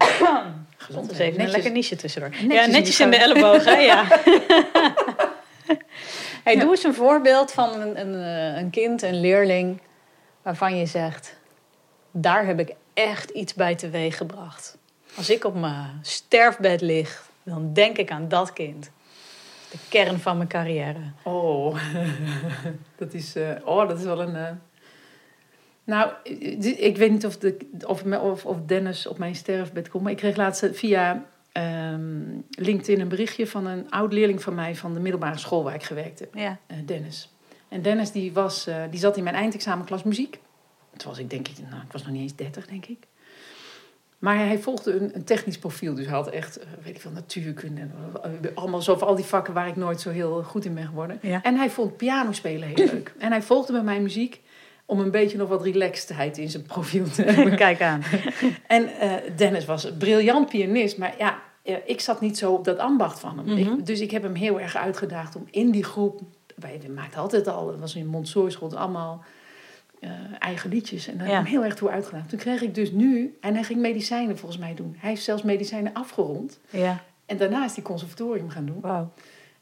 Gezond 0.77 1.11
is 1.11 1.17
even 1.17 1.31
een 1.31 1.37
Netjes. 1.37 1.51
lekker 1.53 1.71
niche 1.71 1.95
tussendoor. 1.95 2.29
Netjes 2.29 2.53
ja, 2.53 2.63
in 2.63 2.71
netjes 2.71 2.99
in 2.99 3.09
de 3.11 3.17
kant. 3.17 3.31
elleboog, 3.31 3.65
hè? 3.65 3.71
Ja. 3.77 4.03
hey, 6.43 6.53
Ja. 6.55 6.59
Doe 6.59 6.69
eens 6.69 6.83
een 6.83 6.93
voorbeeld 6.93 7.51
van 7.51 7.81
een, 7.81 7.99
een, 7.99 8.13
eh, 8.53 8.61
een 8.61 8.69
kind, 8.69 9.01
een 9.01 9.19
leerling... 9.19 9.81
waarvan 10.41 10.77
je 10.77 10.85
zegt, 10.85 11.35
daar 12.11 12.45
heb 12.45 12.59
ik 12.59 12.73
echt 12.93 13.29
iets 13.29 13.53
bij 13.53 13.75
teweeg 13.75 14.17
gebracht. 14.17 14.77
Als 15.15 15.29
ik 15.29 15.43
op 15.43 15.55
mijn 15.55 15.99
sterfbed 16.01 16.81
lig, 16.81 17.27
dan 17.43 17.73
denk 17.73 17.97
ik 17.97 18.11
aan 18.11 18.27
dat 18.27 18.53
kind. 18.53 18.89
De 19.71 19.77
kern 19.89 20.19
van 20.19 20.37
mijn 20.37 20.49
carrière. 20.49 20.99
Oh, 21.23 21.77
dat 22.97 23.13
is, 23.13 23.35
eh, 23.35 23.49
oh, 23.63 23.87
dat 23.87 23.97
is 23.99 24.03
wel 24.05 24.21
een. 24.21 24.35
eh, 24.35 24.51
Nou, 25.89 26.11
eh, 26.23 26.85
ik 26.85 26.97
weet 26.97 27.11
niet 27.11 27.25
of, 27.25 27.37
de, 27.37 27.57
of, 27.87 28.03
of, 28.03 28.45
of 28.45 28.57
Dennis 28.65 29.07
op 29.07 29.17
mijn 29.17 29.35
sterfbed 29.35 29.89
komt. 29.89 30.03
Maar 30.03 30.11
ik 30.11 30.17
kreeg 30.17 30.35
laatst 30.35 30.69
via 30.71 31.25
ehm, 31.51 32.21
LinkedIn 32.49 32.99
een 33.01 33.07
berichtje 33.07 33.47
van 33.47 33.65
een 33.65 33.91
oud 33.91 34.13
leerling 34.13 34.41
van 34.41 34.55
mij 34.55 34.75
van 34.75 34.93
de 34.93 34.99
middelbare 34.99 35.37
school 35.37 35.63
waar 35.63 35.73
ik 35.75 35.83
gewerkt 35.83 36.19
heb. 36.19 36.35
Ja. 36.35 36.57
eh, 36.67 36.77
Dennis. 36.85 37.33
En 37.69 37.81
Dennis 37.81 38.11
die 38.11 38.33
was, 38.33 38.67
eh, 38.67 38.75
die 38.89 38.99
zat 38.99 39.17
in 39.17 39.23
mijn 39.23 39.35
eindexamenklas 39.35 40.03
muziek. 40.03 40.39
Toen 40.97 41.09
was 41.09 41.19
ik 41.19 41.29
denk 41.29 41.47
ik, 41.47 41.55
nou, 41.69 41.81
ik 41.85 41.91
was 41.91 42.03
nog 42.03 42.11
niet 42.11 42.21
eens 42.21 42.35
30, 42.35 42.67
denk 42.67 42.85
ik. 42.85 43.07
Maar 44.19 44.37
hij 44.37 44.59
volgde 44.59 44.91
een, 44.99 45.15
een 45.15 45.23
technisch 45.23 45.57
profiel. 45.57 45.93
Dus 45.95 46.05
hij 46.05 46.13
had 46.15 46.29
echt, 46.29 46.57
eh, 46.59 46.67
weet 46.83 46.95
ik 46.95 47.01
veel, 47.01 47.11
natuurkunde. 47.11 47.81
eh, 48.23 48.31
Allemaal 48.55 48.81
zo 48.81 48.93
al 48.93 49.15
die 49.15 49.25
vakken 49.25 49.53
waar 49.53 49.67
ik 49.67 49.75
nooit 49.75 50.01
zo 50.01 50.09
heel 50.09 50.43
goed 50.43 50.65
in 50.65 50.73
ben 50.73 50.85
geworden. 50.85 51.19
Ja. 51.21 51.41
En 51.43 51.55
hij 51.55 51.69
vond 51.69 51.97
pianospelen 51.97 52.67
heel 52.67 52.85
leuk. 52.85 53.13
En 53.17 53.31
hij 53.31 53.41
volgde 53.41 53.73
met 53.73 53.83
mijn 53.83 54.01
muziek 54.03 54.41
om 54.89 54.99
een 54.99 55.11
beetje 55.11 55.37
nog 55.37 55.49
wat 55.49 55.63
relaxedheid 55.63 56.37
in 56.37 56.49
zijn 56.49 56.63
profiel 56.63 57.09
te 57.09 57.21
hebben. 57.21 57.55
Kijk 57.65 57.81
aan. 57.81 58.03
En 58.67 58.87
eh, 58.99 59.11
Dennis 59.35 59.65
was 59.65 59.83
een 59.83 59.97
briljant 59.97 60.49
pianist, 60.49 60.97
maar 60.97 61.13
ja, 61.17 61.39
eh, 61.63 61.75
ik 61.85 62.01
zat 62.01 62.21
niet 62.21 62.37
zo 62.37 62.53
op 62.53 62.65
dat 62.65 62.77
ambacht 62.77 63.19
van 63.19 63.37
hem. 63.37 63.45
Mhm. 63.45 63.57
ik, 63.57 63.85
dus 63.85 63.99
ik 63.99 64.11
heb 64.11 64.23
hem 64.23 64.33
heel 64.33 64.59
erg 64.59 64.75
uitgedaagd 64.75 65.35
om 65.35 65.47
in 65.51 65.71
die 65.71 65.83
groep. 65.83 66.21
Wij 66.55 66.81
maakten 66.95 67.19
altijd 67.19 67.47
al, 67.47 67.67
het 67.71 67.79
was 67.79 67.95
in 67.95 68.07
Montessori 68.07 68.51
school, 68.51 68.77
allemaal 68.77 69.23
eh, 69.99 70.09
eigen 70.39 70.69
liedjes. 70.69 71.07
En 71.07 71.17
daar 71.17 71.27
heb 71.27 71.35
ik 71.35 71.41
hem 71.43 71.51
heel 71.53 71.63
erg 71.63 71.75
toe 71.75 71.89
uitgedaagd. 71.89 72.29
Toen 72.29 72.39
kreeg 72.39 72.61
ik 72.61 72.75
dus 72.75 72.91
nu, 72.91 73.37
en 73.41 73.53
hij 73.53 73.63
ging 73.63 73.79
medicijnen 73.79 74.37
volgens 74.37 74.61
mij 74.61 74.73
doen. 74.73 74.95
Hij 74.97 75.09
heeft 75.09 75.23
zelfs 75.23 75.43
medicijnen 75.43 75.93
afgerond. 75.93 76.59
Ja, 76.69 77.03
En 77.25 77.37
daarna 77.37 77.65
is 77.65 77.73
hij 77.75 77.83
conservatorium 77.83 78.49
gaan 78.49 78.65
doen. 78.65 78.79
wauw. 78.81 79.11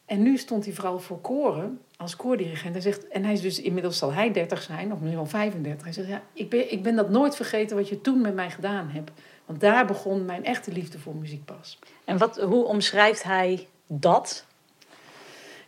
En 0.07 0.21
nu 0.21 0.37
stond 0.37 0.65
hij 0.65 0.73
vooral 0.73 0.99
voor 0.99 1.19
koren 1.21 1.79
als 1.97 2.15
koordirigent. 2.15 2.73
Hij 2.73 2.81
zegt, 2.81 3.07
en 3.07 3.23
hij 3.23 3.33
is 3.33 3.41
dus 3.41 3.61
inmiddels 3.61 3.97
zal 3.97 4.13
hij 4.13 4.31
30 4.31 4.61
zijn, 4.61 4.91
of 4.91 4.99
misschien 4.99 5.15
wel 5.15 5.25
35. 5.25 5.83
Hij 5.83 5.93
zegt, 5.93 6.07
ja, 6.07 6.21
ik 6.33 6.49
ben, 6.49 6.71
ik 6.71 6.83
ben 6.83 6.95
dat 6.95 7.09
nooit 7.09 7.35
vergeten 7.35 7.77
wat 7.77 7.89
je 7.89 8.01
toen 8.01 8.21
met 8.21 8.33
mij 8.35 8.49
gedaan 8.49 8.89
hebt. 8.89 9.11
Want 9.45 9.59
daar 9.59 9.85
begon 9.85 10.25
mijn 10.25 10.45
echte 10.45 10.71
liefde 10.71 10.99
voor 10.99 11.15
muziek 11.15 11.45
pas. 11.45 11.79
En 12.05 12.17
wat, 12.17 12.37
hoe 12.41 12.65
omschrijft 12.65 13.23
hij 13.23 13.67
dat? 13.87 14.45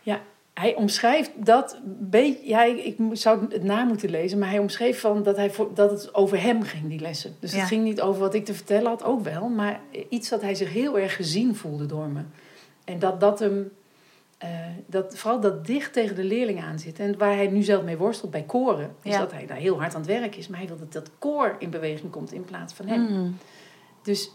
Ja, 0.02 0.20
hij 0.54 0.74
omschrijft 0.74 1.30
dat 1.34 1.78
beetje. 1.84 2.48
Ja, 2.48 2.62
ik, 2.64 2.84
ik 2.84 2.96
zou 3.12 3.46
het 3.48 3.62
na 3.62 3.84
moeten 3.84 4.10
lezen, 4.10 4.38
maar 4.38 4.48
hij 4.48 4.58
omschreef 4.58 5.00
van 5.00 5.22
dat, 5.22 5.36
hij 5.36 5.50
voor, 5.50 5.70
dat 5.74 5.90
het 5.90 6.14
over 6.14 6.42
hem 6.42 6.62
ging, 6.62 6.88
die 6.88 7.00
lessen. 7.00 7.36
Dus 7.40 7.52
Ja. 7.52 7.58
het 7.58 7.68
ging 7.68 7.84
niet 7.84 8.00
over 8.00 8.20
wat 8.20 8.34
ik 8.34 8.44
te 8.44 8.54
vertellen 8.54 8.86
had, 8.88 9.04
ook 9.04 9.22
wel, 9.24 9.48
maar 9.48 9.80
iets 10.08 10.28
dat 10.28 10.40
hij 10.42 10.54
zich 10.54 10.72
heel 10.72 10.98
erg 10.98 11.16
gezien 11.16 11.56
voelde 11.56 11.86
door 11.86 12.06
me. 12.08 12.20
En 12.84 12.98
dat 12.98 13.20
dat 13.20 13.38
hem. 13.38 13.70
Eh, 14.40 14.48
dat, 14.86 15.16
vooral 15.18 15.40
dat 15.40 15.66
dicht 15.66 15.92
tegen 15.92 16.16
de 16.16 16.24
leerling 16.24 16.62
aan 16.62 16.78
zit. 16.78 16.98
En 16.98 17.18
waar 17.18 17.34
hij 17.34 17.46
nu 17.46 17.62
zelf 17.62 17.82
mee 17.84 17.96
worstelt 17.96 18.30
bij 18.30 18.42
koren, 18.42 18.94
is 19.02 19.12
Ja. 19.12 19.18
dat 19.18 19.32
hij 19.32 19.46
daar 19.46 19.56
heel 19.56 19.78
hard 19.80 19.94
aan 19.94 20.00
het 20.00 20.10
werk 20.10 20.36
is. 20.36 20.48
Maar 20.48 20.58
hij 20.58 20.68
wil 20.68 20.78
dat 20.78 20.92
dat 20.92 21.10
koor 21.18 21.56
in 21.58 21.70
beweging 21.70 22.10
komt 22.10 22.32
in 22.32 22.44
plaats 22.44 22.72
van 22.74 22.86
hem. 22.86 23.00
Mm. 23.00 23.36
Dus, 24.02 24.30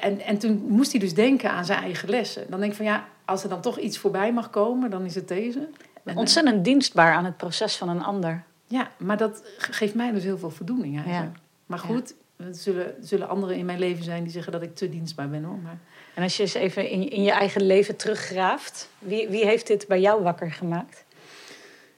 en, 0.00 0.20
en 0.20 0.38
toen 0.38 0.64
moest 0.68 0.90
hij 0.90 1.00
dus 1.00 1.14
denken 1.14 1.50
aan 1.50 1.64
zijn 1.64 1.82
eigen 1.82 2.08
lessen. 2.08 2.46
Dan 2.50 2.58
denk 2.60 2.70
ik 2.70 2.76
van 2.76 2.86
ja, 2.86 3.04
als 3.24 3.42
er 3.42 3.48
dan 3.48 3.60
toch 3.60 3.78
iets 3.78 3.98
voorbij 3.98 4.32
mag 4.32 4.50
komen, 4.50 4.90
dan 4.90 5.04
is 5.04 5.14
het 5.14 5.28
deze. 5.28 5.68
En, 6.04 6.16
Ontzettend 6.16 6.64
dienstbaar 6.64 7.14
aan 7.14 7.24
het 7.24 7.36
proces 7.36 7.76
van 7.76 7.88
een 7.88 8.02
ander. 8.02 8.44
Ja, 8.66 8.90
maar 8.98 9.16
dat 9.16 9.42
ge- 9.58 9.72
geeft 9.72 9.94
mij 9.94 10.12
dus 10.12 10.22
heel 10.24 10.38
veel 10.38 10.50
voldoening 10.50 10.96
eigenlijk. 11.04 11.36
Maar 11.66 11.78
goed, 11.78 12.14
er 12.36 12.54
zullen, 12.54 12.94
zullen 13.00 13.28
anderen 13.28 13.56
in 13.56 13.64
mijn 13.66 13.78
leven 13.78 14.04
zijn 14.04 14.22
die 14.22 14.32
zeggen 14.32 14.52
dat 14.52 14.62
ik 14.62 14.74
te 14.74 14.88
dienstbaar 14.88 15.28
ben 15.28 15.44
hoor. 15.44 15.58
Maar 15.62 15.78
En 16.16 16.22
als 16.22 16.36
je 16.36 16.42
eens 16.42 16.54
even 16.54 16.88
in, 16.90 17.10
in 17.10 17.22
je 17.22 17.30
eigen 17.30 17.62
leven 17.66 17.96
teruggraaft, 17.96 18.88
wie, 18.98 19.28
wie 19.28 19.44
heeft 19.46 19.66
dit 19.66 19.86
bij 19.88 20.00
jou 20.00 20.22
wakker 20.22 20.52
gemaakt? 20.52 21.04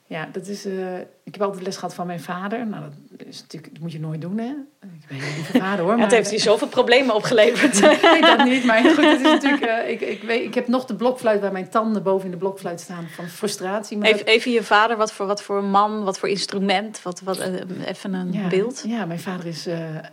ja, 0.07 0.29
dat 0.31 0.47
is. 0.47 0.65
eh, 0.65 0.97
ik 0.99 1.33
heb 1.35 1.41
altijd 1.41 1.63
les 1.63 1.75
gehad 1.75 1.93
van 1.93 2.07
mijn 2.07 2.19
vader. 2.19 2.67
Nou, 2.67 2.83
dat, 3.09 3.27
is 3.27 3.41
natuurlijk, 3.41 3.73
dat 3.73 3.81
moet 3.81 3.91
je 3.91 3.99
nooit 3.99 4.21
doen, 4.21 4.37
hè? 4.37 4.45
Ik 4.45 5.07
ben 5.07 5.17
een 5.17 5.23
hele 5.23 5.35
lieve 5.35 5.57
vader 5.57 5.79
hoor. 5.83 5.91
het 5.91 5.99
maar- 5.99 6.11
heeft 6.11 6.31
je 6.31 6.37
zoveel 6.39 6.67
problemen 6.67 7.15
opgeleverd. 7.15 7.81
Nee, 8.11 8.21
dat 8.21 8.43
niet. 8.45 8.63
Maar 8.63 8.83
goed, 8.83 8.95
het 9.05 9.19
is 9.19 9.21
natuurlijk. 9.21 9.63
eh, 9.63 9.89
ik, 9.89 10.01
ik, 10.01 10.21
weet, 10.23 10.43
ik 10.43 10.53
heb 10.53 10.67
nog 10.67 10.85
de 10.85 10.95
blokfluit 10.95 11.41
waar 11.41 11.51
mijn 11.51 11.69
tanden 11.69 12.03
boven 12.03 12.25
in 12.25 12.31
de 12.31 12.37
blokfluit 12.37 12.79
staan 12.79 13.07
van 13.09 13.27
frustratie. 13.27 13.97
Maar 13.97 14.07
Even, 14.09 14.25
even 14.25 14.51
je 14.51 14.63
vader, 14.63 14.97
wat 14.97 15.11
voor, 15.13 15.25
wat 15.25 15.41
voor 15.41 15.63
man, 15.63 16.03
wat 16.03 16.19
voor 16.19 16.29
instrument, 16.29 17.01
wat, 17.01 17.19
wat, 17.21 17.37
eh, 17.39 17.53
even 17.85 18.13
een 18.13 18.31
Ja, 18.33 18.47
beeld. 18.47 18.83
Ja, 18.87 19.05
mijn 19.05 19.19
vader 19.19 19.45
is. 19.45 19.65
eh, 19.67 19.95
ehm, 19.97 20.05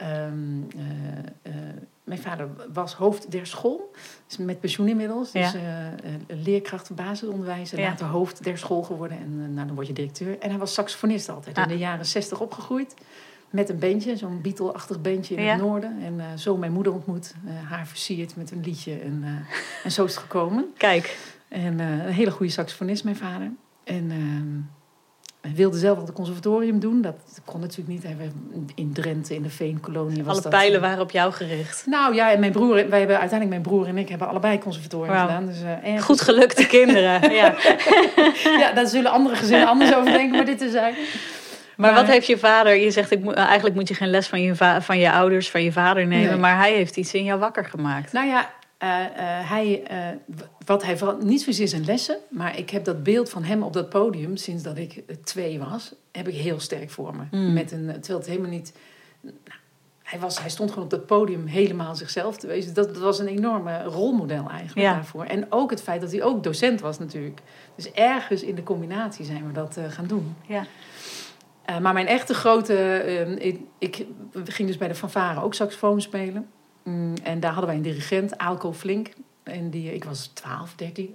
eh, 0.77 0.83
eh, 1.43 1.53
mijn 2.07 2.21
vader 2.21 2.49
was 2.73 2.95
hoofd 2.95 3.31
der 3.31 3.47
school. 3.47 3.93
Is 4.29 4.37
met 4.37 4.61
pensioen 4.61 4.89
inmiddels. 4.89 5.31
Dus 5.33 5.53
Ja. 5.53 5.59
eh, 5.59 6.13
leerkracht 6.45 6.95
basisonderwijs. 6.95 7.73
En 7.73 7.81
Ja. 7.81 7.89
later 7.89 8.07
hoofd 8.07 8.45
der 8.45 8.59
school 8.59 8.83
geworden. 8.83 9.19
En 9.19 9.41
eh, 9.43 9.55
nou, 9.55 9.67
dan 9.67 9.75
word 9.75 9.87
je 9.87 9.93
directeur. 9.93 10.39
En 10.39 10.51
hij 10.51 10.59
was 10.59 10.75
saxofonist 10.75 11.29
altijd. 11.29 11.59
In 11.59 11.69
de 11.69 11.79
jaren 11.79 12.07
zestig 12.07 12.41
opgegroeid. 12.41 12.95
Met 13.51 13.69
een 13.69 13.79
bandje, 13.79 14.17
zo'n 14.17 14.41
Beatle-achtig 14.43 15.01
bandje 15.01 15.35
in 15.35 15.49
het 15.49 15.61
noorden. 15.61 16.03
En 16.03 16.21
eh, 16.21 16.27
zo 16.37 16.57
mijn 16.57 16.73
moeder 16.73 16.93
ontmoet. 16.93 17.35
haar 17.69 17.87
versierd 17.87 18.37
met 18.37 18.51
een 18.51 18.61
liedje. 18.61 18.99
En, 18.99 19.25
en 19.85 19.93
zo 19.93 20.05
is 20.05 20.11
het 20.15 20.21
gekomen. 20.23 20.73
Kijk, 20.77 21.19
En 21.49 21.79
een 21.79 22.01
hele 22.13 22.31
goede 22.31 22.53
saxofonist, 22.53 23.05
mijn 23.05 23.17
vader. 23.17 23.51
En 23.85 24.11
ehm, 24.11 24.61
hij 25.47 25.57
wilde 25.57 25.79
zelf 25.79 25.99
al 25.99 26.05
het 26.05 26.13
conservatorium 26.13 26.79
doen. 26.79 27.03
Dat 27.03 27.15
kon 27.45 27.61
natuurlijk 27.61 27.89
niet. 27.89 28.03
Hij 28.03 28.17
in 28.75 28.93
Drenthe, 28.93 29.35
in 29.35 29.43
de 29.43 29.51
Veenkolonie. 29.51 30.25
Was 30.25 30.33
alle 30.33 30.43
dat, 30.43 30.53
pijlen 30.53 30.81
waren 30.81 31.01
op 31.01 31.11
jou 31.11 31.33
gericht. 31.33 31.83
Nou 31.87 32.15
ja, 32.15 32.33
en 32.33 32.41
mijn 32.41 32.53
broer, 32.53 32.75
wij 32.89 32.99
hebben 32.99 33.19
uiteindelijk 33.21 33.49
mijn 33.49 33.63
broer 33.63 33.87
en 33.87 33.99
ik 33.99 34.09
hebben 34.09 34.29
allebei 34.29 34.59
conservatorium 34.59 35.17
gedaan. 35.21 35.47
Dus, 35.47 35.63
eh, 35.63 35.71
ergens- 35.71 36.05
Goed 36.05 36.21
gelukte 36.21 36.67
kinderen. 36.67 37.21
ja. 37.41 37.55
ja, 38.59 38.73
daar 38.73 38.87
zullen 38.87 39.11
andere 39.11 39.37
gezinnen 39.37 39.69
anders 39.69 39.95
over 39.95 40.13
denken, 40.13 40.37
maar 40.37 40.45
dit 40.45 40.59
te 40.59 40.71
zijn. 40.71 40.95
Maar 41.77 41.95
wat 41.95 42.07
heeft 42.07 42.27
je 42.27 42.39
vader? 42.39 42.75
Je 42.77 42.91
zegt, 42.91 43.11
ik 43.11 43.21
moet, 43.23 43.35
eigenlijk 43.35 43.75
moet 43.75 43.89
je 43.89 43.95
geen 43.95 44.11
les 44.11 44.27
van 44.27 44.41
je, 44.43 44.55
va- 44.55 44.83
van 44.83 44.99
je 44.99 45.13
ouders, 45.13 45.51
van 45.51 45.63
je 45.63 45.73
vader 45.73 46.07
nemen. 46.07 46.29
Nee. 46.31 46.39
Maar 46.39 46.57
hij 46.59 46.73
heeft 46.73 46.97
iets 46.97 47.15
in 47.15 47.25
jou 47.25 47.41
wakker 47.41 47.65
gemaakt. 47.65 48.13
Nou 48.13 48.27
ja, 48.27 48.39
eh, 48.39 48.45
eh, 48.45 48.47
hij, 49.47 49.83
eh, 49.85 49.99
w- 50.27 50.65
wat 50.67 50.83
hij 50.85 50.99
vooral 50.99 51.17
niet 51.17 51.43
zozeer 51.43 51.69
zijn 51.69 51.85
lessen, 51.85 52.17
maar 52.31 52.59
ik 52.59 52.71
heb 52.71 52.85
dat 52.85 53.03
beeld 53.03 53.31
van 53.31 53.45
hem 53.45 53.63
op 53.63 53.73
dat 53.73 53.89
podium 53.89 54.37
sinds 54.37 54.63
dat 54.63 54.79
ik 54.79 54.97
eh, 55.07 55.17
twee 55.25 55.59
was, 55.59 55.95
heb 56.13 56.29
ik 56.29 56.35
heel 56.35 56.61
sterk 56.61 56.91
voor 56.91 57.17
me. 57.17 57.23
Mm. 57.39 57.53
Met 57.53 57.73
een, 57.73 57.87
terwijl 57.87 58.19
het 58.19 58.27
helemaal 58.29 58.51
niet. 58.51 58.73
nou, 59.21 59.35
hij, 60.03 60.19
was, 60.19 60.41
hij 60.41 60.51
stond 60.51 60.69
gewoon 60.71 60.85
op 60.85 60.91
dat 60.91 61.07
podium 61.07 61.47
helemaal 61.47 61.95
zichzelf 61.97 62.37
te 62.37 62.47
wezen. 62.47 62.75
Dat, 62.75 62.89
dat 62.95 63.03
was 63.03 63.19
een 63.19 63.27
enorme 63.27 63.83
rolmodel 63.83 64.49
eigenlijk 64.51 64.79
Ja. 64.89 64.93
daarvoor. 64.95 65.25
En 65.25 65.47
ook 65.53 65.71
het 65.71 65.83
feit 65.83 66.01
dat 66.01 66.13
hij 66.13 66.23
ook 66.23 66.43
docent 66.43 66.81
was 66.81 66.99
natuurlijk. 66.99 67.41
Dus 67.77 67.93
ergens 67.93 68.43
in 68.43 68.55
de 68.55 68.63
combinatie 68.63 69.25
zijn 69.25 69.47
we 69.47 69.53
dat 69.53 69.77
eh, 69.77 69.85
gaan 69.91 70.07
doen. 70.07 70.35
Ja. 70.47 70.65
Eh, 71.65 71.79
maar 71.79 71.93
mijn 71.93 72.07
echte 72.07 72.35
grote... 72.35 72.75
eh, 72.77 73.47
ik, 73.47 73.61
ik 73.79 74.07
ging 74.45 74.69
dus 74.69 74.77
bij 74.79 74.89
de 74.89 74.95
fanfare 74.95 75.43
ook 75.43 75.55
saxofoon 75.55 76.01
spelen. 76.01 76.47
Mm, 76.87 77.15
en 77.23 77.41
daar 77.41 77.51
hadden 77.51 77.67
wij 77.69 77.77
een 77.77 77.83
dirigent, 77.83 78.39
Aalco 78.39 78.73
Flink. 78.73 79.09
En 79.43 79.71
die, 79.71 79.95
ik 79.95 80.05
was 80.05 80.27
12, 80.27 80.75
13. 80.75 81.15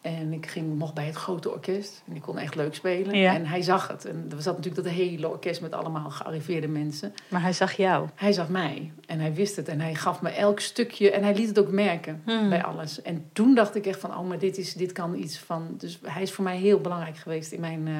En 0.00 0.32
ik 0.32 0.46
ging, 0.46 0.78
mocht 0.78 0.94
bij 0.94 1.04
het 1.06 1.14
grote 1.14 1.50
orkest. 1.50 2.02
En 2.08 2.16
ik 2.16 2.22
kon 2.22 2.38
echt 2.38 2.54
leuk 2.54 2.74
spelen. 2.74 3.18
Ja. 3.18 3.34
En 3.34 3.46
hij 3.46 3.62
zag 3.62 3.88
het. 3.88 4.04
En 4.04 4.26
er 4.36 4.42
zat 4.42 4.56
natuurlijk 4.56 4.84
dat 4.84 4.92
hele 4.94 5.28
orkest 5.28 5.60
met 5.60 5.72
allemaal 5.72 6.10
gearriveerde 6.10 6.68
mensen. 6.68 7.14
Maar 7.28 7.42
hij 7.42 7.52
zag 7.52 7.72
jou. 7.72 8.08
Hij 8.14 8.32
zag 8.32 8.48
mij. 8.48 8.92
En 9.06 9.18
hij 9.20 9.34
wist 9.34 9.56
het. 9.56 9.68
En 9.68 9.80
hij 9.80 9.94
gaf 9.94 10.22
me 10.22 10.28
elk 10.30 10.60
stukje. 10.60 11.10
En 11.10 11.22
hij 11.22 11.34
liet 11.34 11.48
het 11.48 11.58
ook 11.58 11.70
merken 11.70 12.22
Hmm. 12.24 12.48
bij 12.48 12.62
alles. 12.64 13.02
En 13.02 13.24
toen 13.32 13.54
dacht 13.54 13.74
ik 13.74 13.86
echt 13.86 14.00
van... 14.00 14.16
Oh, 14.18 14.28
maar 14.28 14.38
dit, 14.38 14.58
is, 14.58 14.74
dit 14.74 14.92
kan 14.92 15.14
iets 15.14 15.38
van... 15.38 15.74
Dus 15.78 15.98
hij 16.02 16.22
is 16.22 16.32
voor 16.32 16.44
mij 16.44 16.56
heel 16.56 16.80
belangrijk 16.80 17.16
geweest 17.16 17.52
in 17.52 17.60
mijn... 17.60 17.86
eh, 17.88 17.94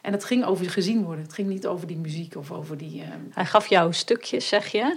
en 0.00 0.12
het 0.12 0.24
ging 0.24 0.44
over 0.44 0.70
gezien 0.70 1.02
worden. 1.04 1.24
Het 1.24 1.32
ging 1.32 1.48
niet 1.48 1.66
over 1.66 1.86
die 1.86 1.96
muziek 1.98 2.36
of 2.36 2.50
over 2.52 2.76
die... 2.76 3.02
eh, 3.02 3.08
Hij 3.30 3.46
gaf 3.46 3.66
jou 3.66 3.92
stukjes, 3.92 4.48
zeg 4.48 4.66
je. 4.66 4.96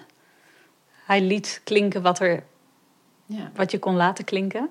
Hij 1.05 1.21
liet 1.21 1.61
klinken 1.63 2.01
wat, 2.01 2.19
er, 2.19 2.43
ja, 3.25 3.51
wat 3.55 3.71
je 3.71 3.79
kon 3.79 3.95
laten 3.95 4.25
klinken. 4.25 4.69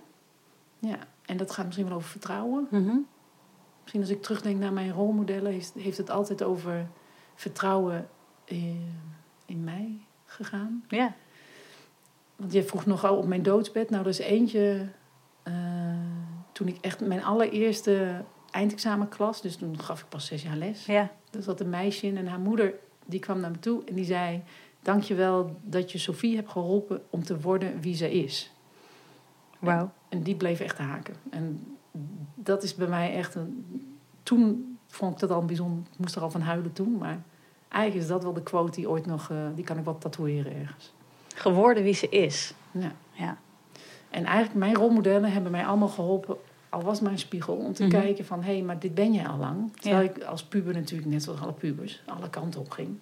ja. 0.79 0.99
En 1.23 1.37
dat 1.37 1.51
gaat 1.51 1.65
misschien 1.65 1.87
wel 1.89 1.97
over 1.97 2.09
vertrouwen. 2.11 2.67
Mhm. 2.71 2.97
Misschien 3.81 4.01
als 4.01 4.11
ik 4.11 4.23
terugdenk 4.23 4.59
naar 4.59 4.73
mijn 4.73 4.93
rolmodellen... 4.93 5.53
heeft, 5.53 5.73
heeft 5.75 5.97
het 5.99 6.11
altijd 6.11 6.43
over 6.43 6.89
vertrouwen 7.35 8.09
in, 8.45 9.01
in 9.47 9.65
mij 9.65 9.99
gegaan. 10.25 10.85
Ja. 10.89 11.15
Want 12.37 12.53
je 12.53 12.63
vroeg 12.63 12.87
nogal 12.87 13.17
op 13.17 13.27
mijn 13.27 13.43
doodsbed. 13.43 13.91
Nou, 13.91 14.03
er 14.03 14.09
is 14.09 14.19
eentje. 14.19 14.89
eh, 15.43 15.53
toen 16.53 16.69
ik 16.69 16.79
echt 16.81 17.01
mijn 17.01 17.25
allereerste 17.25 18.25
eindexamenklas. 18.51 19.41
Dus 19.43 19.57
toen 19.57 19.81
gaf 19.81 20.01
ik 20.01 20.09
pas 20.09 20.27
zes 20.27 20.43
jaar 20.43 20.57
les. 20.57 20.87
ja. 20.87 21.11
Er 21.31 21.43
zat 21.43 21.61
een 21.61 21.71
meisje 21.71 22.07
in 22.07 22.17
en 22.17 22.27
haar 22.27 22.41
moeder 22.41 22.75
die 23.07 23.21
kwam 23.21 23.41
naar 23.41 23.51
me 23.51 23.59
toe 23.59 23.85
en 23.85 23.95
die 23.95 24.05
zei: 24.05 24.43
Dankjewel 24.83 25.57
dat 25.63 25.93
je 25.93 25.99
Sophie 25.99 26.37
hebt 26.37 26.51
geholpen 26.51 27.03
om 27.11 27.25
te 27.25 27.41
worden 27.41 27.81
wie 27.81 27.95
ze 27.95 28.13
is. 28.13 28.53
Wauw. 29.59 29.91
En 30.09 30.23
die 30.23 30.35
bleef 30.35 30.61
echt 30.61 30.79
haken. 30.79 31.15
En 31.31 31.77
dat 32.35 32.63
is 32.63 32.75
bij 32.75 32.87
mij 32.89 33.15
echt 33.15 33.35
een. 33.35 33.65
Toen 34.23 34.77
vond 34.87 35.13
ik 35.15 35.19
dat 35.21 35.31
al 35.31 35.45
bijzonder. 35.45 35.85
Ik 35.93 35.99
moest 35.99 36.17
er 36.17 36.23
al 36.23 36.31
van 36.31 36.41
huilen 36.41 36.73
toen. 36.73 36.97
Maar 36.99 37.23
eigenlijk 37.69 38.05
is 38.05 38.11
dat 38.11 38.23
wel 38.23 38.33
de 38.33 38.43
quote 38.43 38.71
die 38.81 38.89
ooit 38.89 39.07
nog. 39.07 39.31
eh, 39.31 39.37
die 39.55 39.65
kan 39.65 39.79
ik 39.79 39.85
wel 39.85 39.99
tatoeëren 39.99 40.57
ergens. 40.57 40.93
Geworden 41.35 41.83
wie 41.83 41.95
ze 41.95 42.09
is. 42.09 42.55
Ja. 42.71 42.93
Ja. 43.13 43.39
En 44.11 44.25
eigenlijk 44.25 44.55
mijn 44.59 44.75
rolmodellen 44.75 45.33
hebben 45.33 45.51
mij 45.53 45.67
allemaal 45.67 45.89
geholpen, 45.89 46.37
al 46.69 46.83
was 46.83 47.01
een 47.01 47.19
spiegel, 47.19 47.55
om 47.55 47.73
te 47.73 47.83
Mhm. 47.83 47.93
kijken 47.93 48.25
van 48.25 48.43
hé, 48.43 48.53
hey, 48.53 48.63
maar 48.63 48.79
dit 48.79 48.95
ben 48.95 49.13
jij 49.13 49.27
al 49.27 49.39
lang. 49.39 49.77
Terwijl 49.77 50.05
ik 50.05 50.23
als 50.23 50.45
puber 50.45 50.75
natuurlijk, 50.75 51.11
net 51.11 51.23
zoals 51.23 51.41
alle 51.41 51.53
pubers, 51.53 52.03
alle 52.07 52.31
kanten 52.31 52.61
op 52.61 52.71
ging. 52.71 52.99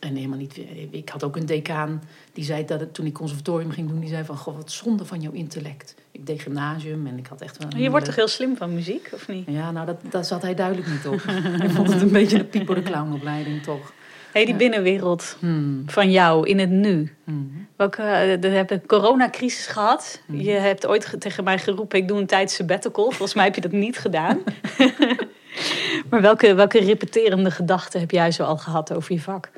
En 0.00 0.14
helemaal 0.16 0.38
niet. 0.38 0.60
Ik 0.90 1.08
had 1.08 1.24
ook 1.24 1.36
een 1.36 1.46
decaan 1.46 2.02
die 2.32 2.44
zei 2.44 2.64
dat 2.64 2.80
het, 2.80 2.94
toen 2.94 3.06
ik 3.06 3.12
conservatorium 3.12 3.70
ging 3.70 3.88
doen, 3.88 4.00
die 4.00 4.08
zei 4.08 4.24
van 4.24 4.36
goh, 4.36 4.56
wat 4.56 4.72
zonde 4.72 5.04
van 5.04 5.20
jouw 5.20 5.32
intellect. 5.32 5.94
Ik 6.12 6.26
deed 6.26 6.42
gymnasium 6.42 7.06
en 7.06 7.18
ik 7.18 7.26
had 7.26 7.40
echt 7.40 7.58
wel. 7.58 7.68
een 7.72 7.80
Je 7.82 7.90
wordt 7.90 8.04
toch 8.04 8.14
heel 8.16 8.28
slim 8.28 8.56
van 8.56 8.74
muziek, 8.74 9.10
of 9.14 9.28
niet? 9.28 9.44
Ja, 9.48 9.70
nou, 9.70 9.86
dat, 9.86 9.96
daar 10.10 10.24
zat 10.24 10.42
hij 10.42 10.54
duidelijk 10.54 10.88
niet 10.88 11.06
op. 11.06 11.14
ik 11.64 11.70
vond 11.70 11.92
het 11.92 12.02
een 12.02 12.12
beetje 12.12 12.38
een 12.38 12.48
Pipo 12.48 12.74
de 12.74 12.82
Clown-opleiding, 12.82 13.62
toch? 13.62 13.92
hey, 14.32 14.42
die 14.44 14.52
Ja. 14.52 14.58
binnenwereld 14.58 15.36
Hmm. 15.40 15.82
van 15.86 16.10
jou 16.10 16.46
in 16.48 16.58
het 16.58 16.70
nu. 16.70 17.14
Hmm. 17.24 17.66
Welke, 17.76 18.02
eh, 18.02 18.40
we 18.40 18.48
hebben 18.48 18.76
een 18.80 18.86
coronacrisis 18.86 19.66
gehad. 19.66 20.20
Mhm. 20.26 20.40
Je 20.40 20.50
hebt 20.50 20.86
ooit 20.86 21.04
ge- 21.06 21.18
tegen 21.18 21.44
mij 21.44 21.58
geroepen, 21.58 21.98
ik 21.98 22.08
doe 22.08 22.18
een 22.18 22.26
tijd 22.26 22.50
sabbatical. 22.50 23.04
Volgens 23.04 23.34
mij 23.34 23.44
heb 23.44 23.54
je 23.54 23.60
dat 23.60 23.72
niet 23.72 23.98
gedaan. 23.98 24.38
maar 26.10 26.20
welke, 26.20 26.54
welke 26.54 26.78
repeterende 26.78 27.50
gedachten 27.50 28.00
heb 28.00 28.10
jij 28.10 28.30
zo 28.30 28.42
al 28.42 28.56
gehad 28.56 28.94
over 28.94 29.12
je 29.12 29.20
vak? 29.20 29.50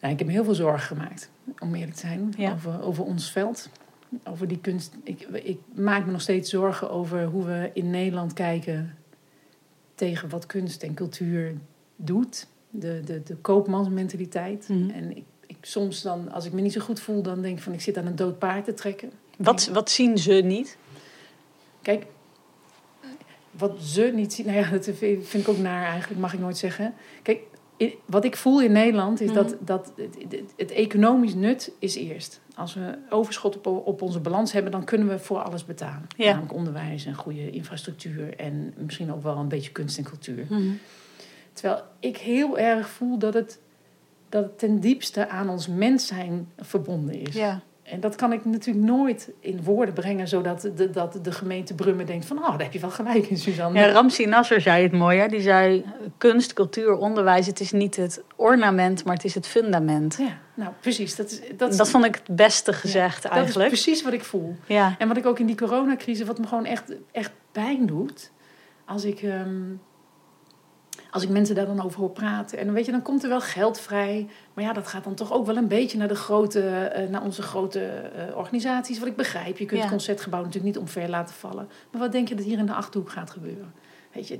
Ja, 0.00 0.08
ik 0.08 0.18
heb 0.18 0.26
me 0.26 0.32
heel 0.32 0.44
veel 0.44 0.54
zorgen 0.54 0.96
gemaakt, 0.96 1.30
om 1.58 1.74
eerlijk 1.74 1.94
te 1.94 2.00
zijn, 2.00 2.34
Ja. 2.36 2.52
over, 2.52 2.82
over 2.82 3.04
ons 3.04 3.30
veld. 3.30 3.68
Over 4.24 4.48
die 4.48 4.58
kunst. 4.58 4.94
Ik, 5.04 5.20
ik 5.20 5.58
maak 5.74 6.06
me 6.06 6.12
nog 6.12 6.20
steeds 6.20 6.50
zorgen 6.50 6.90
over 6.90 7.24
hoe 7.24 7.44
we 7.44 7.70
in 7.74 7.90
Nederland 7.90 8.32
kijken 8.32 8.96
tegen 9.94 10.28
wat 10.28 10.46
kunst 10.46 10.82
en 10.82 10.94
cultuur 10.94 11.54
doet. 11.96 12.46
De, 12.70 13.00
de, 13.04 13.22
de 13.22 13.36
koopmansmentaliteit. 13.36 14.68
Mhm. 14.68 14.90
En 14.90 15.16
ik, 15.16 15.24
ik, 15.46 15.56
soms 15.60 16.02
dan, 16.02 16.32
als 16.32 16.44
ik 16.44 16.52
me 16.52 16.60
niet 16.60 16.72
zo 16.72 16.80
goed 16.80 17.00
voel, 17.00 17.22
dan 17.22 17.42
denk 17.42 17.56
ik 17.56 17.62
van 17.62 17.72
ik 17.72 17.80
zit 17.80 17.96
aan 17.98 18.06
een 18.06 18.16
dood 18.16 18.38
paard 18.38 18.64
te 18.64 18.74
trekken. 18.74 19.10
Wat, 19.36 19.66
wat 19.72 19.90
zien 19.90 20.18
ze 20.18 20.32
niet? 20.32 20.76
Kijk, 21.82 22.06
wat 23.50 23.82
ze 23.82 24.12
niet 24.14 24.32
zien, 24.32 24.46
nou 24.46 24.58
ja, 24.58 24.70
dat 24.70 24.90
vind 24.98 25.34
ik 25.34 25.48
ook 25.48 25.58
naar 25.58 25.84
eigenlijk, 25.84 26.20
mag 26.20 26.32
ik 26.34 26.40
nooit 26.40 26.58
zeggen. 26.58 26.94
Kijk, 27.22 27.40
wat 28.06 28.24
ik 28.24 28.36
voel 28.36 28.62
in 28.62 28.72
Nederland 28.72 29.20
is 29.20 29.26
Mhm. 29.30 29.36
dat, 29.36 29.56
dat 29.60 29.92
het, 30.56 30.70
economisch 30.70 31.34
nut 31.34 31.72
is 31.78 31.94
eerst. 31.94 32.40
Als 32.54 32.74
we 32.74 32.98
overschot 33.10 33.56
op, 33.56 33.66
op 33.66 34.02
onze 34.02 34.20
balans 34.20 34.52
hebben, 34.52 34.72
dan 34.72 34.84
kunnen 34.84 35.08
we 35.08 35.18
voor 35.18 35.38
alles 35.38 35.64
betalen. 35.64 36.06
Ja. 36.16 36.30
Namelijk 36.30 36.54
onderwijs 36.54 37.04
en 37.06 37.14
goede 37.14 37.50
infrastructuur 37.50 38.36
en 38.36 38.74
misschien 38.76 39.12
ook 39.12 39.22
wel 39.22 39.36
een 39.36 39.48
beetje 39.48 39.72
kunst 39.72 39.98
en 39.98 40.04
cultuur. 40.04 40.46
Terwijl 41.52 41.82
ik 42.00 42.16
heel 42.16 42.58
erg 42.58 42.88
voel 42.88 43.18
dat 43.18 43.34
het, 43.34 43.60
dat 44.28 44.44
het 44.44 44.58
ten 44.58 44.80
diepste 44.80 45.28
aan 45.28 45.48
ons 45.48 45.68
mens 45.68 46.06
zijn 46.06 46.48
verbonden 46.58 47.14
is. 47.14 47.34
Ja. 47.34 47.60
En 47.90 48.00
dat 48.00 48.16
kan 48.16 48.32
ik 48.32 48.44
natuurlijk 48.44 48.86
nooit 48.86 49.30
in 49.40 49.62
woorden 49.62 49.94
brengen, 49.94 50.28
zodat 50.28 50.70
de, 50.76 50.90
dat 50.90 51.18
de 51.22 51.32
gemeente 51.32 51.74
Brummen 51.74 52.06
denkt 52.06 52.26
van, 52.26 52.38
oh, 52.38 52.48
daar 52.48 52.62
heb 52.62 52.72
je 52.72 52.78
wel 52.78 52.90
gelijk 52.90 53.26
in, 53.26 53.36
Suzanne. 53.36 53.78
Ja, 53.78 53.90
Ramsi 53.90 54.26
Nasser 54.26 54.60
zei 54.60 54.82
het 54.82 54.92
mooi. 54.92 55.18
Hè? 55.18 55.28
Die 55.28 55.40
zei, 55.40 55.84
kunst, 56.18 56.52
cultuur, 56.52 56.96
onderwijs... 56.96 57.46
het 57.46 57.60
is 57.60 57.72
niet 57.72 57.96
het 57.96 58.22
ornament, 58.36 59.04
maar 59.04 59.14
het 59.14 59.24
is 59.24 59.34
het 59.34 59.46
fundament. 59.46 60.16
Ja, 60.18 60.38
nou 60.54 60.72
precies. 60.80 61.16
Dat, 61.16 61.30
is, 61.30 61.40
dat, 61.56 61.76
Dat, 61.76 61.90
vond 61.90 62.04
ik 62.04 62.14
het 62.14 62.36
beste 62.36 62.72
gezegd 62.72 63.22
dat 63.22 63.32
eigenlijk. 63.32 63.72
is 63.72 63.82
precies 63.82 64.02
wat 64.02 64.12
ik 64.12 64.24
voel. 64.24 64.56
Ja. 64.66 64.94
En 64.98 65.08
wat 65.08 65.16
ik 65.16 65.26
ook 65.26 65.38
in 65.38 65.46
die 65.46 65.56
coronacrisis, 65.56 66.26
wat 66.26 66.38
me 66.38 66.46
gewoon 66.46 66.64
echt, 66.64 66.92
echt 67.12 67.32
pijn 67.52 67.86
doet, 67.86 68.30
als 68.84 69.04
ik, 69.04 69.22
ehm, 69.22 69.62
als 71.10 71.22
ik 71.22 71.28
mensen 71.28 71.54
daar 71.54 71.66
dan 71.66 71.82
over 71.84 72.00
hoor 72.00 72.10
praten. 72.10 72.58
En 72.58 72.64
dan 72.64 72.74
weet 72.74 72.86
je, 72.86 72.92
dan 72.92 73.02
komt 73.02 73.22
er 73.22 73.28
wel 73.28 73.40
geld 73.40 73.80
vrij. 73.80 74.26
Maar 74.54 74.64
ja, 74.64 74.72
dat 74.72 74.86
gaat 74.86 75.04
dan 75.04 75.14
toch 75.14 75.32
ook 75.32 75.46
wel 75.46 75.56
een 75.56 75.68
beetje 75.68 75.98
naar, 75.98 76.08
de 76.08 76.14
grote, 76.14 76.60
eh, 76.60 77.08
naar 77.08 77.22
onze 77.22 77.42
grote 77.42 77.80
eh, 77.84 78.36
organisaties. 78.36 78.98
Wat 78.98 79.08
ik 79.08 79.16
begrijp. 79.16 79.58
Je 79.58 79.64
kunt 79.64 79.70
Ja. 79.78 79.80
het 79.80 79.90
concertgebouw 79.90 80.38
natuurlijk 80.42 80.74
niet 80.74 80.78
omver 80.82 81.08
laten 81.08 81.34
vallen. 81.34 81.68
Maar 81.90 82.00
wat 82.00 82.12
denk 82.12 82.28
je 82.28 82.34
dat 82.34 82.44
hier 82.44 82.58
in 82.58 82.66
de 82.66 82.74
Achterhoek 82.74 83.10
gaat 83.10 83.30
gebeuren? 83.30 83.72
Weet 84.12 84.28
je, 84.28 84.38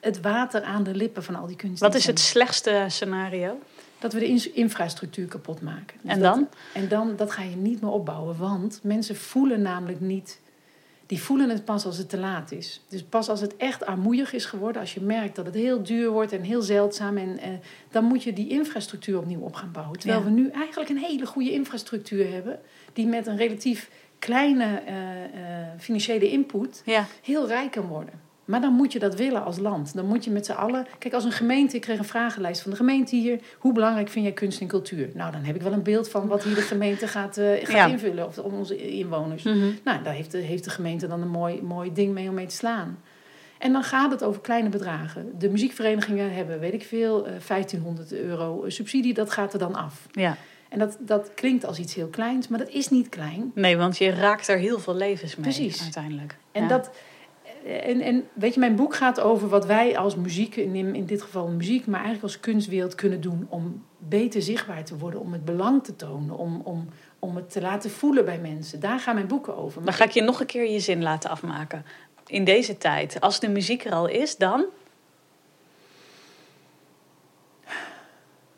het 0.00 0.20
water 0.20 0.62
aan 0.62 0.82
de 0.82 0.94
lippen 0.94 1.22
van 1.24 1.34
al 1.34 1.46
die 1.46 1.56
kunst. 1.56 1.80
Wat 1.80 1.94
is 1.94 2.06
het 2.06 2.18
slechtste 2.18 2.84
scenario? 2.88 3.58
Dat 3.98 4.12
we 4.12 4.18
de 4.18 4.28
in- 4.28 4.54
infrastructuur 4.54 5.26
kapot 5.26 5.60
maken. 5.62 5.96
Dus 6.02 6.12
En 6.12 6.20
dat- 6.20 6.34
dan? 6.34 6.48
en 6.74 6.88
dan, 6.88 7.16
dat 7.16 7.30
ga 7.30 7.42
je 7.42 7.56
niet 7.56 7.80
meer 7.80 7.90
opbouwen. 7.90 8.36
Want 8.36 8.80
mensen 8.82 9.16
voelen 9.16 9.62
namelijk 9.62 10.00
niet... 10.00 10.40
Die 11.08 11.22
voelen 11.22 11.48
het 11.48 11.64
pas 11.64 11.84
als 11.84 11.98
het 11.98 12.08
te 12.08 12.18
laat 12.18 12.52
is. 12.52 12.80
Dus 12.88 13.02
pas 13.02 13.28
als 13.28 13.40
het 13.40 13.56
echt 13.56 13.86
armoeig 13.86 14.32
is 14.32 14.44
geworden... 14.44 14.80
als 14.80 14.94
je 14.94 15.00
merkt 15.00 15.36
dat 15.36 15.46
het 15.46 15.54
heel 15.54 15.82
duur 15.82 16.10
wordt 16.10 16.32
en 16.32 16.42
heel 16.42 16.62
zeldzaam... 16.62 17.16
En, 17.16 17.38
eh, 17.38 17.50
dan 17.90 18.04
moet 18.04 18.22
je 18.22 18.32
die 18.32 18.48
infrastructuur 18.48 19.18
opnieuw 19.18 19.40
op 19.40 19.54
gaan 19.54 19.72
bouwen. 19.72 19.98
Terwijl 19.98 20.20
Ja. 20.20 20.26
we 20.26 20.30
nu 20.32 20.48
eigenlijk 20.48 20.90
een 20.90 20.98
hele 20.98 21.26
goede 21.26 21.52
infrastructuur 21.52 22.32
hebben... 22.32 22.58
die 22.92 23.06
met 23.06 23.26
een 23.26 23.36
relatief 23.36 23.90
kleine 24.18 24.64
eh, 24.86 25.24
eh, 25.24 25.66
financiële 25.78 26.30
input 26.30 26.82
Ja. 26.84 27.06
heel 27.22 27.46
rijk 27.46 27.70
kan 27.70 27.86
worden. 27.86 28.26
Maar 28.48 28.60
dan 28.60 28.72
moet 28.72 28.92
je 28.92 28.98
dat 28.98 29.14
willen 29.14 29.44
als 29.44 29.58
land. 29.58 29.94
Dan 29.94 30.06
moet 30.06 30.24
je 30.24 30.30
met 30.30 30.46
z'n 30.46 30.52
allen... 30.52 30.86
Kijk, 30.98 31.14
als 31.14 31.24
een 31.24 31.32
gemeente... 31.32 31.76
Ik 31.76 31.80
kreeg 31.82 31.98
een 31.98 32.04
vragenlijst 32.04 32.60
van 32.62 32.70
de 32.70 32.76
gemeente 32.76 33.16
hier. 33.16 33.38
Hoe 33.58 33.72
belangrijk 33.72 34.08
vind 34.08 34.24
jij 34.24 34.34
kunst 34.34 34.60
en 34.60 34.66
cultuur? 34.66 35.10
Nou, 35.14 35.32
dan 35.32 35.44
heb 35.44 35.54
ik 35.54 35.62
wel 35.62 35.72
een 35.72 35.82
beeld 35.82 36.08
van 36.08 36.26
wat 36.26 36.44
hier 36.44 36.54
de 36.54 36.60
gemeente 36.60 37.06
gaat, 37.08 37.36
eh, 37.36 37.46
gaat 37.58 37.68
Ja. 37.70 37.86
invullen. 37.86 38.26
Of 38.26 38.38
onze 38.38 38.76
inwoners. 38.90 39.42
Mhm. 39.42 39.58
Nou, 39.84 40.02
daar 40.02 40.14
heeft 40.14 40.30
de, 40.30 40.38
heeft 40.38 40.64
de 40.64 40.70
gemeente 40.70 41.06
dan 41.06 41.22
een 41.22 41.28
mooi, 41.28 41.62
mooi 41.62 41.92
ding 41.92 42.12
mee 42.14 42.28
om 42.28 42.34
mee 42.34 42.46
te 42.46 42.54
slaan. 42.54 42.98
En 43.58 43.72
dan 43.72 43.82
gaat 43.82 44.10
het 44.10 44.24
over 44.24 44.40
kleine 44.40 44.68
bedragen. 44.68 45.32
De 45.38 45.48
muziekverenigingen 45.48 46.34
hebben, 46.34 46.60
weet 46.60 46.72
ik 46.74 46.82
veel, 46.84 47.26
eh, 47.26 47.32
1500 47.40 48.12
euro 48.12 48.64
subsidie. 48.68 49.14
Dat 49.14 49.30
gaat 49.30 49.52
er 49.52 49.58
dan 49.58 49.74
af. 49.74 50.06
ja. 50.12 50.36
En 50.68 50.78
dat, 50.78 50.96
dat 51.00 51.30
klinkt 51.34 51.64
als 51.66 51.78
iets 51.78 51.94
heel 51.94 52.06
kleins, 52.08 52.48
maar 52.48 52.58
dat 52.58 52.68
is 52.68 52.88
niet 52.88 53.08
klein. 53.08 53.50
Nee, 53.54 53.76
want 53.76 53.98
je 53.98 54.10
raakt 54.10 54.48
er 54.48 54.58
heel 54.58 54.78
veel 54.78 54.94
levens 54.94 55.36
mee 55.36 55.44
Precies. 55.54 55.82
uiteindelijk. 55.82 56.36
En, 56.52 56.62
Ja. 56.62 56.68
dat, 56.68 56.90
en, 57.64 58.00
en 58.00 58.28
weet 58.32 58.54
je, 58.54 58.60
mijn 58.60 58.76
boek 58.76 58.94
gaat 58.94 59.20
over 59.20 59.48
wat 59.48 59.66
wij 59.66 59.98
als 59.98 60.16
muziek, 60.16 60.56
in, 60.56 60.94
in 60.94 61.06
dit 61.06 61.22
geval 61.22 61.48
muziek, 61.48 61.86
maar 61.86 62.00
eigenlijk 62.00 62.22
als 62.22 62.40
kunstwereld 62.40 62.94
kunnen 62.94 63.20
doen 63.20 63.46
om 63.48 63.84
beter 63.98 64.42
zichtbaar 64.42 64.84
te 64.84 64.98
worden, 64.98 65.20
om 65.20 65.32
het 65.32 65.44
belang 65.44 65.84
te 65.84 65.96
tonen, 65.96 66.36
om, 66.36 66.60
om, 66.64 66.88
om 67.18 67.36
het 67.36 67.50
te 67.50 67.60
laten 67.60 67.90
voelen 67.90 68.24
bij 68.24 68.38
mensen. 68.38 68.80
Daar 68.80 69.00
gaan 69.00 69.14
mijn 69.14 69.26
boeken 69.26 69.56
over. 69.56 69.74
Dan 69.74 69.84
Maar 69.84 69.92
ga 69.92 70.04
ik 70.04 70.10
je 70.10 70.22
nog 70.22 70.40
een 70.40 70.46
keer 70.46 70.70
je 70.70 70.80
zin 70.80 71.02
laten 71.02 71.30
afmaken. 71.30 71.84
In 72.26 72.44
deze 72.44 72.78
tijd. 72.78 73.20
Als 73.20 73.40
de 73.40 73.48
muziek 73.48 73.84
er 73.84 73.92
al 73.92 74.06
is, 74.06 74.36
dan... 74.36 74.64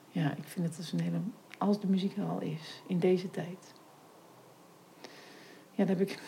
ja, 0.09 0.35
ik 0.37 0.45
vind 0.47 0.67
het 0.67 0.77
dus 0.77 0.93
een 0.93 1.01
hele. 1.01 1.21
Als 1.59 1.81
de 1.81 1.87
muziek 1.87 2.17
er 2.17 2.25
al 2.25 2.41
is, 2.41 2.83
in 2.87 2.99
deze 2.99 3.31
tijd. 3.31 3.75
Ja, 5.71 5.85
daar 5.85 5.97
heb 5.97 6.01
ik. 6.01 6.19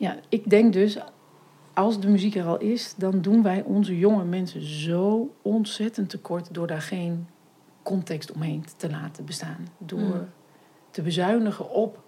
Ja, 0.00 0.16
ik 0.28 0.50
denk 0.50 0.72
dus, 0.72 0.98
als 1.74 2.00
de 2.00 2.08
muziek 2.08 2.34
er 2.34 2.44
al 2.46 2.58
is, 2.58 2.94
dan 2.96 3.20
doen 3.20 3.42
wij 3.42 3.62
onze 3.62 3.98
jonge 3.98 4.24
mensen 4.24 4.62
zo 4.62 5.34
ontzettend 5.42 6.10
tekort 6.10 6.54
door 6.54 6.66
daar 6.66 6.82
geen 6.82 7.26
context 7.82 8.32
omheen 8.32 8.64
te 8.76 8.90
laten 8.90 9.24
bestaan. 9.24 9.66
Door 9.78 9.98
Mm. 10.00 10.28
te 10.90 11.02
bezuinigen 11.02 11.70
op 11.70 12.02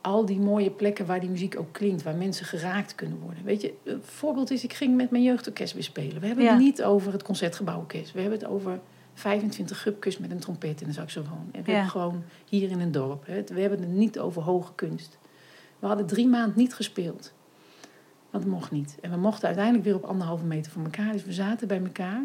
al 0.00 0.24
die 0.26 0.40
mooie 0.40 0.70
plekken 0.70 1.06
waar 1.06 1.20
die 1.20 1.30
muziek 1.30 1.58
ook 1.58 1.72
klinkt, 1.72 2.02
waar 2.02 2.14
mensen 2.16 2.46
geraakt 2.46 2.94
kunnen 2.94 3.18
worden. 3.18 3.44
Weet 3.44 3.60
je, 3.62 3.74
een 3.84 4.02
voorbeeld 4.02 4.50
is, 4.50 4.64
ik 4.64 4.72
ging 4.72 4.96
met 4.96 5.10
mijn 5.10 5.22
jeugdorkest 5.22 5.72
weer 5.74 5.82
spelen. 5.82 6.20
We 6.20 6.26
hebben 6.26 6.44
Ja. 6.44 6.50
het 6.50 6.60
niet 6.60 6.82
over 6.82 7.12
het 7.12 7.22
concertgebouworkest. 7.22 8.12
We 8.12 8.20
hebben 8.20 8.38
het 8.38 8.48
over 8.48 8.80
25 9.14 9.82
gubkes 9.82 10.18
met 10.18 10.30
een 10.30 10.38
trompet 10.38 10.80
en 10.82 10.86
een 10.86 10.92
saxofoon. 10.94 11.48
En 11.52 11.62
we 11.64 11.70
Ja. 11.70 11.76
hebben 11.76 11.90
gewoon 11.90 12.22
hier 12.48 12.70
in 12.70 12.80
een 12.80 12.92
dorp. 12.92 13.26
Hè. 13.26 13.42
We 13.54 13.60
hebben 13.60 13.80
het 13.80 13.88
niet 13.92 14.18
over 14.18 14.42
hoge 14.42 14.72
kunst. 14.74 15.18
We 15.82 15.88
hadden 15.88 16.06
drie 16.06 16.26
maanden 16.28 16.52
niet 16.58 16.74
gespeeld. 16.74 17.32
Want 18.30 18.44
het 18.44 18.52
mocht 18.52 18.70
niet. 18.70 18.96
En 19.00 19.10
we 19.10 19.16
mochten 19.16 19.46
uiteindelijk 19.46 19.84
weer 19.84 19.94
op 19.94 20.04
anderhalve 20.04 20.44
meter 20.44 20.72
van 20.72 20.84
elkaar. 20.84 21.12
Dus 21.12 21.24
we 21.24 21.32
zaten 21.32 21.68
bij 21.68 21.80
elkaar. 21.82 22.22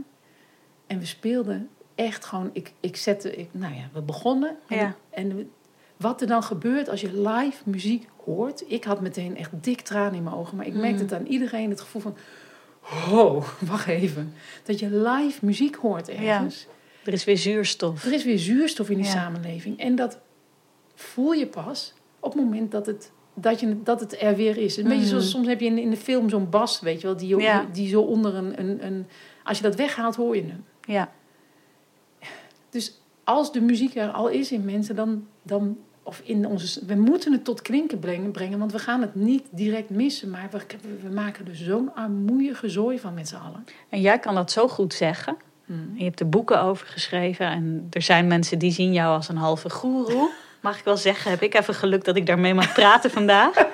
En 0.88 1.00
we 1.00 1.06
speelden 1.06 1.70
echt 1.96 2.26
gewoon... 2.26 2.50
Ik, 2.54 2.74
ik 2.80 2.96
zette... 2.96 3.36
Ik, 3.36 3.50
nou 3.52 3.74
ja, 3.76 3.90
we 3.94 4.02
begonnen. 4.02 4.56
En, 4.68 4.78
Ja. 4.78 4.96
en 5.10 5.52
wat 5.98 6.22
er 6.22 6.28
dan 6.28 6.44
gebeurt 6.44 6.90
als 6.90 7.02
je 7.02 7.22
live 7.30 7.62
muziek 7.66 8.08
hoort... 8.26 8.64
Ik 8.68 8.84
had 8.84 9.02
meteen 9.02 9.38
echt 9.38 9.52
dik 9.64 9.82
tranen 9.82 10.14
in 10.14 10.24
mijn 10.24 10.36
ogen. 10.36 10.58
Maar 10.58 10.66
ik 10.68 10.74
merkte 10.74 11.04
het 11.04 11.14
aan 11.14 11.26
iedereen. 11.26 11.70
Het 11.70 11.82
gevoel 11.82 12.02
van... 12.02 12.16
Oh, 13.12 13.48
wacht 13.60 13.88
even. 13.88 14.34
Dat 14.64 14.80
je 14.80 14.90
live 14.92 15.46
muziek 15.46 15.76
hoort 15.76 16.10
ergens. 16.10 16.68
Er 17.06 17.14
is 17.14 17.24
weer 17.24 17.38
zuurstof. 17.38 18.06
Er 18.06 18.14
is 18.14 18.24
weer 18.24 18.40
zuurstof 18.40 18.90
in 18.90 18.96
die 18.96 19.06
Ja. 19.06 19.12
samenleving. 19.12 19.80
En 19.80 19.96
dat 19.96 20.20
voel 20.96 21.32
je 21.32 21.48
pas 21.48 21.94
op 22.20 22.34
het 22.34 22.42
moment 22.44 22.72
dat 22.72 22.86
het, 22.86 23.12
dat 23.40 23.60
je, 23.60 23.84
dat 23.84 24.00
het 24.00 24.22
er 24.22 24.36
weer 24.36 24.58
is. 24.58 24.78
Een 24.78 24.84
beetje 24.84 25.00
Mhm. 25.00 25.08
zoals 25.10 25.30
soms 25.30 25.48
heb 25.48 25.60
je 25.60 25.66
in, 25.66 25.78
in 25.78 25.90
de 25.90 25.98
film 25.98 26.30
zo'n 26.30 26.50
bas, 26.50 26.80
weet 26.80 27.02
je 27.02 27.08
wel, 27.08 27.18
die, 27.18 27.38
Ja. 27.38 27.66
die 27.72 27.88
zo 27.90 28.02
onder 28.02 28.36
een, 28.36 28.60
een, 28.60 28.86
een... 28.86 29.06
Als 29.44 29.58
je 29.58 29.64
dat 29.64 29.76
weghaalt, 29.76 30.16
hoor 30.16 30.36
je 30.36 30.42
hem. 30.42 30.64
Ja. 30.82 31.12
Dus 32.70 33.02
als 33.24 33.52
de 33.52 33.62
muziek 33.62 33.96
er 33.96 34.10
al 34.10 34.28
is 34.28 34.52
in 34.52 34.66
mensen, 34.66 34.96
dan... 34.96 35.28
dan 35.44 35.78
of 36.04 36.22
in 36.24 36.46
onze, 36.48 36.86
we 36.86 36.96
moeten 36.96 37.32
het 37.32 37.44
tot 37.44 37.62
klinken 37.62 38.00
brengen, 38.00 38.32
brengen, 38.32 38.60
want 38.60 38.72
we 38.72 38.80
gaan 38.80 39.02
het 39.02 39.16
niet 39.16 39.44
direct 39.52 39.90
missen. 39.90 40.30
Maar 40.30 40.48
we, 40.52 40.60
we 41.08 41.14
maken 41.14 41.48
er 41.48 41.56
zo'n 41.56 41.96
armoeige 41.96 42.70
zooi 42.70 43.00
van 43.00 43.14
met 43.14 43.28
z'n 43.28 43.36
allen. 43.36 43.64
En 43.90 44.02
jij 44.02 44.20
kan 44.20 44.36
dat 44.36 44.52
zo 44.52 44.68
goed 44.68 44.94
zeggen. 44.94 45.36
Hmm. 45.66 45.92
Je 45.96 46.04
hebt 46.04 46.20
er 46.20 46.30
boeken 46.30 46.62
over 46.62 46.88
geschreven. 46.88 47.46
En 47.46 47.88
er 47.90 48.02
zijn 48.02 48.28
mensen 48.28 48.60
die 48.60 48.72
zien 48.72 48.94
jou 48.94 49.16
als 49.16 49.30
een 49.30 49.38
halve 49.38 49.70
goeroe. 49.70 50.30
Mag 50.68 50.78
ik 50.78 50.84
wel 50.84 50.98
zeggen, 50.98 51.32
heb 51.32 51.42
ik 51.42 51.54
even 51.54 51.74
geluk 51.74 52.04
dat 52.04 52.16
ik 52.16 52.26
daarmee 52.26 52.54
mag 52.54 52.74
praten 52.74 53.12
vandaag. 53.12 53.68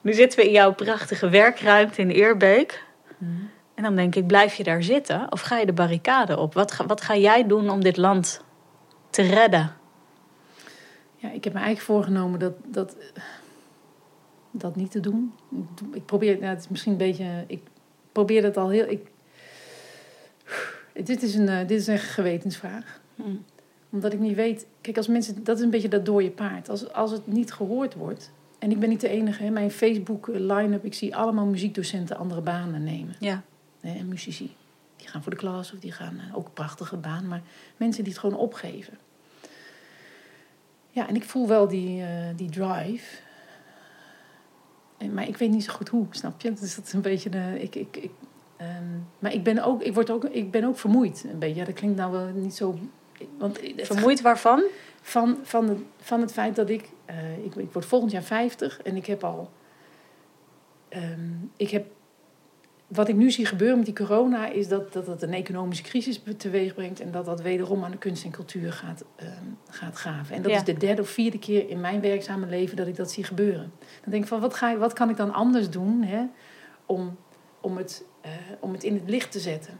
Nu 0.00 0.12
zitten 0.12 0.38
we 0.38 0.46
in 0.46 0.52
jouw 0.52 0.74
prachtige 0.74 1.28
werkruimte 1.28 2.00
in 2.00 2.10
Eerbeek. 2.10 2.84
Hmm. 3.18 3.50
En 3.74 3.82
dan 3.82 3.96
denk 3.96 4.14
ik, 4.14 4.26
blijf 4.26 4.54
je 4.54 4.62
daar 4.62 4.82
zitten 4.82 5.32
of 5.32 5.40
ga 5.40 5.58
je 5.58 5.66
de 5.66 5.72
barricade 5.72 6.38
op? 6.38 6.54
Wat 6.54 6.72
ga, 6.72 6.86
wat 6.86 7.00
ga 7.00 7.16
jij 7.16 7.46
doen 7.46 7.70
om 7.70 7.82
dit 7.82 7.96
land 7.96 8.40
te 9.10 9.22
redden? 9.22 9.72
Ja, 11.16 11.30
ik 11.30 11.44
heb 11.44 11.52
me 11.52 11.58
eigenlijk 11.58 11.86
voorgenomen 11.86 12.38
dat, 12.38 12.54
dat, 12.64 12.96
dat 14.50 14.76
niet 14.76 14.90
te 14.90 15.00
doen. 15.00 15.34
Ik 15.92 16.06
probeer, 16.06 16.38
nou, 16.38 16.46
het 16.54 16.60
is 16.60 16.68
misschien 16.68 16.92
een 16.92 16.98
beetje, 16.98 17.44
ik 17.46 17.62
probeer 18.12 18.42
dat 18.42 18.56
al 18.56 18.68
heel. 18.68 18.88
Ik, 18.88 19.10
dit, 20.92 21.22
is 21.22 21.34
een, 21.34 21.48
eh, 21.48 21.66
dit 21.66 21.80
is 21.80 21.86
een 21.86 21.98
gewetensvraag. 21.98 23.00
Hmm. 23.14 23.44
Omdat 23.94 24.12
ik 24.12 24.18
niet 24.18 24.34
weet, 24.34 24.66
kijk, 24.80 24.96
als 24.96 25.06
mensen, 25.06 25.44
dat 25.44 25.56
is 25.56 25.64
een 25.64 25.70
beetje 25.70 25.88
dat 25.88 26.06
dode 26.06 26.30
paard. 26.30 26.68
Als, 26.68 26.92
als 26.92 27.10
het 27.10 27.26
niet 27.26 27.52
gehoord 27.52 27.94
wordt, 27.94 28.32
en 28.58 28.70
ik 28.70 28.78
ben 28.78 28.88
niet 28.88 29.00
de 29.00 29.08
enige, 29.08 29.42
hè, 29.42 29.50
mijn 29.50 29.70
Facebook 29.70 30.28
eh, 30.28 30.40
line-up, 30.40 30.84
ik 30.84 30.94
zie 30.94 31.16
allemaal 31.16 31.46
muziekdocenten 31.46 32.16
andere 32.16 32.40
banen 32.40 32.84
nemen. 32.84 33.16
Ja. 33.18 33.42
Hè, 33.80 33.98
en 33.98 34.08
muzici. 34.08 34.56
Die 34.96 35.08
gaan 35.08 35.22
voor 35.22 35.32
de 35.32 35.38
klas 35.38 35.72
of 35.72 35.78
die 35.78 35.92
gaan 35.92 36.18
eh, 36.18 36.36
ook 36.36 36.46
een 36.46 36.52
prachtige 36.52 36.96
baan. 36.96 37.28
Maar 37.28 37.42
mensen 37.76 38.04
die 38.04 38.12
het 38.12 38.20
gewoon 38.20 38.38
opgeven. 38.38 38.98
Ja, 40.90 41.08
en 41.08 41.14
ik 41.14 41.24
voel 41.24 41.48
wel 41.48 41.68
die, 41.68 42.02
eh, 42.02 42.08
die 42.36 42.50
drive. 42.50 43.16
En, 44.98 45.14
maar 45.14 45.28
ik 45.28 45.36
weet 45.36 45.50
niet 45.50 45.64
zo 45.64 45.72
goed 45.72 45.88
hoe, 45.88 46.06
snap 46.10 46.40
je? 46.40 46.52
Dus 46.52 46.74
dat 46.74 46.86
is 46.86 46.92
een 46.92 47.00
beetje 47.00 47.30
de... 47.30 47.56
Ik, 47.58 47.74
ik, 47.74 47.96
ik, 47.96 48.10
ehm, 48.56 48.98
maar 49.18 49.32
ik 49.32 49.42
ben, 49.42 49.64
ook, 49.64 49.82
ik, 49.82 49.94
word 49.94 50.10
ook, 50.10 50.24
ik 50.24 50.50
ben 50.50 50.64
ook 50.64 50.78
vermoeid 50.78 51.24
een 51.32 51.38
beetje. 51.38 51.60
Ja, 51.60 51.64
dat 51.64 51.74
klinkt 51.74 51.96
nou 51.96 52.12
wel 52.12 52.26
niet 52.26 52.54
zo... 52.54 52.78
Want 53.38 53.60
Vermoeid 53.76 54.20
waarvan? 54.20 54.62
van, 55.02 55.38
van, 55.42 55.66
de, 55.66 55.76
van 56.00 56.20
het 56.20 56.32
feit 56.32 56.56
dat 56.56 56.70
ik, 56.70 56.88
eh, 57.04 57.44
ik... 57.44 57.54
Ik 57.54 57.72
word 57.72 57.84
volgend 57.86 58.10
jaar 58.12 58.22
50 58.22 58.82
en 58.82 58.96
ik 58.96 59.06
heb 59.06 59.24
al... 59.24 59.50
ehm, 60.88 61.30
ik 61.56 61.70
heb 61.70 61.86
wat 62.86 63.08
ik 63.08 63.14
nu 63.16 63.30
zie 63.30 63.46
gebeuren 63.46 63.76
met 63.76 63.86
die 63.86 63.94
corona 63.94 64.46
is 64.48 64.68
dat, 64.68 64.92
dat 64.92 65.06
het 65.06 65.22
een 65.22 65.32
economische 65.32 65.82
crisis 65.84 66.20
teweeg 66.36 66.74
brengt 66.74 67.00
en 67.00 67.10
dat 67.10 67.24
dat 67.24 67.40
wederom 67.40 67.84
aan 67.84 67.90
de 67.90 67.96
kunst 67.98 68.24
en 68.24 68.30
cultuur 68.30 68.72
gaat, 68.72 69.04
ehm, 69.16 69.30
gaat 69.68 69.96
gaven. 69.96 70.36
En 70.36 70.42
dat 70.42 70.50
Ja. 70.50 70.56
is 70.56 70.64
de 70.64 70.74
derde 70.76 71.02
of 71.02 71.08
vierde 71.08 71.38
keer 71.38 71.68
in 71.68 71.80
mijn 71.80 72.00
werkzame 72.00 72.46
leven 72.46 72.76
dat 72.76 72.86
ik 72.86 72.96
dat 72.96 73.10
zie 73.10 73.24
gebeuren. 73.24 73.72
Dan 74.02 74.10
denk 74.10 74.22
ik 74.22 74.28
van 74.28 74.40
wat, 74.40 74.54
ga 74.54 74.70
ik, 74.72 74.78
wat 74.78 74.92
kan 74.92 75.10
ik 75.10 75.16
dan 75.16 75.32
anders 75.32 75.70
doen 75.70 76.02
hè, 76.02 76.24
om, 76.86 77.16
om, 77.60 77.76
het, 77.76 78.04
eh, 78.20 78.30
om 78.60 78.72
het 78.72 78.82
in 78.84 78.94
het 78.94 79.08
licht 79.10 79.32
te 79.32 79.40
zetten. 79.40 79.78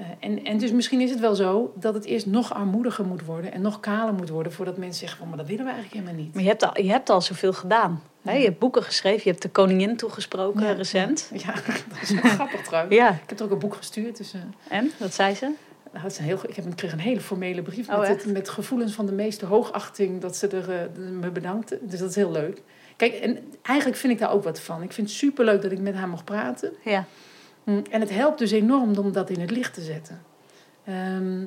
Eh, 0.00 0.06
en, 0.20 0.44
en 0.44 0.58
dus 0.58 0.72
misschien 0.72 1.00
is 1.00 1.10
het 1.10 1.20
wel 1.20 1.34
zo 1.34 1.72
dat 1.76 1.94
het 1.94 2.04
eerst 2.04 2.26
nog 2.26 2.54
armoediger 2.54 3.04
moet 3.04 3.24
worden 3.24 3.52
en 3.52 3.60
nog 3.60 3.80
kaler 3.80 4.14
moet 4.14 4.28
worden 4.28 4.52
voordat 4.52 4.76
mensen 4.76 4.98
zeggen 5.00 5.18
van 5.18 5.28
maar 5.28 5.36
dat 5.36 5.46
willen 5.46 5.64
we 5.64 5.70
eigenlijk 5.70 6.00
helemaal 6.00 6.24
niet. 6.24 6.34
Maar 6.34 6.42
je 6.42 6.48
hebt 6.48 6.62
al, 6.62 6.82
je 6.82 6.90
hebt 6.90 7.10
al 7.10 7.20
zoveel 7.20 7.52
gedaan. 7.52 8.02
Hè? 8.22 8.32
Je 8.36 8.44
hebt 8.44 8.58
boeken 8.58 8.82
geschreven, 8.82 9.20
je 9.24 9.30
hebt 9.30 9.42
de 9.42 9.48
koningin 9.48 9.96
toegesproken 9.96 10.62
Ja, 10.62 10.72
recent. 10.72 11.30
Ja, 11.34 11.52
dat 11.88 12.02
is 12.02 12.12
ook 12.12 12.18
grappig 12.30 12.62
trouwens. 12.62 12.94
Ja. 12.96 13.08
Ik 13.10 13.28
heb 13.28 13.38
er 13.38 13.44
ook 13.44 13.50
een 13.50 13.58
boek 13.58 13.74
gestuurd. 13.74 14.16
Dus, 14.16 14.32
eh, 14.32 14.40
En, 14.78 14.90
wat 14.98 15.14
zei 15.14 15.34
ze? 15.34 15.44
nou, 15.92 16.04
het 16.04 16.12
is 16.12 16.18
een 16.18 16.24
heel, 16.24 16.38
ik 16.48 16.56
heb, 16.56 16.66
ik 16.66 16.76
kreeg 16.76 16.92
een 16.92 16.98
hele 17.00 17.20
formele 17.20 17.62
brief 17.62 17.88
Oh, 17.88 17.98
met, 17.98 18.08
het- 18.08 18.26
met 18.32 18.48
gevoelens 18.48 18.92
van 18.92 19.06
de 19.06 19.12
meeste 19.12 19.46
hoogachting 19.46 20.20
dat 20.20 20.36
ze 20.36 20.48
er, 20.48 20.70
eh, 20.70 20.76
me 21.20 21.30
bedankte. 21.30 21.78
Dus 21.82 21.98
dat 21.98 22.08
is 22.08 22.14
heel 22.14 22.30
leuk. 22.30 22.62
Kijk, 22.96 23.12
en 23.12 23.38
eigenlijk 23.62 23.98
vind 23.98 24.12
ik 24.12 24.18
daar 24.18 24.32
ook 24.32 24.44
wat 24.44 24.60
van. 24.60 24.82
Ik 24.82 24.92
vind 24.92 25.06
het 25.08 25.16
superleuk 25.16 25.62
dat 25.62 25.72
ik 25.72 25.78
met 25.80 25.94
haar 25.94 26.08
mocht 26.08 26.24
praten. 26.24 26.72
Ja. 26.84 27.04
Mm, 27.70 27.82
En 27.90 28.00
het 28.00 28.10
helpt 28.10 28.38
dus 28.38 28.50
enorm 28.50 28.98
om 28.98 29.12
dat 29.12 29.30
in 29.30 29.40
het 29.40 29.50
licht 29.50 29.74
te 29.74 29.80
zetten. 29.82 30.22
Ehm, 30.84 31.44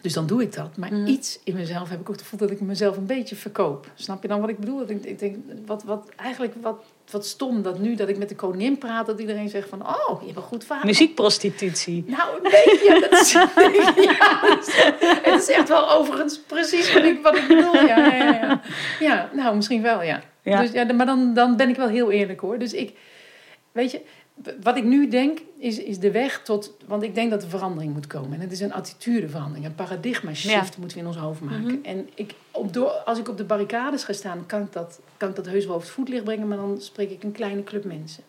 dus 0.00 0.12
dan 0.12 0.26
doe 0.26 0.42
ik 0.42 0.54
dat. 0.54 0.76
Maar 0.76 0.92
Mhm. 0.92 1.06
iets 1.06 1.40
in 1.44 1.54
mezelf 1.54 1.88
heb 1.88 2.00
ik 2.00 2.08
ook 2.08 2.14
het 2.14 2.22
gevoel 2.22 2.38
dat 2.38 2.50
ik 2.50 2.60
mezelf 2.60 2.96
een 2.96 3.06
beetje 3.06 3.36
verkoop. 3.36 3.90
Snap 3.94 4.22
je 4.22 4.28
dan 4.28 4.40
wat 4.40 4.48
ik 4.48 4.58
bedoel? 4.58 4.78
Dat 4.78 4.90
ik, 4.90 5.04
ik 5.04 5.18
denk, 5.18 5.36
wat, 5.66 5.82
wat, 5.84 6.08
eigenlijk 6.16 6.54
wat, 6.60 6.82
wat 7.10 7.26
stom 7.26 7.62
dat 7.62 7.78
nu 7.78 7.94
dat 7.94 8.08
ik 8.08 8.18
met 8.18 8.28
de 8.28 8.34
koningin 8.34 8.78
praat... 8.78 9.06
dat 9.06 9.20
iedereen 9.20 9.48
zegt 9.48 9.68
van, 9.68 9.86
oh, 9.86 10.20
je 10.20 10.26
hebt 10.26 10.36
een 10.36 10.42
goed 10.42 10.64
verhaal. 10.64 10.84
Muziekprostitutie. 10.84 12.04
Nou, 12.06 12.36
een 12.36 12.42
beetje. 12.42 13.06
Dat 13.10 13.20
is, 13.20 13.32
ja, 14.10 14.40
dat 14.48 14.66
is- 14.68 14.74
het 15.22 15.40
is 15.42 15.48
echt 15.48 15.68
wel 15.68 15.90
overigens 15.90 16.40
precies 16.40 16.92
wat 16.92 17.02
ik, 17.02 17.22
wat 17.22 17.36
ik 17.36 17.46
bedoel. 17.48 17.74
Ja, 17.74 17.98
ja, 17.98 18.14
ja, 18.14 18.32
ja. 18.34 18.60
ja, 19.00 19.30
nou, 19.32 19.56
misschien 19.56 19.82
wel, 19.82 20.02
ja. 20.02 20.22
Ja. 20.42 20.60
Dus, 20.60 20.70
ja 20.72 20.92
maar 20.92 21.06
dan, 21.06 21.34
dan 21.34 21.56
ben 21.56 21.68
ik 21.68 21.76
wel 21.76 21.88
heel 21.88 22.10
eerlijk 22.10 22.40
hoor. 22.40 22.58
Dus 22.58 22.72
ik, 22.72 22.96
weet 23.72 23.90
je, 23.90 24.00
wat 24.62 24.76
ik 24.76 24.84
nu 24.84 25.08
denk 25.08 25.38
is, 25.58 25.78
is 25.78 25.98
de 25.98 26.10
weg 26.10 26.42
tot. 26.42 26.76
Want 26.86 27.02
ik 27.02 27.14
denk 27.14 27.30
dat 27.30 27.42
er 27.42 27.48
verandering 27.48 27.92
moet 27.92 28.06
komen. 28.06 28.32
En 28.32 28.40
het 28.40 28.52
is 28.52 28.60
een 28.60 28.72
attitudeverandering, 28.72 29.66
een 29.66 29.74
paradigma 29.74 30.34
shift 30.34 30.78
moeten 30.78 30.96
we 30.96 31.02
in 31.02 31.08
ons 31.08 31.18
hoofd 31.18 31.40
maken. 31.40 31.62
Mhm. 31.62 31.84
En 31.84 32.08
ik, 32.14 32.34
op, 32.50 32.72
door, 32.72 32.90
als 32.90 33.18
ik 33.18 33.28
op 33.28 33.36
de 33.36 33.44
barricades 33.44 34.04
ga 34.04 34.12
staan, 34.12 34.46
kan 34.46 34.62
ik, 34.62 34.72
dat, 34.72 35.00
kan 35.16 35.28
ik 35.28 35.36
dat 35.36 35.46
heus 35.46 35.64
wel 35.64 35.74
over 35.74 35.86
het 35.86 35.96
voetlicht 35.96 36.24
brengen. 36.24 36.48
Maar 36.48 36.56
dan 36.56 36.80
spreek 36.80 37.10
ik 37.10 37.22
een 37.22 37.32
kleine 37.32 37.64
club 37.64 37.84
mensen. 37.84 38.22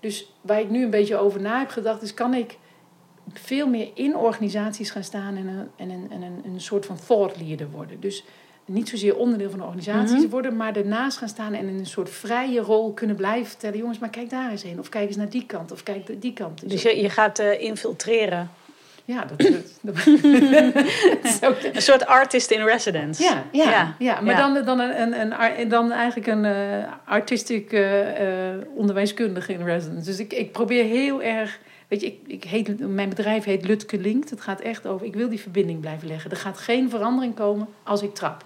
Dus 0.00 0.32
waar 0.40 0.60
ik 0.60 0.70
nu 0.70 0.82
een 0.82 0.90
beetje 0.90 1.16
over 1.16 1.40
na 1.40 1.58
heb 1.58 1.68
gedacht, 1.68 2.02
is 2.02 2.14
kan 2.14 2.34
ik 2.34 2.58
veel 3.32 3.68
meer 3.68 3.90
in 3.94 4.16
organisaties 4.16 4.90
gaan 4.90 5.04
staan 5.04 5.36
en 5.36 5.46
een, 5.46 5.68
en 5.76 5.90
een, 5.90 6.10
en 6.10 6.22
een, 6.22 6.40
een 6.44 6.60
soort 6.60 6.86
van 6.86 6.96
thought 7.06 7.40
leader 7.40 7.70
worden. 7.70 8.00
Dus 8.00 8.24
niet 8.72 8.88
zozeer 8.88 9.16
onderdeel 9.16 9.50
van 9.50 9.58
de 9.58 9.64
organisaties 9.64 10.20
Mhm. 10.20 10.28
worden, 10.28 10.56
maar 10.56 10.76
ernaast 10.76 11.18
gaan 11.18 11.28
staan 11.28 11.52
en 11.54 11.68
in 11.68 11.78
een 11.78 11.86
soort 11.86 12.10
vrije 12.10 12.60
rol 12.60 12.92
kunnen 12.92 13.16
blijven 13.16 13.46
vertellen: 13.46 13.78
jongens, 13.78 13.98
maar 13.98 14.10
kijk 14.10 14.30
daar 14.30 14.50
eens 14.50 14.62
heen. 14.62 14.78
Of 14.78 14.88
kijk 14.88 15.06
eens 15.06 15.16
naar 15.16 15.28
die 15.28 15.46
kant, 15.46 15.72
of 15.72 15.82
kijk 15.82 16.20
die 16.22 16.32
kant. 16.32 16.68
Dus 16.70 16.82
je, 16.82 17.00
je 17.00 17.10
gaat 17.10 17.38
eh, 17.38 17.60
infiltreren. 17.60 18.50
Ja, 19.04 19.24
dat, 19.24 19.38
dat, 19.52 19.52
dat, 19.80 19.94
dat 20.04 21.24
is 21.24 21.42
ook- 21.42 21.56
Een 21.72 21.82
soort 21.82 22.06
artist 22.06 22.50
in 22.50 22.64
residence. 22.64 23.22
ja, 23.22 23.44
ja, 23.52 23.70
ja, 23.70 23.94
Ja, 23.98 24.20
maar 24.20 24.34
ja. 24.34 24.52
Dan, 24.52 24.64
dan, 24.64 24.80
een, 24.80 25.20
een, 25.20 25.34
een, 25.60 25.68
dan 25.68 25.92
eigenlijk 25.92 26.26
een 26.26 26.46
artistic 27.04 27.72
eh, 27.72 28.50
eh, 28.52 28.58
onderwijskundige 28.74 29.52
in 29.52 29.64
residence. 29.64 30.04
Dus 30.10 30.18
ik, 30.18 30.32
ik 30.32 30.52
probeer 30.52 30.84
heel 30.84 31.22
erg. 31.22 31.58
Weet 31.88 32.00
je, 32.00 32.06
ik, 32.06 32.18
ik 32.26 32.44
heet, 32.44 32.88
mijn 32.88 33.08
bedrijf 33.08 33.44
heet 33.44 33.64
Lutke 33.64 33.98
Linkt. 33.98 34.30
Het 34.30 34.40
gaat 34.40 34.60
echt 34.60 34.86
over. 34.86 35.06
Ik 35.06 35.14
wil 35.14 35.28
die 35.28 35.40
verbinding 35.40 35.80
blijven 35.80 36.08
leggen. 36.08 36.30
Er 36.30 36.36
gaat 36.36 36.58
geen 36.58 36.90
verandering 36.90 37.34
komen 37.34 37.68
als 37.82 38.02
ik 38.02 38.14
trap. 38.14 38.44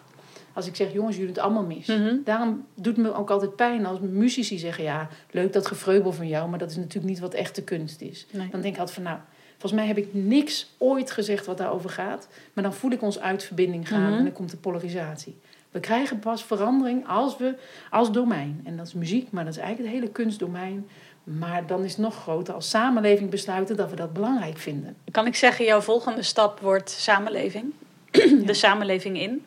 Als 0.57 0.67
ik 0.67 0.77
zeg, 0.77 0.93
jongens, 0.93 1.17
jullie 1.17 1.33
doen 1.33 1.43
het 1.45 1.53
allemaal 1.53 1.77
mis. 1.77 1.87
Mhm. 1.87 2.17
Daarom 2.25 2.67
doet 2.75 2.97
me 2.97 3.15
ook 3.15 3.31
altijd 3.31 3.57
pijn 3.57 3.87
als 3.87 3.99
muzici 4.01 4.59
zeggen: 4.59 4.85
ja, 4.85 5.09
leuk 5.31 5.53
dat 5.53 5.67
gevreubel 5.67 6.13
van 6.13 6.29
jou, 6.29 6.49
maar 6.49 6.59
dat 6.59 6.71
is 6.71 6.77
natuurlijk 6.77 7.05
niet 7.07 7.19
wat 7.19 7.35
echte 7.35 7.63
kunst 7.63 8.01
is. 8.01 8.27
Nee. 8.31 8.49
Dan 8.51 8.61
denk 8.61 8.75
ik 8.75 8.81
altijd 8.81 8.97
van 8.97 9.07
nou, 9.07 9.19
volgens 9.51 9.73
mij 9.73 9.87
heb 9.87 9.97
ik 9.99 10.09
niks 10.15 10.75
ooit 10.79 11.11
gezegd 11.11 11.47
wat 11.47 11.59
daarover 11.59 11.91
gaat. 11.91 12.29
Maar 12.53 12.65
dan 12.65 12.75
voel 12.75 12.91
ik 12.91 13.03
ons 13.03 13.21
uit 13.21 13.43
verbinding 13.43 13.89
gaan 13.89 14.03
Mhm. 14.11 14.19
en 14.19 14.25
dan 14.25 14.33
komt 14.33 14.51
de 14.51 14.57
polarisatie. 14.57 15.37
We 15.71 15.81
krijgen 15.81 16.19
pas 16.19 16.45
verandering 16.45 17.09
als 17.09 17.37
we 17.37 17.55
als 17.91 18.13
domein. 18.13 18.61
En 18.65 18.77
dat 18.77 18.87
is 18.87 18.95
muziek, 18.95 19.31
maar 19.31 19.45
dat 19.45 19.53
is 19.53 19.59
eigenlijk 19.61 19.91
het 19.93 20.01
hele 20.01 20.13
kunstdomein. 20.13 20.89
Maar 21.25 21.67
dan 21.67 21.85
is 21.85 21.91
het 21.91 22.01
nog 22.01 22.15
groter 22.23 22.55
als 22.55 22.69
samenleving 22.69 23.31
besluiten 23.31 23.77
dat 23.77 23.91
we 23.91 23.97
dat 23.97 24.13
belangrijk 24.13 24.59
vinden. 24.59 24.97
Kan 25.11 25.27
ik 25.27 25.35
zeggen, 25.35 25.65
jouw 25.65 25.81
volgende 25.81 26.23
stap 26.23 26.61
wordt 26.61 26.91
samenleving? 26.91 27.65
De 28.47 28.55
samenleving 28.55 29.21
in? 29.21 29.45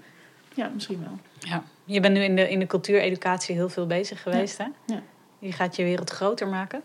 Ja, 0.60 0.70
misschien 0.74 0.99
wel. 0.99 1.18
Ja. 1.39 1.64
Je 1.86 1.99
bent 1.99 2.14
nu 2.14 2.22
in 2.24 2.36
de, 2.36 2.49
in 2.49 2.60
de 2.60 2.66
cultuureducatie 2.68 3.55
heel 3.55 3.70
veel 3.70 3.88
bezig 3.88 4.22
geweest, 4.22 4.57
hè? 4.57 4.66
Ja. 4.86 5.01
Je 5.39 5.51
gaat 5.51 5.76
je 5.76 5.84
wereld 5.84 6.10
groter 6.10 6.47
maken? 6.47 6.82